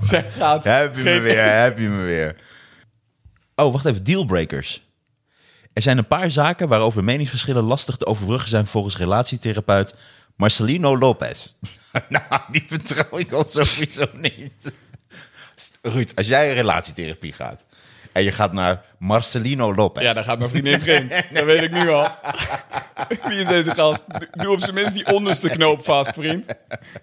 Zij 0.00 0.30
gaat 0.30 0.64
Heb 0.64 0.94
je 0.96 1.02
me 1.02 1.10
geen- 1.10 1.22
weer, 1.22 1.60
heb 1.60 1.78
je 1.78 1.88
me 1.88 2.02
weer. 2.02 2.36
Oh, 3.58 3.72
wacht 3.72 3.84
even. 3.84 4.04
Dealbreakers. 4.04 4.86
Er 5.72 5.82
zijn 5.82 5.98
een 5.98 6.06
paar 6.06 6.30
zaken 6.30 6.68
waarover 6.68 7.04
meningsverschillen 7.04 7.62
lastig 7.62 7.96
te 7.96 8.06
overbruggen 8.06 8.48
zijn 8.48 8.66
volgens 8.66 8.96
relatietherapeut 8.96 9.94
Marcelino 10.36 10.98
Lopez. 10.98 11.54
nou, 12.08 12.42
die 12.50 12.64
vertrouw 12.66 13.18
ik 13.18 13.32
al 13.32 13.44
sowieso 13.48 14.04
niet. 14.12 14.72
Ruud, 15.82 16.12
als 16.14 16.26
jij 16.26 16.54
relatietherapie 16.54 17.32
gaat 17.32 17.64
en 18.12 18.22
je 18.22 18.32
gaat 18.32 18.52
naar 18.52 18.80
Marcelino 18.98 19.74
Lopez. 19.74 20.04
Ja, 20.04 20.12
dan 20.12 20.24
gaat 20.24 20.38
mijn 20.38 20.50
vriendin 20.50 20.80
vreemd. 20.80 21.10
Dat 21.34 21.44
weet 21.44 21.62
ik 21.62 21.70
nu 21.70 21.88
al. 21.88 22.08
Wie 23.28 23.38
is 23.38 23.46
deze 23.46 23.74
gast? 23.74 24.04
Doe 24.30 24.50
op 24.50 24.60
zijn 24.60 24.74
minst 24.74 24.94
die 24.94 25.06
onderste 25.06 25.48
knoop 25.48 25.84
vast, 25.84 26.14
vriend. 26.14 26.54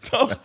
Toch? 0.09 0.39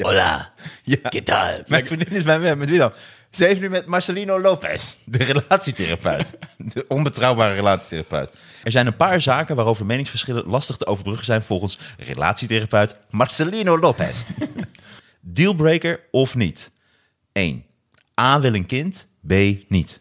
Hola, 0.00 0.52
ja. 0.82 1.08
¿qué 1.08 1.22
tal? 1.22 1.62
Mijn 1.66 1.86
vriendin 1.86 2.12
is 2.12 2.22
bij 2.22 2.38
me, 2.38 2.56
met 2.56 2.68
wie 2.68 2.78
dan? 2.78 2.92
Ze 3.36 3.44
heeft 3.44 3.60
nu 3.60 3.68
met 3.70 3.86
Marcelino 3.86 4.40
Lopez, 4.40 4.94
de 5.04 5.24
relatietherapeut. 5.24 6.30
De 6.74 6.84
onbetrouwbare 6.88 7.54
relatietherapeut. 7.54 8.30
Er 8.64 8.70
zijn 8.70 8.86
een 8.86 8.96
paar 8.96 9.20
zaken 9.20 9.56
waarover 9.56 9.86
meningsverschillen 9.86 10.46
lastig 10.46 10.76
te 10.76 10.86
overbruggen 10.86 11.24
zijn 11.24 11.42
volgens 11.42 11.78
relatietherapeut 11.98 12.96
Marcelino 13.10 13.78
Lopez. 13.78 14.24
Dealbreaker 15.20 16.00
of 16.10 16.34
niet? 16.34 16.70
1. 17.32 17.64
A 18.20 18.40
wil 18.40 18.54
een 18.54 18.66
kind, 18.66 19.06
B 19.26 19.32
niet. 19.68 20.00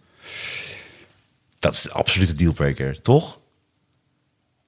Dat 1.59 1.73
is 1.73 1.81
de 1.81 1.91
absolute 1.91 2.35
dealbreaker, 2.35 3.01
toch? 3.01 3.39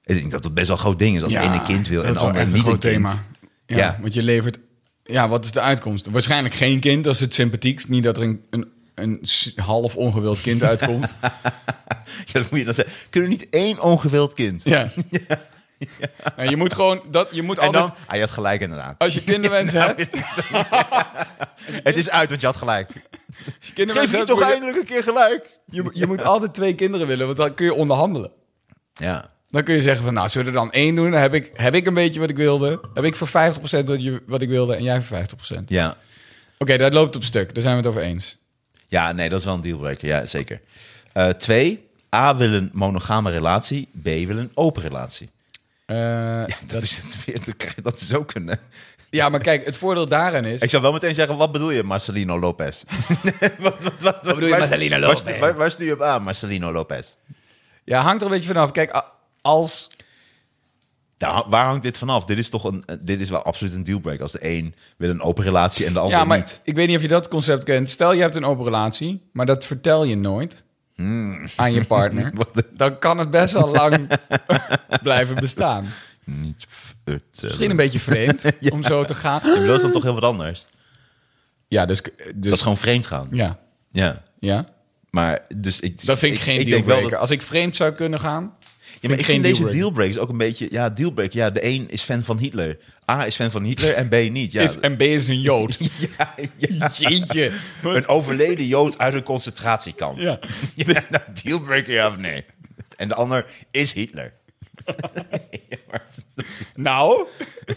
Ik 0.03 0.15
denk 0.15 0.31
dat 0.31 0.43
het 0.43 0.53
best 0.53 0.67
wel 0.67 0.75
een 0.75 0.81
groot 0.81 0.99
ding 0.99 1.15
is 1.15 1.23
als 1.23 1.31
de 1.33 1.39
ene 1.39 1.53
een 1.53 1.63
kind 1.63 1.87
wil 1.87 2.03
en 2.03 2.13
de 2.13 2.19
ander 2.19 2.45
niet 2.47 2.55
een 2.55 2.63
kind. 2.63 2.81
thema. 2.81 3.23
Ja, 3.65 3.77
Ja. 3.77 3.97
want 4.01 4.13
je 4.13 4.23
levert... 4.23 4.59
Ja, 5.07 5.29
wat 5.29 5.45
is 5.45 5.51
de 5.51 5.61
uitkomst? 5.61 6.07
Waarschijnlijk 6.09 6.55
geen 6.55 6.79
kind, 6.79 7.03
dat 7.03 7.13
is 7.13 7.19
het 7.19 7.33
sympathiekst. 7.33 7.87
Niet 7.89 8.03
dat 8.03 8.17
er 8.17 8.23
een, 8.23 8.45
een, 8.49 8.69
een 8.95 9.21
half 9.55 9.95
ongewild 9.95 10.41
kind 10.41 10.63
uitkomt. 10.63 11.13
Ja, 12.25 12.39
dat 12.39 12.49
moet 12.49 12.59
je 12.59 12.65
dan 12.65 12.73
zeggen. 12.73 12.95
Kunnen 13.09 13.29
niet 13.29 13.49
één 13.49 13.81
ongewild 13.81 14.33
kind? 14.33 14.63
ja. 14.63 14.89
Nou, 16.35 16.49
je 16.49 16.55
moet 16.57 16.73
gewoon... 16.73 17.01
Dat, 17.11 17.27
je 17.31 17.41
moet 17.41 17.57
En 17.57 17.65
altijd... 17.65 17.85
dan, 17.85 17.95
hij 18.07 18.19
had 18.19 18.31
gelijk 18.31 18.61
inderdaad. 18.61 18.95
Als 18.97 19.13
je 19.13 19.23
kinderwensen 19.23 19.81
hebt... 19.85 20.09
Het 21.83 21.97
is 21.97 22.09
uit, 22.09 22.29
want 22.29 22.41
je 22.41 22.47
had 22.47 22.55
gelijk. 22.55 22.89
als 22.89 23.71
je 23.75 23.87
Geef 23.87 24.09
je 24.11 24.15
hebt, 24.15 24.27
toch 24.27 24.39
je- 24.39 24.45
eindelijk 24.45 24.77
een 24.77 24.85
keer 24.85 25.03
gelijk? 25.03 25.57
Je, 25.65 25.89
je 25.93 26.07
moet 26.07 26.23
altijd 26.23 26.53
twee 26.53 26.73
kinderen 26.75 27.07
willen, 27.07 27.25
want 27.25 27.37
dan 27.37 27.53
kun 27.53 27.65
je 27.65 27.73
onderhandelen. 27.73 28.31
Ja. 28.93 29.29
Dan 29.49 29.63
kun 29.63 29.73
je 29.75 29.81
zeggen 29.81 30.03
van, 30.05 30.13
nou, 30.13 30.29
zullen 30.29 30.47
we 30.47 30.53
er 30.59 30.63
dan 30.63 30.71
één 30.71 30.95
doen? 30.95 31.11
Dan 31.11 31.19
heb 31.21 31.33
ik, 31.33 31.51
heb 31.53 31.75
ik 31.75 31.85
een 31.85 31.93
beetje 31.93 32.19
wat 32.19 32.29
ik 32.29 32.35
wilde. 32.35 32.79
Heb 32.93 33.03
ik 33.03 33.15
voor 33.15 33.27
50% 33.27 33.31
wat, 33.31 34.03
je, 34.03 34.21
wat 34.27 34.41
ik 34.41 34.49
wilde 34.49 34.75
en 34.75 34.83
jij 34.83 35.01
voor 35.01 35.17
50%. 35.17 35.21
Oké, 36.57 36.71
Ja. 36.71 36.77
dat 36.77 36.93
loopt 36.93 37.15
op 37.15 37.23
stuk. 37.23 37.53
Daar 37.53 37.63
zijn 37.63 37.75
we 37.75 37.81
het 37.81 37.89
over 37.89 38.01
eens. 38.01 38.37
ja, 38.87 39.11
nee, 39.11 39.29
dat 39.29 39.39
is 39.39 39.45
wel 39.45 39.53
een 39.53 39.61
dealbreaker. 39.61 40.07
Ja, 40.07 40.25
zeker. 40.25 40.61
Eh, 41.13 41.29
twee, 41.29 41.87
A 42.15 42.35
wil 42.35 42.53
een 42.53 42.69
monogame 42.73 43.31
relatie. 43.31 43.89
B 44.01 44.03
wil 44.03 44.37
een 44.37 44.51
open 44.53 44.81
relatie. 44.81 45.29
Eh, 45.85 46.43
Dat, 46.67 46.83
is 46.83 46.97
het 46.97 47.25
weer. 47.25 47.39
Dat 47.81 47.99
is 48.01 48.13
ook 48.15 48.33
een... 48.35 48.49
eh, 48.49 48.55
ja, 49.09 49.29
maar 49.29 49.39
kijk, 49.39 49.65
het 49.65 49.77
voordeel 49.77 50.07
daarin 50.07 50.45
is... 50.45 50.61
Ik 50.61 50.69
zou 50.69 50.81
wel 50.81 50.91
meteen 50.91 51.13
zeggen, 51.13 51.37
wat 51.37 51.51
bedoel 51.51 51.71
je, 51.71 51.83
Marcelino 51.83 52.39
Lopez? 52.39 52.83
wat, 53.59 53.83
wat, 53.83 53.93
wat, 54.01 54.21
bedoel 54.21 54.39
je, 54.43 54.49
waar- 54.49 54.59
Marcelino 54.59 54.99
waar- 54.99 54.99
Lopez? 54.99 55.39
Waar, 55.39 55.55
waar, 55.55 55.71
stuur 55.71 55.85
je 55.87 55.93
op 55.93 56.01
aan, 56.01 56.23
Marcelino 56.23 56.71
Lopez? 56.71 57.07
Ja, 57.83 58.01
hangt 58.01 58.21
er 58.21 58.27
een 58.27 58.33
beetje 58.33 58.47
vanaf. 58.53 58.71
Kijk, 58.71 59.03
als... 59.47 59.89
Nou, 61.17 61.45
waar 61.49 61.65
hangt 61.65 61.83
dit 61.83 61.97
vanaf? 61.97 62.25
Dit 62.25 62.37
is 62.37 62.49
toch 62.49 62.63
een, 62.63 62.83
eh, 62.85 62.95
dit 62.99 63.19
is 63.19 63.29
wel 63.29 63.43
absoluut 63.43 63.73
een 63.73 63.83
dealbreaker. 63.83 64.21
Als 64.23 64.31
de 64.31 64.49
een 64.49 64.75
wil 64.97 65.09
een 65.09 65.21
open 65.21 65.43
relatie 65.43 65.85
en 65.85 65.93
de 65.93 65.99
ander 65.99 66.17
Ja, 66.17 66.23
maar 66.23 66.37
niet. 66.37 66.61
ik 66.63 66.75
weet 66.75 66.87
niet 66.87 66.95
of 66.95 67.01
je 67.01 67.07
dat 67.07 67.27
concept 67.27 67.63
kent. 67.63 67.89
Stel, 67.89 68.13
je 68.13 68.21
hebt 68.21 68.35
een 68.35 68.45
open 68.45 68.63
relatie, 68.63 69.21
maar 69.31 69.45
dat 69.45 69.65
vertel 69.65 70.03
je 70.03 70.15
nooit 70.15 70.63
aan 71.55 71.73
je 71.73 71.85
partner. 71.87 72.33
Dan 72.75 72.99
kan 72.99 73.17
het 73.17 73.29
best 73.31 73.53
wel 73.53 73.71
lang 73.71 74.07
blijven 75.03 75.35
bestaan. 75.35 75.85
Niet. 76.23 76.65
Misschien 77.41 77.69
een 77.69 77.75
beetje 77.75 77.99
vreemd 77.99 78.43
om 78.73 78.83
zo 78.83 79.03
te 79.03 79.13
gaan. 79.13 79.41
Ja, 79.43 79.55
maar 79.55 79.65
dat 79.65 79.75
is 79.75 79.81
dan 79.81 79.91
toch 79.91 80.03
heel 80.03 80.13
wat 80.13 80.23
anders. 80.23 80.65
Ja, 81.67 81.85
dus... 81.85 82.01
dus 82.01 82.11
Dat 82.35 82.53
is 82.53 82.61
gewoon 82.61 82.77
vreemd 82.77 83.07
gaan. 83.07 83.27
Ja, 83.31 83.57
Ja. 83.91 84.23
ja. 84.39 84.65
Maar 85.09 85.45
dus 85.55 85.79
ik, 85.79 86.05
Dat 86.05 86.19
vind 86.19 86.35
ik, 86.35 86.41
geen 86.41 86.55
denk 86.57 86.69
dealbreaker. 86.69 87.17
Als 87.17 87.29
ik 87.31 87.41
vreemd 87.41 87.75
zou 87.75 87.91
kunnen 87.91 88.19
gaan... 88.19 88.55
Ja, 89.01 89.09
maar 89.09 89.19
ik 89.19 89.25
vind 89.25 89.43
deze 89.43 89.61
dealbreaker. 89.61 89.79
dealbreakers 89.79 90.17
ook 90.17 90.29
een 90.29 90.37
beetje... 90.37 90.67
Ja, 90.71 90.89
dealbreaker. 90.89 91.37
Ja, 91.39 91.49
de 91.49 91.65
een 91.65 91.85
is 91.89 92.01
fan 92.01 92.23
van 92.23 92.37
Hitler. 92.37 92.77
A 93.11 93.25
is 93.25 93.35
fan 93.35 93.51
van 93.51 93.63
Hitler 93.63 93.93
en 93.93 94.07
B 94.09 94.31
niet. 94.31 94.51
Ja, 94.51 94.61
Is, 94.61 94.79
en 94.79 94.95
B 94.97 95.01
is 95.01 95.27
een 95.27 95.41
Jood. 95.41 95.77
ja, 96.17 96.33
ja. 96.57 96.91
Jeetje. 96.95 97.51
Een 97.83 98.07
overleden 98.07 98.65
Jood 98.65 98.97
uit 98.97 99.13
een 99.13 99.23
concentratiekamp. 99.23 100.17
Ja. 100.17 100.39
Ja, 100.75 101.03
nou, 101.09 101.23
dealbreaker 101.43 101.93
ja 101.93 102.07
of 102.07 102.17
nee? 102.17 102.45
En 102.95 103.07
de 103.07 103.13
ander 103.13 103.45
is 103.71 103.93
Hitler. 103.93 104.33
Nou, 106.75 107.27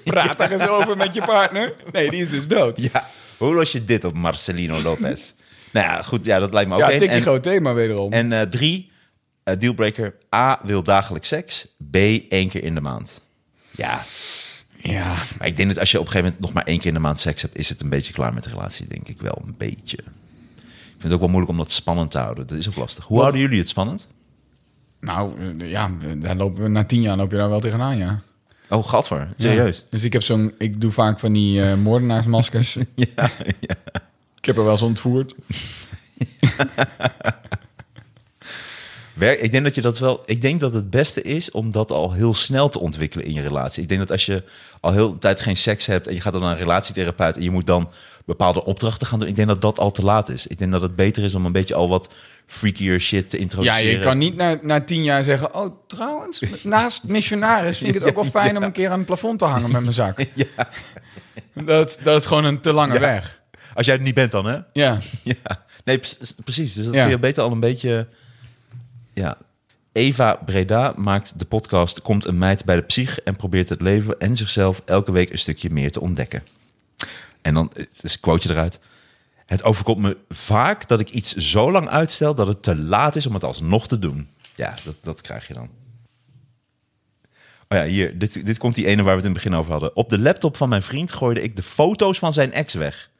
praat 0.04 0.38
daar 0.38 0.52
eens 0.52 0.68
over 0.68 0.96
met 0.96 1.14
je 1.14 1.20
partner. 1.22 1.74
Nee, 1.92 2.10
die 2.10 2.20
is 2.20 2.30
dus 2.30 2.48
dood. 2.48 2.82
ja, 2.92 3.06
hoe 3.36 3.54
los 3.54 3.72
je 3.72 3.84
dit 3.84 4.04
op, 4.04 4.14
Marcelino 4.14 4.80
Lopez? 4.82 5.32
nou 5.72 5.86
ja, 5.86 6.02
goed, 6.02 6.24
ja, 6.24 6.38
dat 6.38 6.52
lijkt 6.52 6.68
me 6.68 6.74
ook 6.74 6.80
Ja, 6.80 7.00
een. 7.12 7.20
groot 7.20 7.42
thema 7.42 7.72
wederom. 7.74 8.12
En 8.12 8.32
eh, 8.32 8.40
drie, 8.42 8.89
eh, 9.50 9.58
dealbreaker. 9.58 10.14
A 10.34 10.60
wil 10.62 10.82
dagelijks 10.82 11.28
seks. 11.28 11.66
B 11.90 11.96
één 12.28 12.48
keer 12.48 12.64
in 12.64 12.74
de 12.74 12.80
maand. 12.80 13.20
Ja, 13.70 14.04
ja, 14.82 15.14
maar 15.38 15.48
ik 15.48 15.56
denk 15.56 15.68
dat 15.68 15.78
als 15.78 15.90
je 15.90 15.98
op 15.98 16.04
een 16.04 16.10
gegeven 16.10 16.32
moment 16.32 16.46
nog 16.46 16.52
maar 16.52 16.72
één 16.72 16.78
keer 16.78 16.86
in 16.86 16.94
de 16.94 17.00
maand 17.00 17.20
seks 17.20 17.42
hebt, 17.42 17.58
is 17.58 17.68
het 17.68 17.82
een 17.82 17.88
beetje 17.88 18.12
klaar 18.12 18.34
met 18.34 18.44
de 18.44 18.50
relatie, 18.50 18.86
denk 18.86 19.08
ik 19.08 19.20
wel. 19.20 19.42
Een 19.46 19.54
beetje. 19.58 19.96
Ik 19.96 20.96
vind 20.96 21.02
het 21.02 21.12
ook 21.12 21.20
wel 21.20 21.28
moeilijk 21.28 21.52
om 21.52 21.56
dat 21.56 21.72
spannend 21.72 22.10
te 22.10 22.18
houden. 22.18 22.46
Dat 22.46 22.58
is 22.58 22.68
ook 22.68 22.76
lastig. 22.76 23.04
Hoe 23.04 23.20
houden 23.20 23.40
jullie 23.40 23.58
het 23.58 23.68
spannend? 23.68 24.08
nou, 25.00 25.32
eh, 25.58 25.70
ja, 25.70 25.90
daar 26.16 26.36
lopen 26.36 26.62
we 26.62 26.68
na 26.68 26.84
tien 26.84 27.00
jaar 27.00 27.16
loop 27.16 27.30
je 27.30 27.36
daar 27.36 27.48
wel 27.48 27.60
tegenaan, 27.60 27.96
ja. 27.96 28.20
Oh, 28.68 28.88
gadver. 28.88 29.28
Serieus? 29.36 29.78
Ja. 29.78 29.84
Dus 29.90 30.04
ik 30.04 30.12
heb 30.12 30.22
zo'n, 30.22 30.54
ik 30.58 30.80
doe 30.80 30.90
vaak 30.90 31.18
van 31.18 31.32
die 31.32 31.62
eh, 31.62 31.76
moordenaarsmaskers. 31.76 32.74
Ja, 32.94 33.30
ja. 33.60 33.74
Ik 34.36 34.46
heb 34.46 34.56
er 34.56 34.62
wel 34.62 34.72
eens 34.72 34.82
ontvoerd. 34.82 35.34
Ik 39.28 39.52
denk 39.52 39.64
dat 39.64 39.74
je 39.74 39.80
dat 39.80 39.98
wel. 39.98 40.22
Ik 40.26 40.40
denk 40.42 40.60
dat 40.60 40.74
het 40.74 40.90
beste 40.90 41.22
is 41.22 41.50
om 41.50 41.70
dat 41.72 41.90
al 41.90 42.12
heel 42.12 42.34
snel 42.34 42.68
te 42.68 42.80
ontwikkelen 42.80 43.24
in 43.26 43.32
je 43.32 43.40
relatie. 43.40 43.82
Ik 43.82 43.88
denk 43.88 44.00
dat 44.00 44.10
als 44.10 44.26
je 44.26 44.42
al 44.80 44.92
heel 44.92 45.12
de 45.12 45.18
tijd 45.18 45.40
geen 45.40 45.56
seks 45.56 45.86
hebt 45.86 46.06
en 46.08 46.14
je 46.14 46.20
gaat 46.20 46.32
dan 46.32 46.42
naar 46.42 46.52
een 46.52 46.58
relatietherapeut 46.58 47.36
en 47.36 47.42
je 47.42 47.50
moet 47.50 47.66
dan 47.66 47.90
bepaalde 48.24 48.64
opdrachten 48.64 49.06
gaan 49.06 49.18
doen. 49.18 49.28
Ik 49.28 49.36
denk 49.36 49.48
dat 49.48 49.60
dat 49.60 49.78
al 49.78 49.90
te 49.90 50.02
laat 50.02 50.28
is. 50.28 50.46
Ik 50.46 50.58
denk 50.58 50.72
dat 50.72 50.82
het 50.82 50.96
beter 50.96 51.24
is 51.24 51.34
om 51.34 51.44
een 51.46 51.52
beetje 51.52 51.74
al 51.74 51.88
wat 51.88 52.10
freakier 52.46 53.00
shit 53.00 53.30
te 53.30 53.36
Ja, 53.36 53.42
introduceren. 53.42 53.90
je 53.90 53.98
kan 53.98 54.18
niet 54.18 54.36
na, 54.36 54.58
na 54.62 54.80
tien 54.80 55.02
jaar 55.04 55.24
zeggen... 55.24 55.54
Oh, 55.54 55.74
trouwens, 55.86 56.42
naast 56.62 57.04
missionaris 57.04 57.78
vind 57.78 57.94
ik 57.94 58.00
het 58.00 58.08
ook 58.08 58.14
wel 58.22 58.24
fijn... 58.42 58.56
om 58.56 58.62
een 58.62 58.72
keer 58.72 58.90
aan 58.90 58.96
het 58.98 59.06
plafond 59.06 59.38
te 59.38 59.44
hangen 59.44 59.70
met 59.70 59.80
mijn 59.80 59.92
zak. 59.92 60.24
Ja. 60.34 60.68
Dat, 61.64 61.98
dat 62.02 62.20
is 62.20 62.26
gewoon 62.26 62.44
een 62.44 62.60
te 62.60 62.72
lange 62.72 62.92
Ja. 62.94 63.00
weg. 63.00 63.40
Als 63.74 63.86
jij 63.86 63.94
het 63.94 64.04
niet 64.04 64.14
bent 64.14 64.30
dan, 64.30 64.44
hè? 64.46 64.58
Ja. 64.72 64.98
Ja. 65.22 65.64
Nee, 65.84 65.98
pre- 65.98 66.26
precies. 66.44 66.72
Dus 66.74 66.84
dat 66.84 66.94
Ja. 66.94 67.00
kun 67.00 67.10
je 67.10 67.18
beter 67.18 67.42
al 67.42 67.52
een 67.52 67.60
beetje. 67.60 68.06
Ja. 69.20 69.38
Eva 69.92 70.34
Breda 70.34 70.94
maakt 70.96 71.38
de 71.38 71.44
podcast 71.44 72.02
Komt 72.02 72.24
een 72.24 72.38
meid 72.38 72.64
bij 72.64 72.76
de 72.76 72.82
psych 72.82 73.20
en 73.20 73.36
probeert 73.36 73.68
het 73.68 73.80
leven 73.80 74.20
en 74.20 74.36
zichzelf 74.36 74.80
elke 74.84 75.12
week 75.12 75.30
een 75.30 75.38
stukje 75.38 75.70
meer 75.70 75.92
te 75.92 76.00
ontdekken. 76.00 76.42
En 77.42 77.54
dan 77.54 77.72
is 78.02 78.20
quoteje 78.20 78.54
eruit. 78.54 78.80
Het 79.46 79.64
overkomt 79.64 80.00
me 80.00 80.16
vaak 80.28 80.88
dat 80.88 81.00
ik 81.00 81.10
iets 81.10 81.34
zo 81.34 81.70
lang 81.70 81.88
uitstel 81.88 82.34
dat 82.34 82.46
het 82.46 82.62
te 82.62 82.76
laat 82.76 83.16
is 83.16 83.26
om 83.26 83.34
het 83.34 83.44
alsnog 83.44 83.88
te 83.88 83.98
doen. 83.98 84.28
Ja, 84.54 84.74
dat, 84.84 84.96
dat 85.00 85.20
krijg 85.20 85.46
je 85.46 85.54
dan. 85.54 85.68
Oh 87.68 87.78
ja, 87.78 87.84
hier. 87.84 88.18
Dit, 88.18 88.46
dit 88.46 88.58
komt 88.58 88.74
die 88.74 88.86
ene 88.86 89.02
waar 89.02 89.16
we 89.16 89.20
het 89.20 89.28
in 89.28 89.34
het 89.34 89.42
begin 89.42 89.58
over 89.58 89.70
hadden. 89.72 89.96
Op 89.96 90.08
de 90.08 90.18
laptop 90.18 90.56
van 90.56 90.68
mijn 90.68 90.82
vriend 90.82 91.12
gooide 91.12 91.42
ik 91.42 91.56
de 91.56 91.62
foto's 91.62 92.18
van 92.18 92.32
zijn 92.32 92.52
ex 92.52 92.74
weg. 92.74 93.10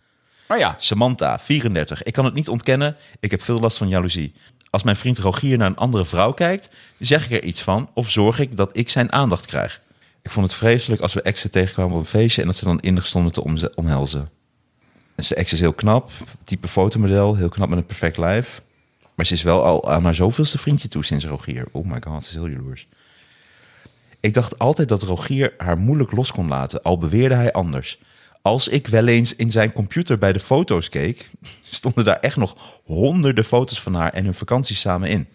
Maar 0.49 0.59
ja, 0.59 0.75
Samantha, 0.79 1.39
34. 1.39 2.03
Ik 2.03 2.13
kan 2.13 2.25
het 2.25 2.35
niet 2.35 2.49
ontkennen. 2.49 2.97
Ik 3.21 3.31
heb 3.31 3.43
veel 3.43 3.61
last 3.61 3.77
van 3.77 3.89
jaloezie. 3.89 4.35
Als 4.71 4.83
mijn 4.83 4.97
vriend 4.97 5.19
Rogier 5.19 5.59
naar 5.59 5.67
een 5.67 5.77
andere 5.77 6.05
vrouw 6.05 6.33
kijkt, 6.33 6.71
zeg 6.99 7.25
ik 7.25 7.31
er 7.31 7.45
iets 7.45 7.63
van 7.63 7.91
of 7.95 8.11
zorg 8.11 8.39
ik 8.39 8.57
dat 8.57 8.77
ik 8.77 8.89
zijn 8.89 9.13
aandacht 9.13 9.47
krijg. 9.47 9.81
Ik 10.23 10.31
vond 10.31 10.47
het 10.47 10.57
vreselijk 10.57 11.03
als 11.03 11.13
we 11.13 11.23
exen 11.23 11.51
tegenkwamen 11.51 11.93
op 11.93 11.99
een 11.99 12.07
feestje 12.07 12.41
en 12.41 12.47
dat 12.47 12.57
ze 12.57 12.65
dan 12.65 12.81
innig 12.81 13.07
stonden 13.07 13.33
te 13.33 13.75
omhelzen. 13.75 14.29
En 15.15 15.25
zijn 15.25 15.39
ex 15.39 15.53
is 15.53 15.61
heel 15.61 15.73
knap, 15.73 16.11
type 16.45 16.69
fotomodel, 16.69 17.37
heel 17.37 17.49
knap 17.49 17.69
met 17.69 17.79
een 17.79 17.87
perfect 17.87 18.17
lijf. 18.17 18.63
Maar 19.15 19.27
ze 19.27 19.35
is 19.35 19.43
wel 19.43 19.65
al 19.65 19.91
aan 19.91 20.05
haar 20.05 20.15
zoveelste 20.15 20.59
vriendje 20.59 20.89
toe 20.89 21.05
sinds 21.05 21.25
Rogier. 21.25 21.67
Oh 21.73 21.87
my 21.87 22.01
god, 22.01 22.23
ze 22.23 22.29
is 22.29 22.35
heel 22.35 22.49
jaloers. 22.49 22.87
Ik 24.21 24.35
dacht 24.35 24.59
altijd 24.59 24.89
dat 24.89 25.03
Rogier 25.03 25.55
haar 25.59 25.79
moeilijk 25.79 26.13
los 26.13 26.33
kon 26.33 26.49
laten, 26.49 26.83
al 26.83 26.99
beweerde 26.99 27.35
hij 27.35 27.53
anders. 27.53 27.99
Als 28.43 28.69
ik 28.69 28.87
wel 28.87 29.07
eens 29.07 29.37
in 29.37 29.51
zijn 29.51 29.73
computer 29.73 30.19
bij 30.19 30.33
de 30.33 30.41
foto's 30.41 30.89
keek, 30.89 31.31
stonden 31.71 32.05
daar 32.05 32.21
echt 32.21 32.37
nog 32.37 32.81
honderden 32.85 33.45
foto's 33.45 33.81
van 33.81 33.95
haar 33.95 34.13
en 34.13 34.25
hun 34.25 34.35
vakanties 34.35 34.81
samen 34.81 35.09
in. 35.09 35.29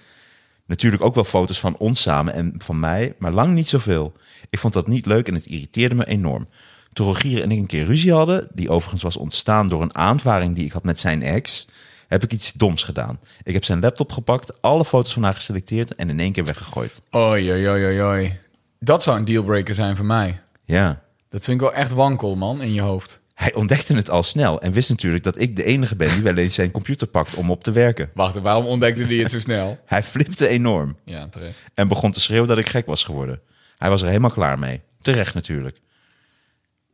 Natuurlijk 0.66 1.04
ook 1.04 1.16
wel 1.16 1.24
foto's 1.24 1.60
van 1.60 1.78
ons 1.78 2.02
samen 2.02 2.34
en 2.34 2.54
van 2.58 2.80
mij, 2.80 3.16
maar 3.18 3.32
lang 3.32 3.54
niet 3.54 3.68
zoveel. 3.68 4.14
Ik 4.50 4.60
vond 4.60 4.74
dat 4.74 4.88
niet 4.88 5.06
leuk 5.06 5.28
en 5.28 5.34
het 5.34 5.46
irriteerde 5.46 5.96
me 5.96 6.08
enorm. 6.08 6.48
Toen 6.94 7.08
Rogier 7.08 7.42
en 7.42 7.52
ik 7.52 7.58
een 7.58 7.66
keer 7.66 7.86
ruzie 7.86 8.14
hadden, 8.14 8.48
die 8.54 8.70
overigens 8.70 9.04
was 9.04 9.18
ontstaan 9.18 9.70
door 9.70 9.82
een 9.82 9.96
aanvaring 9.96 10.56
die 10.56 10.66
ik 10.66 10.72
had 10.72 10.84
met 10.84 11.00
zijn 11.00 11.24
ex, 11.24 11.68
heb 12.08 12.24
ik 12.24 12.32
iets 12.32 12.54
doms 12.54 12.84
gedaan. 12.84 13.20
Ik 13.44 13.54
heb 13.54 13.64
zijn 13.64 13.80
laptop 13.80 14.12
gepakt, 14.12 14.62
alle 14.62 14.86
foto's 14.86 15.14
van 15.14 15.24
haar 15.24 15.34
geselecteerd 15.34 15.96
en 15.96 16.10
in 16.10 16.20
één 16.20 16.32
keer 16.32 16.46
weggegooid. 16.46 17.02
Oei, 17.16 17.52
oei, 17.52 17.70
oei, 17.70 18.02
oei. 18.02 18.40
Dat 18.80 19.04
zou 19.04 19.18
een 19.18 19.26
dealbreaker 19.26 19.76
zijn 19.76 19.96
voor 19.96 20.06
mij. 20.06 20.40
Ja. 20.64 21.02
Dat 21.36 21.44
vind 21.44 21.62
ik 21.62 21.68
wel 21.68 21.74
echt 21.78 21.92
wankel, 21.92 22.36
man, 22.36 22.62
in 22.62 22.74
je 22.74 22.82
hoofd. 22.82 23.22
Hij 23.34 23.54
ontdekte 23.54 23.94
het 23.96 24.10
al 24.10 24.24
snel 24.24 24.62
en 24.62 24.72
wist 24.72 24.90
natuurlijk 24.90 25.24
dat 25.24 25.40
ik 25.40 25.56
de 25.56 25.64
enige 25.64 25.96
ben 25.96 26.10
die 26.14 26.24
wel 26.24 26.36
eens 26.38 26.56
zijn 26.56 26.72
computer 26.72 27.08
pakt 27.08 27.36
om 27.36 27.52
op 27.52 27.64
te 27.64 27.72
werken. 27.72 28.12
Wacht, 28.14 28.36
waarom 28.36 28.66
ontdekte 28.66 29.04
hij 29.04 29.16
het 29.16 29.32
zo 29.32 29.40
snel? 29.40 29.80
Hij 29.86 30.04
flipte 30.04 30.48
enorm 30.48 30.98
Ja, 31.06 31.28
terecht. 31.28 31.58
en 31.74 31.88
begon 31.88 32.12
te 32.12 32.20
schreeuwen 32.20 32.48
dat 32.48 32.58
ik 32.58 32.68
gek 32.68 32.86
was 32.86 33.04
geworden. 33.04 33.42
Hij 33.78 33.90
was 33.90 34.02
er 34.02 34.08
helemaal 34.08 34.30
klaar 34.30 34.60
mee. 34.60 34.82
Terecht 35.02 35.34
natuurlijk. 35.34 35.80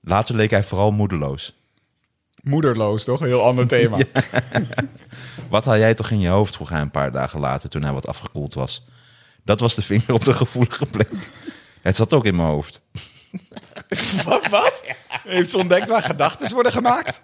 Later 0.02 0.36
leek 0.36 0.50
hij 0.52 0.64
vooral 0.64 0.92
moedeloos. 0.92 1.54
Moederloos, 2.44 3.04
toch? 3.04 3.22
Een 3.22 3.28
heel 3.28 3.44
ander 3.46 3.68
thema. 3.68 3.98
Wat 5.50 5.66
had 5.66 5.78
jij 5.78 5.94
toch 5.94 6.12
in 6.12 6.20
je 6.20 6.30
hoofd, 6.30 6.56
vroeg 6.56 6.70
hij 6.70 6.82
een 6.82 6.92
paar 6.92 7.12
dagen 7.12 7.40
later 7.40 7.70
toen 7.70 7.84
hij 7.84 7.94
wat 7.94 8.08
afgekoeld 8.08 8.54
was. 8.54 8.86
Dat 9.44 9.60
was 9.60 9.76
de 9.76 9.82
vinger 9.84 10.14
op 10.14 10.24
de 10.26 10.34
gevoelige 10.34 10.86
plek. 10.86 11.10
Het 11.82 11.96
zat 11.96 12.14
ook 12.14 12.26
in 12.26 12.36
mijn 12.36 12.48
hoofd. 12.48 12.82
Wat? 14.26 14.48
wat? 14.48 14.82
Heeft 15.24 15.50
ze 15.50 15.58
ontdekt 15.58 15.88
waar 15.88 16.02
gedachten 16.02 16.54
worden 16.54 16.72
gemaakt? 16.72 17.22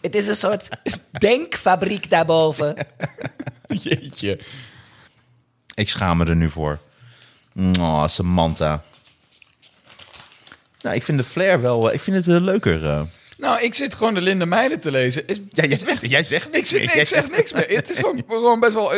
Het 0.00 0.14
is 0.14 0.28
een 0.28 0.36
soort 0.36 0.68
denkfabriek 1.18 2.10
daarboven. 2.10 2.76
Jeetje. 3.66 4.40
Ik 5.74 5.88
schaam 5.88 6.16
me 6.18 6.24
er 6.24 6.36
nu 6.36 6.50
voor. 6.50 6.78
Oh, 7.80 8.06
Samantha. 8.06 8.82
Nou, 10.82 10.96
ik 10.96 11.02
vind 11.02 11.18
de 11.18 11.24
flair 11.24 11.60
wel... 11.60 11.92
Ik 11.92 12.00
vind 12.00 12.16
het 12.16 12.28
eh, 12.36 12.40
leuker. 12.42 12.86
eh. 12.86 13.02
Nou, 13.38 13.62
ik 13.62 13.74
zit 13.74 13.94
gewoon 13.94 14.14
de 14.14 14.20
Linde 14.20 14.46
Meijden 14.46 14.80
te 14.80 14.90
lezen. 14.90 15.26
Is, 15.26 15.40
Ja, 15.50 15.64
jij 15.64 15.78
zegt, 15.78 16.10
jij 16.10 16.24
zegt 16.24 16.46
ik, 16.46 16.52
niks. 16.52 16.68
zit, 16.68 16.78
meer. 16.78 16.88
ik 16.88 17.06
zeg 17.06 17.06
zegt- 17.08 17.36
niks 17.36 17.52
meer. 17.52 17.66
Het 17.68 17.90
is 17.90 17.98
gewoon, 17.98 18.22
gewoon 18.28 18.60
best 18.60 18.72
wel... 18.74 18.92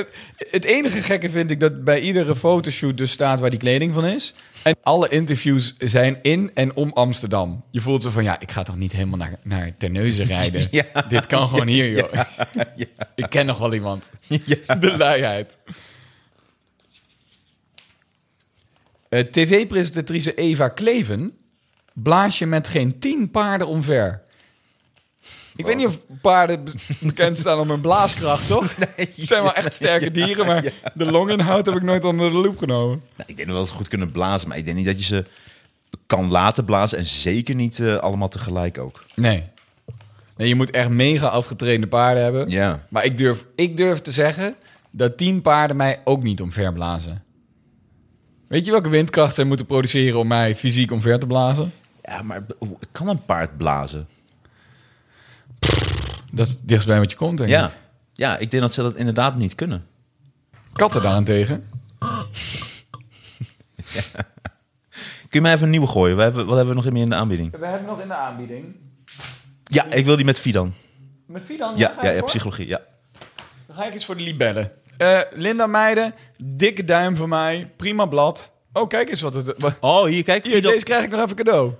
Het, 0.51 0.64
enige 0.64 1.03
gekke 1.03 1.30
vind 1.30 1.51
ik 1.51 1.61
dat 1.61 1.84
bij 1.84 2.01
iedere 2.01 2.36
fotoshoot 2.36 2.97
dus 2.97 3.11
staat 3.11 3.41
waar 3.41 3.51
die 3.51 3.59
kleding 3.59 3.95
van 3.95 4.05
is. 4.07 4.34
En 4.62 4.76
alle 4.82 5.09
interviews 5.09 5.74
zijn 5.78 6.18
in 6.22 6.51
en 6.55 6.76
om 6.76 6.91
Amsterdam. 6.93 7.64
Je 7.70 7.80
voelt 7.80 8.03
zo 8.03 8.11
van, 8.11 8.22
ja, 8.24 8.41
ik 8.41 8.51
ga 8.51 8.62
toch 8.62 8.76
niet 8.76 8.93
helemaal 8.93 9.18
naar, 9.18 9.34
naar 9.43 9.76
Terneuzen 9.76 10.24
rijden. 10.26 10.68
Ja. 10.70 11.07
Dit 11.09 11.26
kan 11.26 11.49
gewoon 11.49 11.66
hier, 11.66 11.91
joh. 11.91 12.12
Ik 13.14 13.26
ken 13.28 13.47
nog 13.47 13.59
wel 13.59 13.74
iemand. 13.74 14.11
De 14.80 14.97
luiheid. 14.97 15.59
Eh, 19.09 19.20
TV-presentatrice 19.20 20.34
Eva 20.34 20.68
Kleven 20.68 21.32
blaas 21.93 22.38
je 22.38 22.47
met 22.47 22.68
geen 22.68 22.99
tien 22.99 23.30
paarden 23.30 23.66
omver. 23.66 24.22
Ik 25.57 25.67
weet 25.67 25.77
niet 25.77 25.87
of 25.87 25.99
paarden 26.21 26.65
be- 26.65 26.73
bekend 27.01 27.39
staan 27.39 27.59
om 27.59 27.71
hun 27.71 27.81
blaaskracht, 27.81 28.47
toch? 28.47 28.75
Het 28.97 29.11
zijn 29.17 29.43
wel 29.43 29.53
echt 29.55 29.75
sterke 29.75 30.11
dieren, 30.21 30.47
maar 30.47 30.73
de 30.95 31.11
longinhoud 31.11 31.67
heb 31.67 31.75
ik 31.77 31.83
nooit 31.83 32.05
onder 32.05 32.31
de 32.31 32.37
loep 32.37 32.59
genomen. 32.59 33.03
Nou, 33.17 33.29
ik 33.31 33.37
denk 33.37 33.49
wel 33.49 33.59
dat 33.59 33.69
ze 33.69 33.75
goed 33.75 33.89
kunnen 33.89 34.13
blazen, 34.13 34.49
maar 34.49 34.57
ik 34.59 34.65
denk 34.65 34.77
niet 34.77 34.87
dat 34.87 34.99
je 34.99 35.05
ze 35.05 35.25
kan 36.07 36.31
laten 36.31 36.65
blazen. 36.65 36.99
En 36.99 37.07
zeker 37.07 37.55
niet 37.55 37.79
eh, 37.81 37.97
allemaal 37.97 38.29
tegelijk 38.29 38.79
ook. 38.79 39.05
Nee. 39.15 39.45
nee. 40.37 40.49
Je 40.49 40.55
moet 40.55 40.71
echt 40.71 40.89
mega 40.89 41.27
afgetrainde 41.27 41.87
paarden 41.87 42.23
hebben. 42.23 42.51
Ja. 42.51 42.87
Maar 42.89 43.05
ik 43.05 43.19
durf, 43.19 43.45
ik 43.55 43.77
durf 43.77 44.01
te 44.01 44.13
zeggen 44.13 44.55
dat 44.91 45.17
tien 45.17 45.41
paarden 45.43 45.77
mij 45.77 46.01
ook 46.05 46.23
niet 46.23 46.41
omverblazen. 46.41 47.23
Weet 48.49 48.65
je 48.65 48.71
welke 48.71 48.89
windkracht 48.89 49.35
zij 49.35 49.45
moeten 49.45 49.67
produceren 49.67 50.19
om 50.19 50.27
mij 50.27 50.55
fysiek 50.57 50.91
omver 50.93 51.19
te 51.19 51.27
blazen? 51.27 51.73
Ja, 52.03 52.23
maar 52.23 52.43
hoe- 52.59 52.77
kan 52.93 53.09
een 53.09 53.25
paard 53.25 53.57
blazen? 53.57 54.09
Dat 56.33 56.47
is 56.47 56.53
het 56.53 56.61
dichtst 56.69 56.87
bij 56.87 56.99
wat 56.99 57.11
je 57.11 57.17
komt, 57.17 57.39
denk 57.39 57.51
ik. 57.51 57.57
Ja. 57.57 57.73
ja, 58.13 58.39
ik 58.39 58.51
denk 58.51 58.63
dat 58.63 58.73
ze 58.73 58.83
dat 58.83 58.95
inderdaad 58.95 59.37
niet 59.37 59.55
kunnen. 59.55 59.87
Katten 60.73 61.03
daarentegen. 61.03 61.65
Kun 65.29 65.41
je 65.41 65.41
mij 65.41 65.53
even 65.53 65.65
een 65.65 65.71
nieuwe 65.71 65.87
gooien? 65.87 66.17
We 66.17 66.23
hebben, 66.23 66.47
wat 66.47 66.57
hebben 66.57 66.77
we 66.77 66.83
nog 66.83 66.93
meer 66.93 67.03
in 67.03 67.09
de 67.09 67.15
aanbieding? 67.15 67.57
We 67.59 67.67
hebben 67.67 67.87
nog 67.87 68.01
in 68.01 68.09
de 68.09 68.15
aanbieding. 68.15 68.77
Ja, 69.65 69.85
ik 69.85 70.05
wil 70.05 70.17
die 70.17 70.25
met 70.25 70.39
Fidan. 70.39 70.75
Met 71.27 71.45
Fidan? 71.45 71.77
Ja, 71.77 71.95
ja, 72.03 72.11
ja, 72.11 72.23
psychologie. 72.23 72.67
Ja. 72.69 72.81
Dan 73.67 73.77
ga 73.77 73.85
ik 73.87 73.93
eens 73.93 74.05
voor 74.05 74.17
de 74.17 74.23
libellen. 74.23 74.73
Eh, 74.97 75.21
Linda 75.33 75.67
Meijden, 75.67 76.15
dikke 76.43 76.85
duim 76.85 77.17
voor 77.17 77.29
mij. 77.29 77.71
Prima 77.77 78.07
blad. 78.07 78.53
Oh, 78.73 78.89
kijk 78.89 79.09
eens 79.11 79.21
wat 79.21 79.35
het... 79.35 79.55
Wat, 79.59 79.75
Oh, 79.81 80.05
hier, 80.05 80.23
kijk. 80.23 80.45
hier, 80.45 80.55
Fidan. 80.55 80.73
deze 80.73 80.85
krijg 80.85 81.05
ik 81.05 81.11
nog 81.11 81.21
even 81.25 81.37
cadeau. 81.37 81.73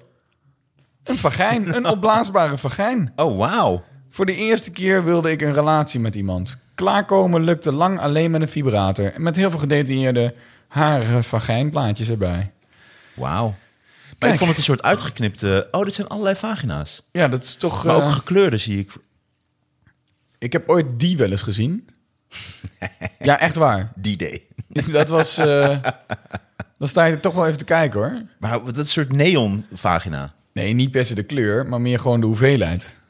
Een 1.05 1.18
vagijn. 1.18 1.74
een 1.76 1.86
opblaasbare 1.86 2.59
vagijn. 2.59 3.12
Oh, 3.16 3.38
wauw. 3.38 3.84
Voor 4.11 4.26
de 4.26 4.34
eerste 4.34 4.70
keer 4.70 5.05
wilde 5.05 5.30
ik 5.30 5.42
een 5.42 5.53
relatie 5.53 6.01
met 6.01 6.14
iemand. 6.14 6.59
Klaarkomen 6.74 7.42
lukte 7.42 7.72
lang 7.72 8.01
alleen 8.01 8.30
met 8.30 8.40
een 8.40 8.48
vibrator. 8.48 9.12
En 9.12 9.22
met 9.22 9.36
heel 9.36 9.51
veel 9.51 9.59
gedetailleerde 9.59 10.34
harige 10.68 11.22
vagijnplaatjes 11.22 12.11
erbij. 12.11 12.53
Wauw. 13.14 13.55
Maar 14.18 14.30
ik 14.30 14.36
vond 14.38 14.48
het 14.48 14.59
een 14.59 14.64
soort 14.64 14.82
uitgeknipte... 14.82 15.68
Oh, 15.70 15.84
dit 15.84 15.94
zijn 15.94 16.09
allerlei 16.09 16.36
vagina's. 16.36 17.03
Ja, 17.12 17.28
dat 17.28 17.42
is 17.42 17.55
toch... 17.55 17.84
Maar 17.84 17.96
eh, 17.96 18.05
ook 18.07 18.12
gekleurde 18.12 18.57
zie 18.57 18.78
ik. 18.78 18.92
ik 20.38 20.53
heb 20.53 20.68
ooit 20.68 20.86
die 20.96 21.16
wel 21.16 21.30
eens 21.30 21.42
gezien. 21.42 21.88
ja, 23.18 23.38
echt 23.38 23.57
waar. 23.57 23.92
Die 23.94 24.16
day. 24.16 24.42
Dat 24.92 25.09
was... 25.09 25.38
eh, 25.38 25.76
dan 26.78 26.88
sta 26.88 27.05
je 27.05 27.14
er 27.14 27.20
toch 27.20 27.34
wel 27.34 27.46
even 27.46 27.59
te 27.59 27.64
kijken, 27.64 28.01
hoor. 28.01 28.22
Maar 28.38 28.64
dat 28.64 28.72
is 28.72 28.78
een 28.78 28.86
soort 28.86 29.12
neon 29.12 29.66
vagina. 29.72 30.32
Nee, 30.53 30.72
niet 30.72 30.90
per 30.90 31.07
se 31.07 31.14
de 31.14 31.22
kleur, 31.22 31.66
maar 31.66 31.80
meer 31.80 32.01
gewoon 32.01 32.20
de 32.20 32.26
hoeveelheid. 32.26 33.01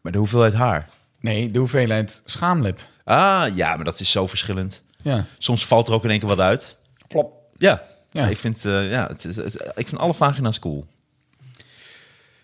Maar 0.00 0.12
de 0.12 0.18
hoeveelheid 0.18 0.52
haar. 0.52 0.88
Nee, 1.20 1.50
de 1.50 1.58
hoeveelheid 1.58 2.22
schaamlip. 2.24 2.80
Ah, 3.04 3.46
ja, 3.54 3.76
maar 3.76 3.84
dat 3.84 4.00
is 4.00 4.10
zo 4.10 4.26
verschillend. 4.26 4.82
Ja. 5.02 5.24
Soms 5.38 5.66
valt 5.66 5.88
er 5.88 5.94
ook 5.94 6.04
in 6.04 6.10
één 6.10 6.18
keer 6.18 6.28
wat 6.28 6.40
uit. 6.40 6.76
Plop. 7.08 7.32
Ja, 7.56 7.82
Ja. 8.12 8.26
ik, 8.28 8.36
vind, 8.36 8.64
eh, 8.64 8.90
ja 8.90 9.06
het, 9.06 9.24
is- 9.24 9.36
het- 9.36 9.72
ik 9.74 9.88
vind 9.88 10.00
alle 10.00 10.14
vagina's 10.14 10.58
cool. 10.58 10.86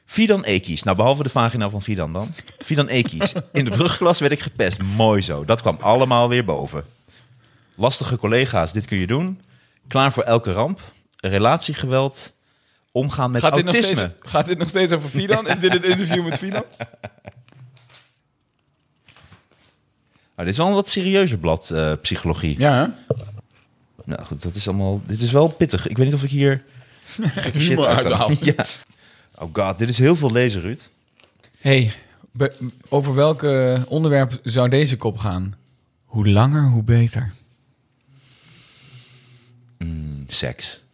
Fidan 0.05 0.44
Ekies. 0.44 0.82
Nou, 0.82 0.97
behalve 0.97 1.22
de 1.22 1.28
vagina 1.28 1.70
van 1.70 1.82
Fidan 1.82 2.12
dan. 2.12 2.34
Fidan 2.59 2.88
Ekies. 2.88 3.32
In 3.53 3.64
de 3.64 3.70
brugklas 3.70 4.18
werd 4.20 4.32
ik 4.32 4.40
gepest. 4.40 4.82
Mooi 4.82 5.22
zo. 5.22 5.44
Dat 5.44 5.61
kwam 5.61 5.78
allemaal 5.80 6.28
weer 6.28 6.44
boven. 6.44 6.84
Lastige 7.74 8.16
collega's, 8.16 8.72
dit 8.72 8.86
kun 8.86 8.99
je 8.99 9.07
doen. 9.07 9.40
Klaar 9.88 10.12
voor 10.12 10.22
elke 10.22 10.53
ramp. 10.53 10.80
Relatiegeweld. 11.20 12.32
Omgaan 12.97 13.30
met 13.30 13.40
Gaat 13.42 13.55
dit, 13.55 13.64
nog 13.64 13.74
autisme. 13.74 13.97
steeds, 13.97 14.30
gaat 14.30 14.47
dit 14.47 14.59
nog 14.59 14.68
steeds 14.68 14.92
over 14.92 15.09
Fidan? 15.09 15.49
Is 15.49 15.59
dit 15.59 15.72
het 15.72 15.84
interview 15.92 16.24
met 16.28 16.38
Fidan? 16.38 16.64
Nou, 16.76 16.88
dit 20.36 20.47
is 20.49 20.57
wel 20.57 20.66
een 20.66 20.72
wat 20.74 20.88
serieuzer 20.88 21.38
blad, 21.38 21.70
eh, 21.70 21.92
psychologie. 22.03 22.59
Ja, 22.59 22.74
hè? 22.74 23.14
Nou 24.05 24.24
goed, 24.24 24.42
dat 24.42 24.55
is 24.55 24.68
allemaal... 24.68 25.01
Dit 25.07 25.20
is 25.20 25.30
wel 25.32 25.49
pittig. 25.49 25.86
Ik 25.86 25.97
weet 25.97 26.07
niet 26.07 26.14
of 26.14 26.22
ik 26.22 26.30
hier 26.30 26.62
gekke 27.20 27.61
shit 27.61 27.68
Humor 27.68 27.86
uit 27.86 28.09
kan. 28.09 28.18
uithalen. 28.18 28.38
ja. 28.57 28.66
Oh 29.38 29.49
god, 29.53 29.78
dit 29.78 29.88
is 29.88 29.99
heel 29.99 30.16
veel 30.16 30.32
lezen, 30.32 30.61
Ruud. 30.61 30.90
hey, 31.59 31.92
over 32.88 33.14
welk 33.14 33.42
onderwerp 33.88 34.40
zou 34.42 34.68
deze 34.68 34.97
kop 34.97 35.18
gaan? 35.18 35.55
Hoe 36.05 36.28
langer, 36.28 36.68
hoe 36.68 36.82
beter. 36.82 37.32
Seks. 40.26 40.84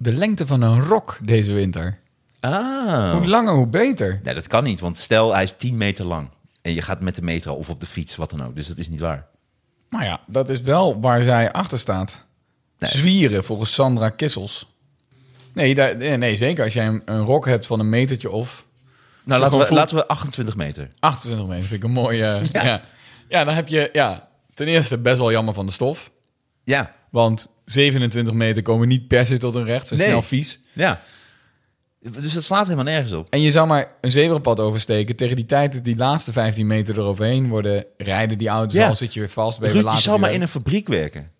De 0.00 0.12
lengte 0.12 0.46
van 0.46 0.60
een 0.60 0.84
rok 0.84 1.18
deze 1.22 1.52
winter. 1.52 1.98
Ah. 2.40 3.12
Hoe 3.12 3.26
langer, 3.26 3.54
hoe 3.54 3.66
beter. 3.66 4.20
Nee, 4.22 4.34
dat 4.34 4.46
kan 4.46 4.64
niet, 4.64 4.80
want 4.80 4.98
stel 4.98 5.34
hij 5.34 5.42
is 5.42 5.54
10 5.56 5.76
meter 5.76 6.04
lang. 6.04 6.28
En 6.62 6.74
je 6.74 6.82
gaat 6.82 7.00
met 7.00 7.14
de 7.14 7.22
metro 7.22 7.54
of 7.54 7.68
op 7.68 7.80
de 7.80 7.86
fiets, 7.86 8.16
wat 8.16 8.30
dan 8.30 8.44
ook. 8.44 8.56
Dus 8.56 8.66
dat 8.66 8.78
is 8.78 8.88
niet 8.88 9.00
waar. 9.00 9.26
Nou 9.90 10.04
ja, 10.04 10.20
dat 10.26 10.48
is 10.48 10.60
wel 10.60 11.00
waar 11.00 11.22
zij 11.22 11.52
achter 11.52 11.78
staat. 11.78 12.24
Nee. 12.78 12.90
Zwieren, 12.90 13.44
volgens 13.44 13.72
Sandra 13.72 14.08
Kissels. 14.08 14.72
Nee, 15.52 15.74
daar, 15.74 15.96
nee, 15.96 16.16
nee, 16.16 16.36
zeker. 16.36 16.64
Als 16.64 16.72
jij 16.72 16.86
een, 16.86 17.02
een 17.04 17.24
rok 17.24 17.46
hebt 17.46 17.66
van 17.66 17.80
een 17.80 17.88
metertje 17.88 18.30
of 18.30 18.64
Nou, 19.24 19.40
laten 19.40 19.58
we, 19.58 19.74
laten 19.74 19.96
we 19.96 20.06
28 20.06 20.56
meter. 20.56 20.88
28 20.98 21.46
meter, 21.46 21.64
vind 21.64 21.82
ik 21.82 21.88
een 21.88 21.94
mooie... 21.94 22.40
ja. 22.52 22.82
Ja. 23.28 23.44
dan 23.44 23.54
heb 23.54 23.68
je 23.68 23.88
ja, 23.92 24.28
ten 24.54 24.66
eerste 24.66 24.98
best 24.98 25.18
wel 25.18 25.30
jammer 25.30 25.54
van 25.54 25.66
de 25.66 25.72
stof. 25.72 26.10
Ja, 26.64 26.94
Want 27.10 27.48
27 27.64 28.34
meter 28.34 28.62
komen 28.62 28.88
niet 28.88 29.08
per 29.08 29.26
se 29.26 29.36
tot 29.38 29.54
een 29.54 29.64
recht. 29.64 29.88
Ze 29.88 29.96
zijn 29.96 29.98
Nee. 30.10 30.18
snel 30.18 30.28
vies. 30.28 30.60
ja. 30.72 31.00
Dus 32.00 32.32
dat 32.32 32.42
slaat 32.42 32.64
helemaal 32.64 32.84
nergens 32.84 33.12
op. 33.12 33.28
En 33.30 33.40
je 33.40 33.50
zou 33.50 33.66
maar 33.66 33.92
een 34.00 34.10
zebrapad 34.10 34.60
oversteken. 34.60 35.16
Tegen 35.16 35.36
die 35.36 35.46
tijd 35.46 35.72
dat 35.72 35.84
die 35.84 35.96
laatste 35.96 36.32
15 36.32 36.66
meter 36.66 36.98
eroverheen 36.98 37.48
worden... 37.48 37.84
rijden 37.96 38.38
die 38.38 38.48
auto's 38.48 38.72
Ja. 38.78 38.88
al, 38.88 38.94
zit 38.94 39.14
je 39.14 39.20
weer 39.20 39.28
vast. 39.28 39.58
Ben 39.60 39.74
je 39.74 39.80
Ruud, 39.80 39.92
je 39.94 40.00
zou 40.00 40.18
maar 40.18 40.28
weer 40.28 40.36
in 40.36 40.42
een 40.42 40.48
fabriek 40.48 40.88
werken. 40.88 41.30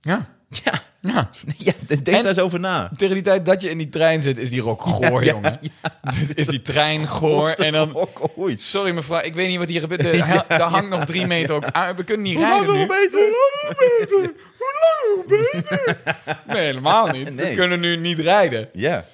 Ja, 0.00 0.28
Ja, 0.64 0.82
ja. 1.00 1.30
ja 1.56 1.72
denk 1.86 2.06
En- 2.06 2.12
daar 2.14 2.26
eens 2.26 2.38
over 2.38 2.60
na. 2.60 2.90
Tegen 2.96 3.14
die 3.14 3.22
tijd 3.24 3.46
dat 3.46 3.60
je 3.60 3.70
in 3.70 3.78
die 3.78 3.88
trein 3.88 4.22
zit, 4.22 4.38
is 4.38 4.50
die 4.50 4.60
rok 4.60 4.82
goor, 4.82 5.24
Ja, 5.24 5.30
jongen. 5.32 5.58
Dus 6.18 6.34
is 6.34 6.46
die 6.46 6.62
trein 6.62 7.08
goor. 7.08 7.50
En 7.50 7.72
dan... 7.72 8.08
Sorry 8.54 8.92
mevrouw, 8.92 9.20
ik 9.22 9.34
weet 9.34 9.48
niet 9.48 9.58
wat 9.58 9.68
hier 9.68 9.80
gebeurt. 9.80 10.04
Er 10.04 10.44
Daar 10.48 10.60
hangt 10.60 10.88
nog 10.88 11.04
drie 11.04 11.26
meter 11.26 11.54
ook 11.54 11.66
aan. 11.70 11.96
We 11.96 12.04
kunnen 12.04 12.26
niet 12.26 12.36
Hoe 12.36 12.44
rijden 12.46 12.72
nu. 12.72 12.78
hoe 12.78 12.86
beter. 12.86 13.20
Hoe 14.58 14.74
langer, 14.82 15.14
hoe 15.14 15.24
beter? 15.52 15.96
Nee, 16.46 16.64
helemaal 16.64 17.06
niet. 17.06 17.34
We 17.34 17.54
kunnen 17.54 17.80
nu 17.80 17.96
niet 17.96 18.18
rijden. 18.18 18.68
Ja. 18.72 19.06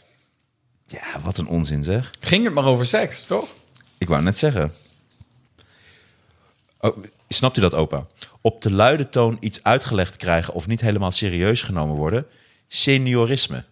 Ja, 0.87 1.21
wat 1.23 1.39
een 1.39 1.47
onzin 1.49 1.85
zeg. 1.85 2.11
Ging 2.21 2.45
het 2.45 2.55
maar 2.55 2.65
over 2.65 2.87
seks, 2.87 3.25
toch? 3.27 3.49
Ik 3.99 4.09
wou 4.09 4.23
net 4.23 4.39
zeggen. 4.39 4.73
Oh, 6.81 6.97
snapt 7.29 7.57
u 7.57 7.61
dat, 7.61 7.75
opa? 7.75 8.07
Op 8.49 8.63
de 8.63 8.73
luide 8.73 9.09
toon 9.09 9.37
iets 9.41 9.63
uitgelegd 9.63 10.17
krijgen 10.17 10.55
of 10.55 10.67
niet 10.67 10.81
helemaal 10.81 11.11
serieus 11.11 11.63
genomen 11.63 11.97
worden. 11.97 12.27
Seniorisme. 12.69 13.65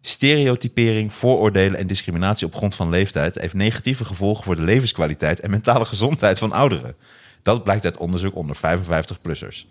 Stereotypering, 0.00 1.12
vooroordelen 1.12 1.78
en 1.78 1.86
discriminatie 1.86 2.46
op 2.46 2.54
grond 2.54 2.74
van 2.74 2.88
leeftijd 2.88 3.34
heeft 3.34 3.54
negatieve 3.54 4.04
gevolgen 4.04 4.44
voor 4.44 4.56
de 4.56 4.62
levenskwaliteit 4.62 5.40
en 5.40 5.50
mentale 5.50 5.84
gezondheid 5.84 6.38
van 6.38 6.52
ouderen. 6.52 6.96
Dat 7.42 7.64
blijkt 7.64 7.84
uit 7.84 7.96
onderzoek 7.96 8.34
onder 8.34 8.56
55-plussers. 8.56 9.66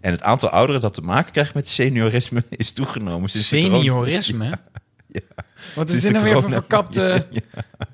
En 0.00 0.10
het 0.10 0.22
aantal 0.22 0.48
ouderen 0.48 0.80
dat 0.80 0.94
te 0.94 1.02
maken 1.02 1.32
krijgt 1.32 1.54
met 1.54 1.68
seniorisme 1.68 2.44
is 2.56 2.72
toegenomen. 2.72 3.28
Seniorisme? 3.28 4.58
Wat 5.74 5.90
is 5.90 6.00
dit 6.00 6.12
nou 6.12 6.24
weer 6.24 6.40
voor 6.40 6.50
verkapte... 6.50 7.26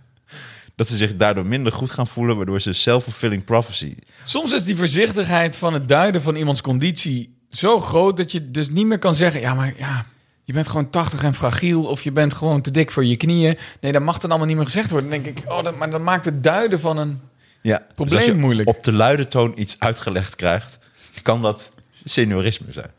Dat 0.80 0.88
ze 0.88 0.96
zich 0.96 1.16
daardoor 1.16 1.46
minder 1.46 1.72
goed 1.72 1.90
gaan 1.90 2.06
voelen, 2.06 2.36
waardoor 2.36 2.60
ze 2.60 2.72
self-fulfilling 2.72 3.44
prophecy. 3.44 3.94
Soms 4.24 4.52
is 4.52 4.64
die 4.64 4.76
voorzichtigheid 4.76 5.56
van 5.56 5.72
het 5.72 5.88
duiden 5.88 6.22
van 6.22 6.36
iemands 6.36 6.60
conditie 6.60 7.36
zo 7.50 7.80
groot 7.80 8.16
dat 8.16 8.32
je 8.32 8.50
dus 8.50 8.68
niet 8.68 8.86
meer 8.86 8.98
kan 8.98 9.14
zeggen: 9.14 9.40
ja, 9.40 9.54
maar 9.54 9.74
ja, 9.78 10.06
je 10.44 10.52
bent 10.52 10.68
gewoon 10.68 10.90
80 10.90 11.22
en 11.22 11.34
fragiel 11.34 11.84
of 11.84 12.02
je 12.02 12.12
bent 12.12 12.34
gewoon 12.34 12.60
te 12.60 12.70
dik 12.70 12.90
voor 12.90 13.04
je 13.04 13.16
knieën. 13.16 13.58
Nee, 13.80 13.92
dat 13.92 14.02
mag 14.02 14.18
dan 14.18 14.30
allemaal 14.30 14.48
niet 14.48 14.56
meer 14.56 14.64
gezegd 14.64 14.90
worden. 14.90 15.10
Dan 15.10 15.22
denk 15.22 15.38
ik, 15.38 15.52
oh, 15.52 15.62
dat, 15.62 15.76
maar 15.76 15.90
dat 15.90 16.00
maakt 16.00 16.24
het 16.24 16.42
duiden 16.42 16.80
van 16.80 16.96
een. 16.96 17.20
Ja, 17.62 17.86
Probleem 17.94 18.06
dus 18.08 18.16
als 18.16 18.36
je 18.36 18.40
moeilijk. 18.42 18.68
op 18.68 18.84
de 18.84 18.92
luide 18.92 19.28
toon 19.28 19.52
iets 19.56 19.76
uitgelegd 19.78 20.36
krijgt, 20.36 20.78
kan 21.22 21.42
dat 21.42 21.72
seniorisme 22.04 22.72
zijn. 22.72 22.90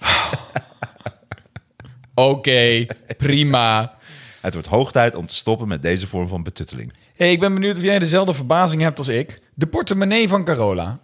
Oké, 2.14 2.86
prima. 3.16 3.94
Het 4.40 4.52
wordt 4.52 4.68
hoog 4.68 4.92
tijd 4.92 5.14
om 5.14 5.26
te 5.26 5.34
stoppen 5.34 5.68
met 5.68 5.82
deze 5.82 6.06
vorm 6.06 6.28
van 6.28 6.42
betutteling. 6.42 6.92
Hey, 7.22 7.32
ik 7.32 7.40
ben 7.40 7.54
benieuwd 7.54 7.76
of 7.78 7.82
jij 7.84 7.98
dezelfde 7.98 8.34
verbazing 8.34 8.82
hebt 8.82 8.98
als 8.98 9.08
ik. 9.08 9.40
De 9.54 9.66
portemonnee 9.66 10.28
van 10.28 10.44
Carola. 10.44 10.98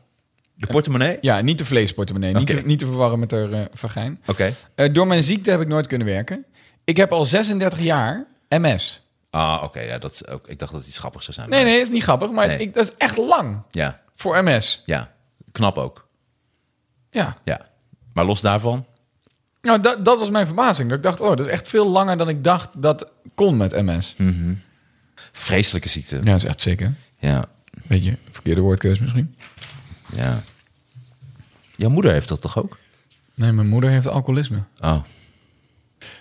De 0.54 0.66
portemonnee? 0.66 1.18
Ja, 1.20 1.40
niet 1.40 1.58
de 1.58 1.64
vleesportemonnee. 1.64 2.34
Niet, 2.34 2.46
te, 2.46 2.62
niet 2.64 2.78
te 2.78 2.86
verwarren 2.86 3.18
met 3.18 3.30
haar 3.30 3.52
eh, 3.52 3.60
vagijn. 3.72 4.20
Oké. 4.26 4.52
Eh, 4.74 4.92
door 4.92 5.06
mijn 5.06 5.22
ziekte 5.22 5.50
heb 5.50 5.60
ik 5.60 5.68
nooit 5.68 5.86
kunnen 5.86 6.06
werken. 6.06 6.44
Ik 6.84 6.96
heb 6.96 7.12
al 7.12 7.24
36 7.24 7.80
jaar 7.80 8.26
MS. 8.48 9.06
Ah, 9.30 9.60
oké. 9.64 9.80
ja, 9.80 9.98
dat 9.98 10.12
is 10.12 10.26
ook, 10.26 10.48
ik 10.48 10.58
dacht 10.58 10.72
dat 10.72 10.80
het 10.80 10.88
iets 10.90 10.98
grappigs 10.98 11.24
zou 11.24 11.36
zijn. 11.36 11.48
Nee, 11.50 11.64
nee, 11.64 11.72
dat 11.78 11.86
is 11.86 11.92
niet 11.92 12.02
grappig, 12.02 12.30
maar 12.30 12.46
Nee. 12.46 12.58
ik, 12.58 12.74
dat 12.74 12.84
is 12.84 12.92
echt 12.96 13.16
lang 13.18 13.62
Ja, 13.70 14.00
voor 14.14 14.42
MS. 14.44 14.82
ja. 14.86 15.12
Knap 15.52 15.78
ook. 15.78 16.06
Ja. 17.10 17.36
Ja. 17.44 17.66
Maar 18.12 18.24
los 18.24 18.40
daarvan, 18.40 18.86
Nou, 19.60 19.80
dat, 19.80 20.04
dat 20.04 20.18
was 20.18 20.30
mijn 20.30 20.46
verbazing. 20.46 20.88
Dat 20.88 20.96
ik 20.98 21.04
dacht, 21.04 21.20
oh, 21.20 21.28
dat 21.28 21.40
is 21.40 21.46
echt 21.46 21.68
veel 21.68 21.88
langer 21.88 22.18
dan 22.18 22.28
ik 22.28 22.44
dacht 22.44 22.82
dat 22.82 23.10
kon 23.34 23.56
met 23.56 23.72
MS. 23.82 24.16
vreselijke 25.38 25.88
ziekte. 25.88 26.16
Ja, 26.16 26.22
dat 26.22 26.36
is 26.36 26.44
echt 26.44 26.60
zeker. 26.60 26.94
Ja, 27.18 27.44
Beetje 27.86 28.16
verkeerde 28.30 28.60
woordkeus 28.60 28.98
misschien. 28.98 29.34
ja. 30.14 30.42
Jouw 31.76 31.90
moeder 31.90 32.12
heeft 32.12 32.28
dat 32.28 32.40
toch 32.40 32.58
ook? 32.58 32.78
Nee, 33.34 33.52
mijn 33.52 33.68
moeder 33.68 33.90
heeft 33.90 34.06
alcoholisme. 34.06 34.62
Oh. 34.80 35.02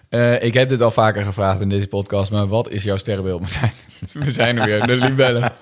Eh, 0.10 0.44
ik 0.44 0.54
heb 0.54 0.70
dit 0.70 0.82
al 0.82 0.92
vaker 0.92 1.24
gevraagd 1.24 1.62
in 1.62 1.70
deze 1.70 1.88
podcast, 1.88 2.32
maar 2.32 2.48
wat 2.48 2.70
is 2.70 2.84
jouw 2.84 2.98
sterrenbeeld, 2.98 3.42
Martijn? 3.42 3.72
We 4.26 4.32
zijn 4.32 4.58
er 4.58 4.66
weer, 4.66 4.88
de 4.88 4.96
libellen. 4.96 5.52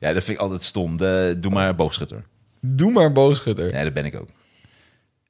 Ja, 0.00 0.12
dat 0.12 0.24
vind 0.24 0.36
ik 0.36 0.42
altijd 0.42 0.62
stom. 0.62 0.96
De, 0.96 1.34
doe 1.38 1.52
maar 1.52 1.74
boogschutter. 1.74 2.24
Doe 2.60 2.92
maar 2.92 3.12
boogschutter. 3.12 3.74
Ja, 3.74 3.82
dat 3.84 3.92
ben 3.92 4.04
ik 4.04 4.16
ook. 4.16 4.28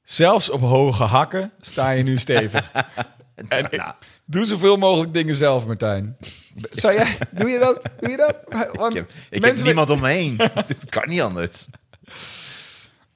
Zelfs 0.03 0.49
op 0.49 0.61
hoge 0.61 1.03
hakken 1.03 1.51
sta 1.61 1.89
je 1.91 2.03
nu 2.03 2.17
stevig. 2.17 2.71
en 3.49 3.65
ik- 3.71 3.93
doe 4.25 4.45
zoveel 4.45 4.77
mogelijk 4.77 5.13
dingen 5.13 5.35
zelf, 5.35 5.65
Martijn. 5.65 6.17
Zou 6.81 6.93
jij, 6.93 7.17
doe 7.31 7.49
je 7.49 7.59
dat? 7.59 7.81
Doe 7.99 8.09
je 8.09 8.17
dat? 8.17 8.39
Want 8.73 8.93
Ik 8.95 8.99
heb, 8.99 9.11
ik 9.29 9.45
heb 9.45 9.63
niemand 9.63 9.89
om 9.89 9.99
me 9.99 10.07
heen. 10.07 10.37
Dit 10.67 10.89
kan 10.89 11.07
niet 11.07 11.21
anders. 11.21 11.65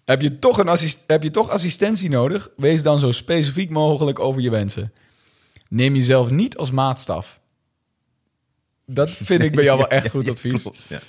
Heb 0.05 0.21
je, 0.21 0.39
toch 0.39 0.57
een 0.57 0.67
assist, 0.67 0.99
heb 1.07 1.23
je 1.23 1.31
toch 1.31 1.49
assistentie 1.49 2.09
nodig? 2.09 2.49
Wees 2.57 2.83
dan 2.83 2.99
zo 2.99 3.11
specifiek 3.11 3.69
mogelijk 3.69 4.19
over 4.19 4.41
je 4.41 4.49
wensen. 4.49 4.93
Neem 5.69 5.95
jezelf 5.95 6.29
niet 6.29 6.57
als 6.57 6.71
maatstaf. 6.71 7.39
Dat 8.85 9.09
vind 9.09 9.43
ik 9.43 9.55
bij 9.55 9.63
jou 9.63 9.77
wel 9.77 9.87
echt 9.97 10.09
goed 10.09 10.29
advies. 10.29 10.67
Ja. 10.87 10.99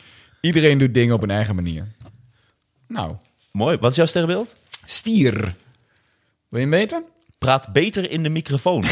Iedereen 0.41 0.79
doet 0.79 0.95
dingen 0.95 1.15
op 1.15 1.23
een 1.23 1.31
eigen 1.31 1.55
manier. 1.55 1.89
Nou, 2.89 3.17
Mooi. 3.53 3.77
Wat 3.79 3.91
is 3.91 3.97
jouw 3.97 4.07
sterrenbeeld? 4.07 4.57
stier. 4.85 5.35
Wil 6.49 6.61
je 6.61 6.67
hem 6.67 6.71
weten? 6.71 7.05
Praat 7.39 7.73
beter 7.73 8.11
in 8.11 8.23
de 8.23 8.29
microfoon. 8.29 8.85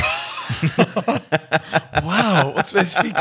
Wauw, 2.04 2.52
wat 2.52 2.68
specifiek. 2.68 3.16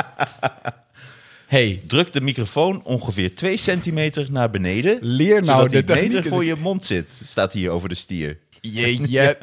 Hey, 1.47 1.82
Druk 1.88 2.13
de 2.13 2.22
microfoon 2.22 2.84
ongeveer 2.84 3.36
2 3.36 3.57
centimeter 3.57 4.28
naar 4.32 4.49
beneden. 4.49 4.97
leer 5.01 5.43
nou 5.43 5.69
de 5.69 5.84
techniek. 5.84 6.11
beter 6.11 6.30
voor 6.30 6.45
je 6.45 6.55
mond 6.55 6.86
zit. 6.86 7.22
Staat 7.24 7.53
hier 7.53 7.69
over 7.69 7.89
de 7.89 7.95
stier. 7.95 8.38
Jeetje. 8.61 9.38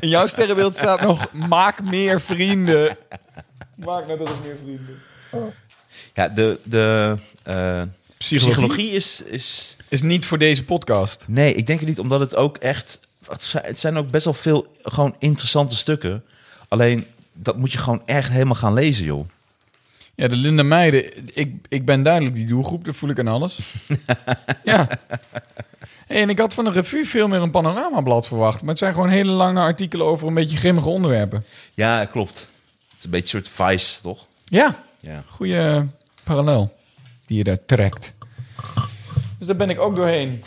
In 0.00 0.08
jouw 0.08 0.26
sterrenbeeld 0.26 0.74
staat 0.76 1.02
nog, 1.02 1.32
maak 1.32 1.82
meer 1.82 2.20
vrienden. 2.20 2.96
Maak 3.74 4.06
net 4.06 4.20
als 4.20 4.30
meer 4.44 4.56
vrienden. 4.62 5.02
Ja, 6.14 6.28
de, 6.28 6.58
de 6.62 7.16
eh, 7.42 7.82
Psychologie? 8.18 8.54
psychologie 8.54 8.90
is, 8.90 9.22
is... 9.22 9.76
Is 9.88 10.02
niet 10.02 10.24
voor 10.26 10.38
deze 10.38 10.64
podcast. 10.64 11.24
Nee, 11.28 11.54
ik 11.54 11.66
denk 11.66 11.78
het 11.78 11.88
niet, 11.88 11.98
omdat 11.98 12.20
het 12.20 12.36
ook 12.36 12.56
echt... 12.56 13.00
Het 13.62 13.78
zijn 13.78 13.96
ook 13.96 14.10
best 14.10 14.24
wel 14.24 14.34
veel 14.34 14.66
gewoon 14.82 15.14
interessante 15.18 15.76
stukken. 15.76 16.24
Alleen, 16.68 17.06
dat 17.42 17.56
moet 17.56 17.72
je 17.72 17.78
gewoon 17.78 18.02
echt 18.06 18.30
helemaal 18.30 18.54
gaan 18.54 18.74
lezen, 18.74 19.04
joh. 19.04 19.28
Ja, 20.14 20.28
de 20.28 20.36
Linda 20.36 20.62
Meijden. 20.62 21.36
Ik, 21.36 21.54
ik 21.68 21.84
ben 21.84 22.02
duidelijk 22.02 22.34
die 22.34 22.46
doelgroep, 22.46 22.84
dat 22.84 22.96
voel 22.96 23.10
ik 23.10 23.18
aan 23.18 23.28
alles. 23.28 23.58
ja. 24.64 24.88
Hey, 26.06 26.22
en 26.22 26.28
ik 26.28 26.38
had 26.38 26.54
van 26.54 26.64
de 26.64 26.70
revue 26.70 27.06
veel 27.06 27.28
meer 27.28 27.40
een 27.40 27.50
panoramablad 27.50 28.26
verwacht. 28.26 28.60
Maar 28.60 28.70
het 28.70 28.78
zijn 28.78 28.92
gewoon 28.94 29.08
hele 29.08 29.30
lange 29.30 29.60
artikelen 29.60 30.06
over 30.06 30.28
een 30.28 30.34
beetje 30.34 30.56
grimmige 30.56 30.88
onderwerpen. 30.88 31.44
Ja, 31.74 32.04
klopt. 32.04 32.38
Het 32.88 32.98
is 32.98 33.04
een 33.04 33.10
beetje 33.10 33.38
een 33.38 33.44
soort 33.44 33.70
vice, 33.70 34.00
toch? 34.02 34.26
Ja, 34.44 34.74
Ja. 35.00 35.22
goede 35.26 35.86
parallel 36.22 36.74
die 37.26 37.36
je 37.38 37.44
daar 37.44 37.64
trekt. 37.66 38.12
Dus 39.38 39.46
daar 39.46 39.56
ben 39.56 39.70
ik 39.70 39.80
ook 39.80 39.96
doorheen. 39.96 40.42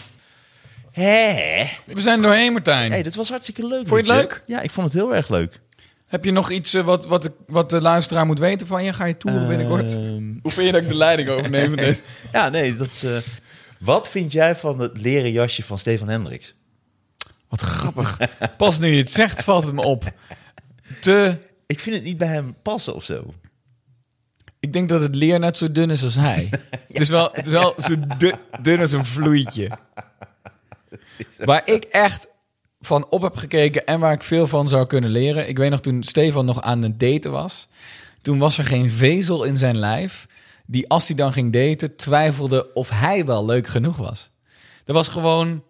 Hé? 0.92 1.68
We 1.86 2.02
zijn 2.02 2.22
doorheen, 2.22 2.52
Martijn. 2.54 2.92
Hey, 2.92 3.04
dat 3.04 3.16
was 3.16 3.30
hartstikke 3.30 3.68
leuk. 3.68 3.88
Vond 3.88 4.06
je 4.06 4.12
het 4.12 4.22
leuk? 4.22 4.44
Ja, 4.46 4.62
ik 4.62 4.72
vond 4.72 4.86
het 4.88 4.96
heel 4.96 5.16
erg 5.16 5.30
leuk. 5.30 5.60
Heb 6.08 6.26
je 6.26 6.32
nog 6.32 6.52
iets 6.52 6.74
eh, 6.74 6.84
wat, 6.84 7.06
wat, 7.06 7.22
de, 7.22 7.32
wat 7.48 7.70
de 7.70 7.82
luisteraar 7.82 8.26
moet 8.26 8.40
weten 8.40 8.68
van 8.68 8.84
je? 8.84 8.94
Ga 8.94 9.06
je 9.06 9.18
toeren 9.18 9.48
binnenkort? 9.48 9.92
Ehm, 9.92 10.32
Hoe 10.42 10.52
vind 10.52 10.66
je 10.66 10.72
dat 10.72 10.82
ik 10.82 10.88
de 10.88 10.96
leiding 10.98 11.30
overneem? 11.30 11.76
ja, 12.32 12.50
nee, 12.50 12.76
dat... 12.76 13.04
eh, 13.06 13.18
wat 13.80 14.08
vind 14.08 14.32
jij 14.32 14.56
van 14.56 14.80
het 14.80 15.02
leren 15.02 15.32
jasje 15.32 15.64
van 15.64 15.78
Stefan 15.78 16.10
Hendricks? 16.10 16.56
Wat 17.50 17.62
grappig. 17.62 18.18
Pas 18.58 18.80
nu 18.80 18.88
je 18.88 18.98
het 18.98 19.12
zegt, 19.12 19.44
valt 19.44 19.64
het 19.64 19.74
me 19.74 19.82
op. 19.82 20.12
Te... 21.02 21.38
Ik 21.66 21.80
vind 21.80 21.96
het 21.96 22.06
niet 22.06 22.18
bij 22.18 22.28
hem 22.28 22.56
passen 22.62 22.96
of 22.96 23.04
zo. 23.04 23.34
Ik 24.60 24.74
denk 24.74 24.90
dat 24.90 25.02
het 25.02 25.16
leer 25.16 25.40
net 25.40 25.58
zo 25.58 25.72
dun 25.72 25.90
is 25.90 26.04
als 26.04 26.16
hij. 26.16 26.50
Het 26.88 27.02
is 27.02 27.10
wel, 27.10 27.30
het 27.32 27.46
is 27.46 27.52
wel 27.52 27.74
zo 27.78 27.96
dun, 28.18 28.36
dun 28.62 28.80
als 28.80 28.92
een 28.92 29.06
vloeitje. 29.06 29.70
Waar 31.46 31.68
ik 31.68 31.84
echt 31.84 32.28
van 32.86 33.06
op 33.10 33.22
heb 33.22 33.36
gekeken 33.36 33.86
en 33.86 34.00
waar 34.00 34.14
ik 34.14 34.24
veel 34.24 34.48
van 34.48 34.68
zou 34.68 34.88
kunnen 34.88 35.10
leren. 35.10 35.50
Ik 35.50 35.58
weet 35.58 35.70
nog 35.70 35.80
toen 35.80 36.04
Stefan 36.04 36.46
nog 36.46 36.62
aan 36.62 36.82
het 36.82 37.00
daten 37.00 37.32
was. 37.32 37.68
Toen 38.22 38.40
was 38.40 38.58
er 38.58 38.66
geen 38.66 38.92
vezel 38.92 39.44
in 39.44 39.58
zijn 39.58 39.78
lijf 39.78 40.28
die 40.66 40.90
als 40.90 41.08
hij 41.08 41.16
dan 41.16 41.34
ging 41.34 41.54
daten 41.54 41.96
twijfelde 41.96 42.74
of 42.74 42.90
hij 42.90 43.26
wel 43.26 43.46
leuk 43.46 43.68
genoeg 43.68 43.98
was. 43.98 44.32
Er 44.86 44.94
was 44.94 45.08
gewoon... 45.08 45.64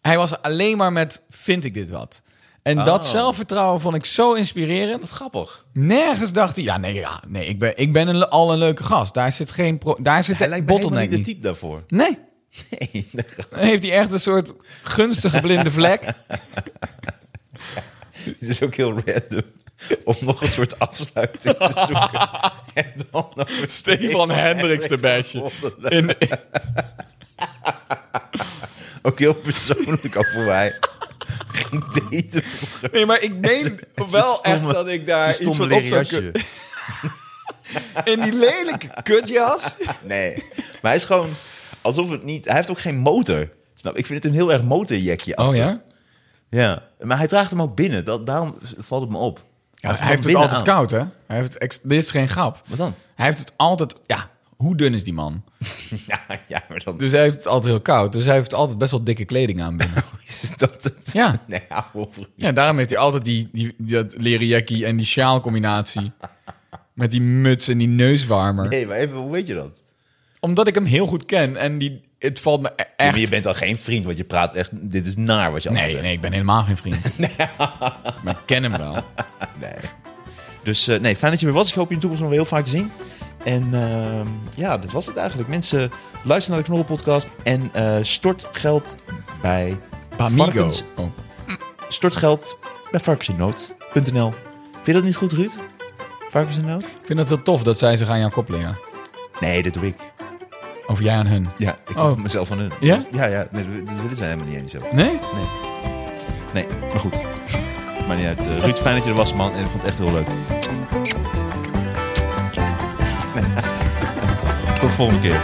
Hij 0.00 0.16
was 0.16 0.42
alleen 0.42 0.76
maar 0.76 0.92
met 0.92 1.24
vind 1.30 1.64
ik 1.64 1.74
dit 1.74 1.90
wat? 1.90 2.22
En 2.62 2.76
dat 2.76 3.04
Oh. 3.04 3.10
zelfvertrouwen 3.10 3.80
vond 3.80 3.94
ik 3.94 4.04
zo 4.04 4.32
inspirerend. 4.32 5.00
Wat 5.00 5.10
grappig. 5.10 5.66
Nergens 5.72 6.32
dacht 6.32 6.56
hij, 6.56 6.64
ja 6.64 6.76
nee, 6.78 6.94
ja, 6.94 7.22
nee 7.28 7.46
ik 7.46 7.58
ben, 7.58 7.72
ik 7.76 7.92
ben 7.92 8.08
een, 8.08 8.28
al 8.28 8.52
een 8.52 8.58
leuke 8.58 8.82
gast. 8.82 9.14
Daar 9.14 9.32
zit 9.32 9.50
geen, 9.50 9.78
pro, 9.78 9.96
daar 10.00 10.22
zit 10.24 10.38
Hij 10.38 10.48
lijkt 10.48 10.66
bottleneck 10.66 11.10
niet 11.10 11.18
de 11.18 11.24
type 11.24 11.40
daarvoor. 11.42 11.84
Nee, 11.88 12.18
Nee, 12.70 13.08
dan 13.50 13.60
heeft 13.60 13.82
hij 13.82 13.92
echt 13.92 14.12
een 14.12 14.20
soort 14.20 14.52
gunstige 14.82 15.40
blinde 15.40 15.70
vlek. 15.70 16.04
het 18.22 18.48
is 18.48 18.62
ook 18.62 18.74
heel 18.74 19.00
random 19.04 19.42
om 20.04 20.16
nog 20.20 20.42
een 20.42 20.48
soort 20.48 20.78
afsluiting 20.78 21.56
te 21.56 21.72
zoeken. 21.86 22.30
en 22.84 22.92
dan 23.10 23.32
over 23.34 23.70
Stefan 23.70 24.30
Hendricks 24.30 24.86
te 24.86 24.96
bashen. 24.96 25.50
In, 25.88 26.10
Ook 29.02 29.18
heel 29.18 29.34
persoonlijk 29.34 30.16
over 30.16 30.44
hij 30.44 30.78
ging 31.48 31.84
daten 31.84 32.44
nee, 32.92 33.06
maar 33.06 33.22
ik 33.22 33.34
meen 33.34 33.62
Zijn- 33.62 33.80
wel 34.10 34.42
echt 34.42 34.62
dat 34.62 34.88
ik 34.88 35.06
daar 35.06 35.28
iets 35.28 35.56
van 35.56 35.72
op 35.72 35.86
zou 35.86 36.04
kunnen. 36.06 36.32
In 38.04 38.20
die 38.20 38.32
lelijke 38.32 38.88
kutjas. 39.02 39.76
Nee, 40.02 40.34
maar 40.52 40.78
hij 40.82 40.94
is 40.94 41.04
gewoon 41.04 41.30
alsof 41.86 42.10
het 42.10 42.22
niet... 42.22 42.44
Hij 42.44 42.54
heeft 42.54 42.70
ook 42.70 42.80
geen 42.80 42.98
motor. 42.98 43.48
Snap? 43.74 43.96
Ik 43.96 44.06
vind 44.06 44.22
het 44.22 44.32
een 44.32 44.38
heel 44.38 44.52
erg 44.52 44.62
motorjekje. 44.62 45.36
Oh 45.36 45.56
ja? 45.56 45.82
Ja, 46.50 46.82
maar 47.00 47.18
hij 47.18 47.26
draagt 47.26 47.50
hem 47.50 47.62
ook 47.62 47.74
binnen. 47.74 48.04
Dat, 48.04 48.26
daarom 48.26 48.54
valt 48.78 49.02
het 49.02 49.10
me 49.10 49.16
op. 49.18 49.44
ja 49.74 49.94
hij 49.94 50.08
heeft 50.08 50.24
het 50.24 50.34
altijd 50.34 50.60
aan. 50.60 50.66
koud, 50.66 50.90
hè? 50.90 51.02
Hij 51.26 51.36
heeft 51.36 51.88
dit 51.88 52.02
is 52.02 52.10
geen 52.10 52.28
grap. 52.28 52.62
Wat 52.68 52.78
dan? 52.78 52.94
Hij 53.14 53.26
heeft 53.26 53.38
het 53.38 53.52
altijd, 53.56 53.94
ja, 54.06 54.30
Hoe 54.56 54.76
dun 54.76 54.94
is 54.94 55.04
die 55.04 55.12
man? 55.12 55.42
Ja, 56.06 56.20
ja, 56.48 56.62
maar 56.68 56.82
dan 56.84 56.96
Dus 56.96 57.12
hij 57.12 57.22
heeft 57.22 57.34
het 57.34 57.46
altijd 57.46 57.72
heel 57.72 57.82
koud. 57.82 58.12
Dus 58.12 58.24
hij 58.24 58.34
heeft 58.34 58.54
altijd 58.54 58.78
best 58.78 58.90
wel 58.90 59.04
dikke 59.04 59.24
kleding 59.24 59.62
aan 59.62 59.76
binnen. 59.76 60.04
is 60.26 60.52
dat 60.56 60.84
het. 60.84 61.12
Ja. 61.12 61.34
Nee. 61.46 61.60
Ja, 62.34 62.52
daarom 62.52 62.76
heeft 62.76 62.90
hij 62.90 62.98
altijd 62.98 63.24
die, 63.24 63.48
die, 63.52 63.74
die 63.78 63.94
dat 63.94 64.14
leren 64.16 64.46
jackie 64.46 64.86
en 64.86 64.96
die 64.96 65.06
sjaal 65.06 65.40
combinatie. 65.40 66.12
Met 66.92 67.10
die 67.10 67.20
muts 67.20 67.68
en 67.68 67.78
die 67.78 67.88
neuswarmer. 67.88 68.68
Nee, 68.68 68.86
maar 68.86 68.96
even, 68.96 69.16
hoe 69.16 69.30
weet 69.30 69.46
je 69.46 69.54
dat? 69.54 69.82
Omdat 70.46 70.66
ik 70.66 70.74
hem 70.74 70.84
heel 70.84 71.06
goed 71.06 71.24
ken 71.24 71.56
en 71.56 71.78
die, 71.78 72.00
het 72.18 72.40
valt 72.40 72.60
me 72.60 72.68
e- 72.68 72.72
Ja, 72.76 72.84
echt... 72.96 73.10
maar 73.10 73.20
je 73.20 73.28
bent 73.28 73.46
al 73.46 73.54
geen 73.54 73.78
vriend, 73.78 74.04
want 74.04 74.16
je 74.16 74.24
praat 74.24 74.54
echt... 74.54 74.70
Dit 74.90 75.06
is 75.06 75.16
naar 75.16 75.52
wat 75.52 75.62
je 75.62 75.68
allemaal 75.68 75.86
Nee, 75.86 75.94
zegt. 75.94 76.04
nee, 76.06 76.14
ik 76.14 76.20
ben 76.20 76.32
helemaal 76.32 76.62
geen 76.62 76.76
vriend. 76.76 76.98
Maar 78.24 78.34
ik 78.34 78.42
ken 78.46 78.62
hem 78.62 78.76
wel. 78.76 78.94
Nee. 79.60 79.72
Dus 80.62 80.88
eh, 80.88 81.00
nee, 81.00 81.16
fijn 81.16 81.30
dat 81.30 81.40
je 81.40 81.46
weer 81.46 81.54
was. 81.54 81.68
Ik 81.68 81.74
hoop 81.74 81.88
je 81.88 81.94
in 81.94 82.00
de 82.00 82.06
toekomst 82.06 82.22
nog 82.22 82.32
wel 82.32 82.40
heel 82.40 82.48
vaak 82.56 82.64
te 82.64 82.70
zien. 82.70 82.90
En 83.44 83.68
ehm, 83.74 84.26
ja, 84.54 84.78
dit 84.78 84.92
was 84.92 85.06
het 85.06 85.16
eigenlijk. 85.16 85.48
Mensen, 85.48 85.90
luister 86.24 86.50
naar 86.52 86.60
de 86.60 86.66
Knorren 86.66 86.86
podcast 86.86 87.26
en 87.42 87.70
eh, 87.72 87.96
stort 88.02 88.48
geld 88.52 88.96
bij 89.42 89.78
Bamigo. 90.16 90.44
Varkens- 90.44 90.82
Oh. 90.96 91.06
stort 91.88 92.16
geld 92.16 92.56
bij 92.90 93.00
varkensinnood.nl. 93.00 94.30
Vind 94.72 94.86
je 94.86 94.92
dat 94.92 95.02
niet 95.04 95.16
goed, 95.16 95.32
Ruud? 95.32 95.52
Varkens 96.30 96.56
in 96.56 96.64
nood? 96.64 96.82
Ik 96.82 96.96
vind 97.04 97.18
het 97.18 97.28
wel 97.28 97.42
tof 97.42 97.62
dat 97.62 97.78
zij 97.78 97.96
zich 97.96 98.08
aan 98.08 98.18
jouw 98.18 98.30
kop 98.30 98.48
liggen. 98.48 98.78
Nee, 99.40 99.62
dat 99.62 99.72
doe 99.72 99.86
ik. 99.86 99.96
Of 100.86 101.00
jij 101.00 101.14
aan 101.14 101.26
hun. 101.26 101.48
Ja, 101.56 101.76
ik 101.88 101.96
Oh. 101.98 102.16
mezelf 102.16 102.48
van 102.48 102.58
hun. 102.58 102.70
Ja? 102.80 102.94
Dus- 102.94 103.08
ja, 103.12 103.24
ja. 103.24 103.46
Nee, 103.50 103.64
dat 103.84 103.94
willen 104.02 104.16
zij 104.16 104.26
helemaal 104.28 104.48
niet 104.48 104.56
eens 104.56 104.72
zo. 104.72 104.78
Nee? 104.92 105.18
Nee, 106.52 106.66
maar 106.90 107.00
goed. 107.00 107.14
Maar 108.06 108.16
niet 108.16 108.26
uit. 108.26 108.46
Eh, 108.46 108.58
Ruud, 108.58 108.76
fijn 108.76 108.94
dat 108.94 109.04
je 109.04 109.10
er 109.10 109.16
was, 109.16 109.34
man. 109.34 109.52
En 109.52 109.60
ik 109.60 109.66
vond 109.68 109.82
het 109.82 109.90
echt 109.90 109.98
heel 109.98 110.12
leuk. 110.12 110.26
Tot 114.80 114.80
de 114.80 114.88
volgende 114.96 115.20
keer. 115.20 115.40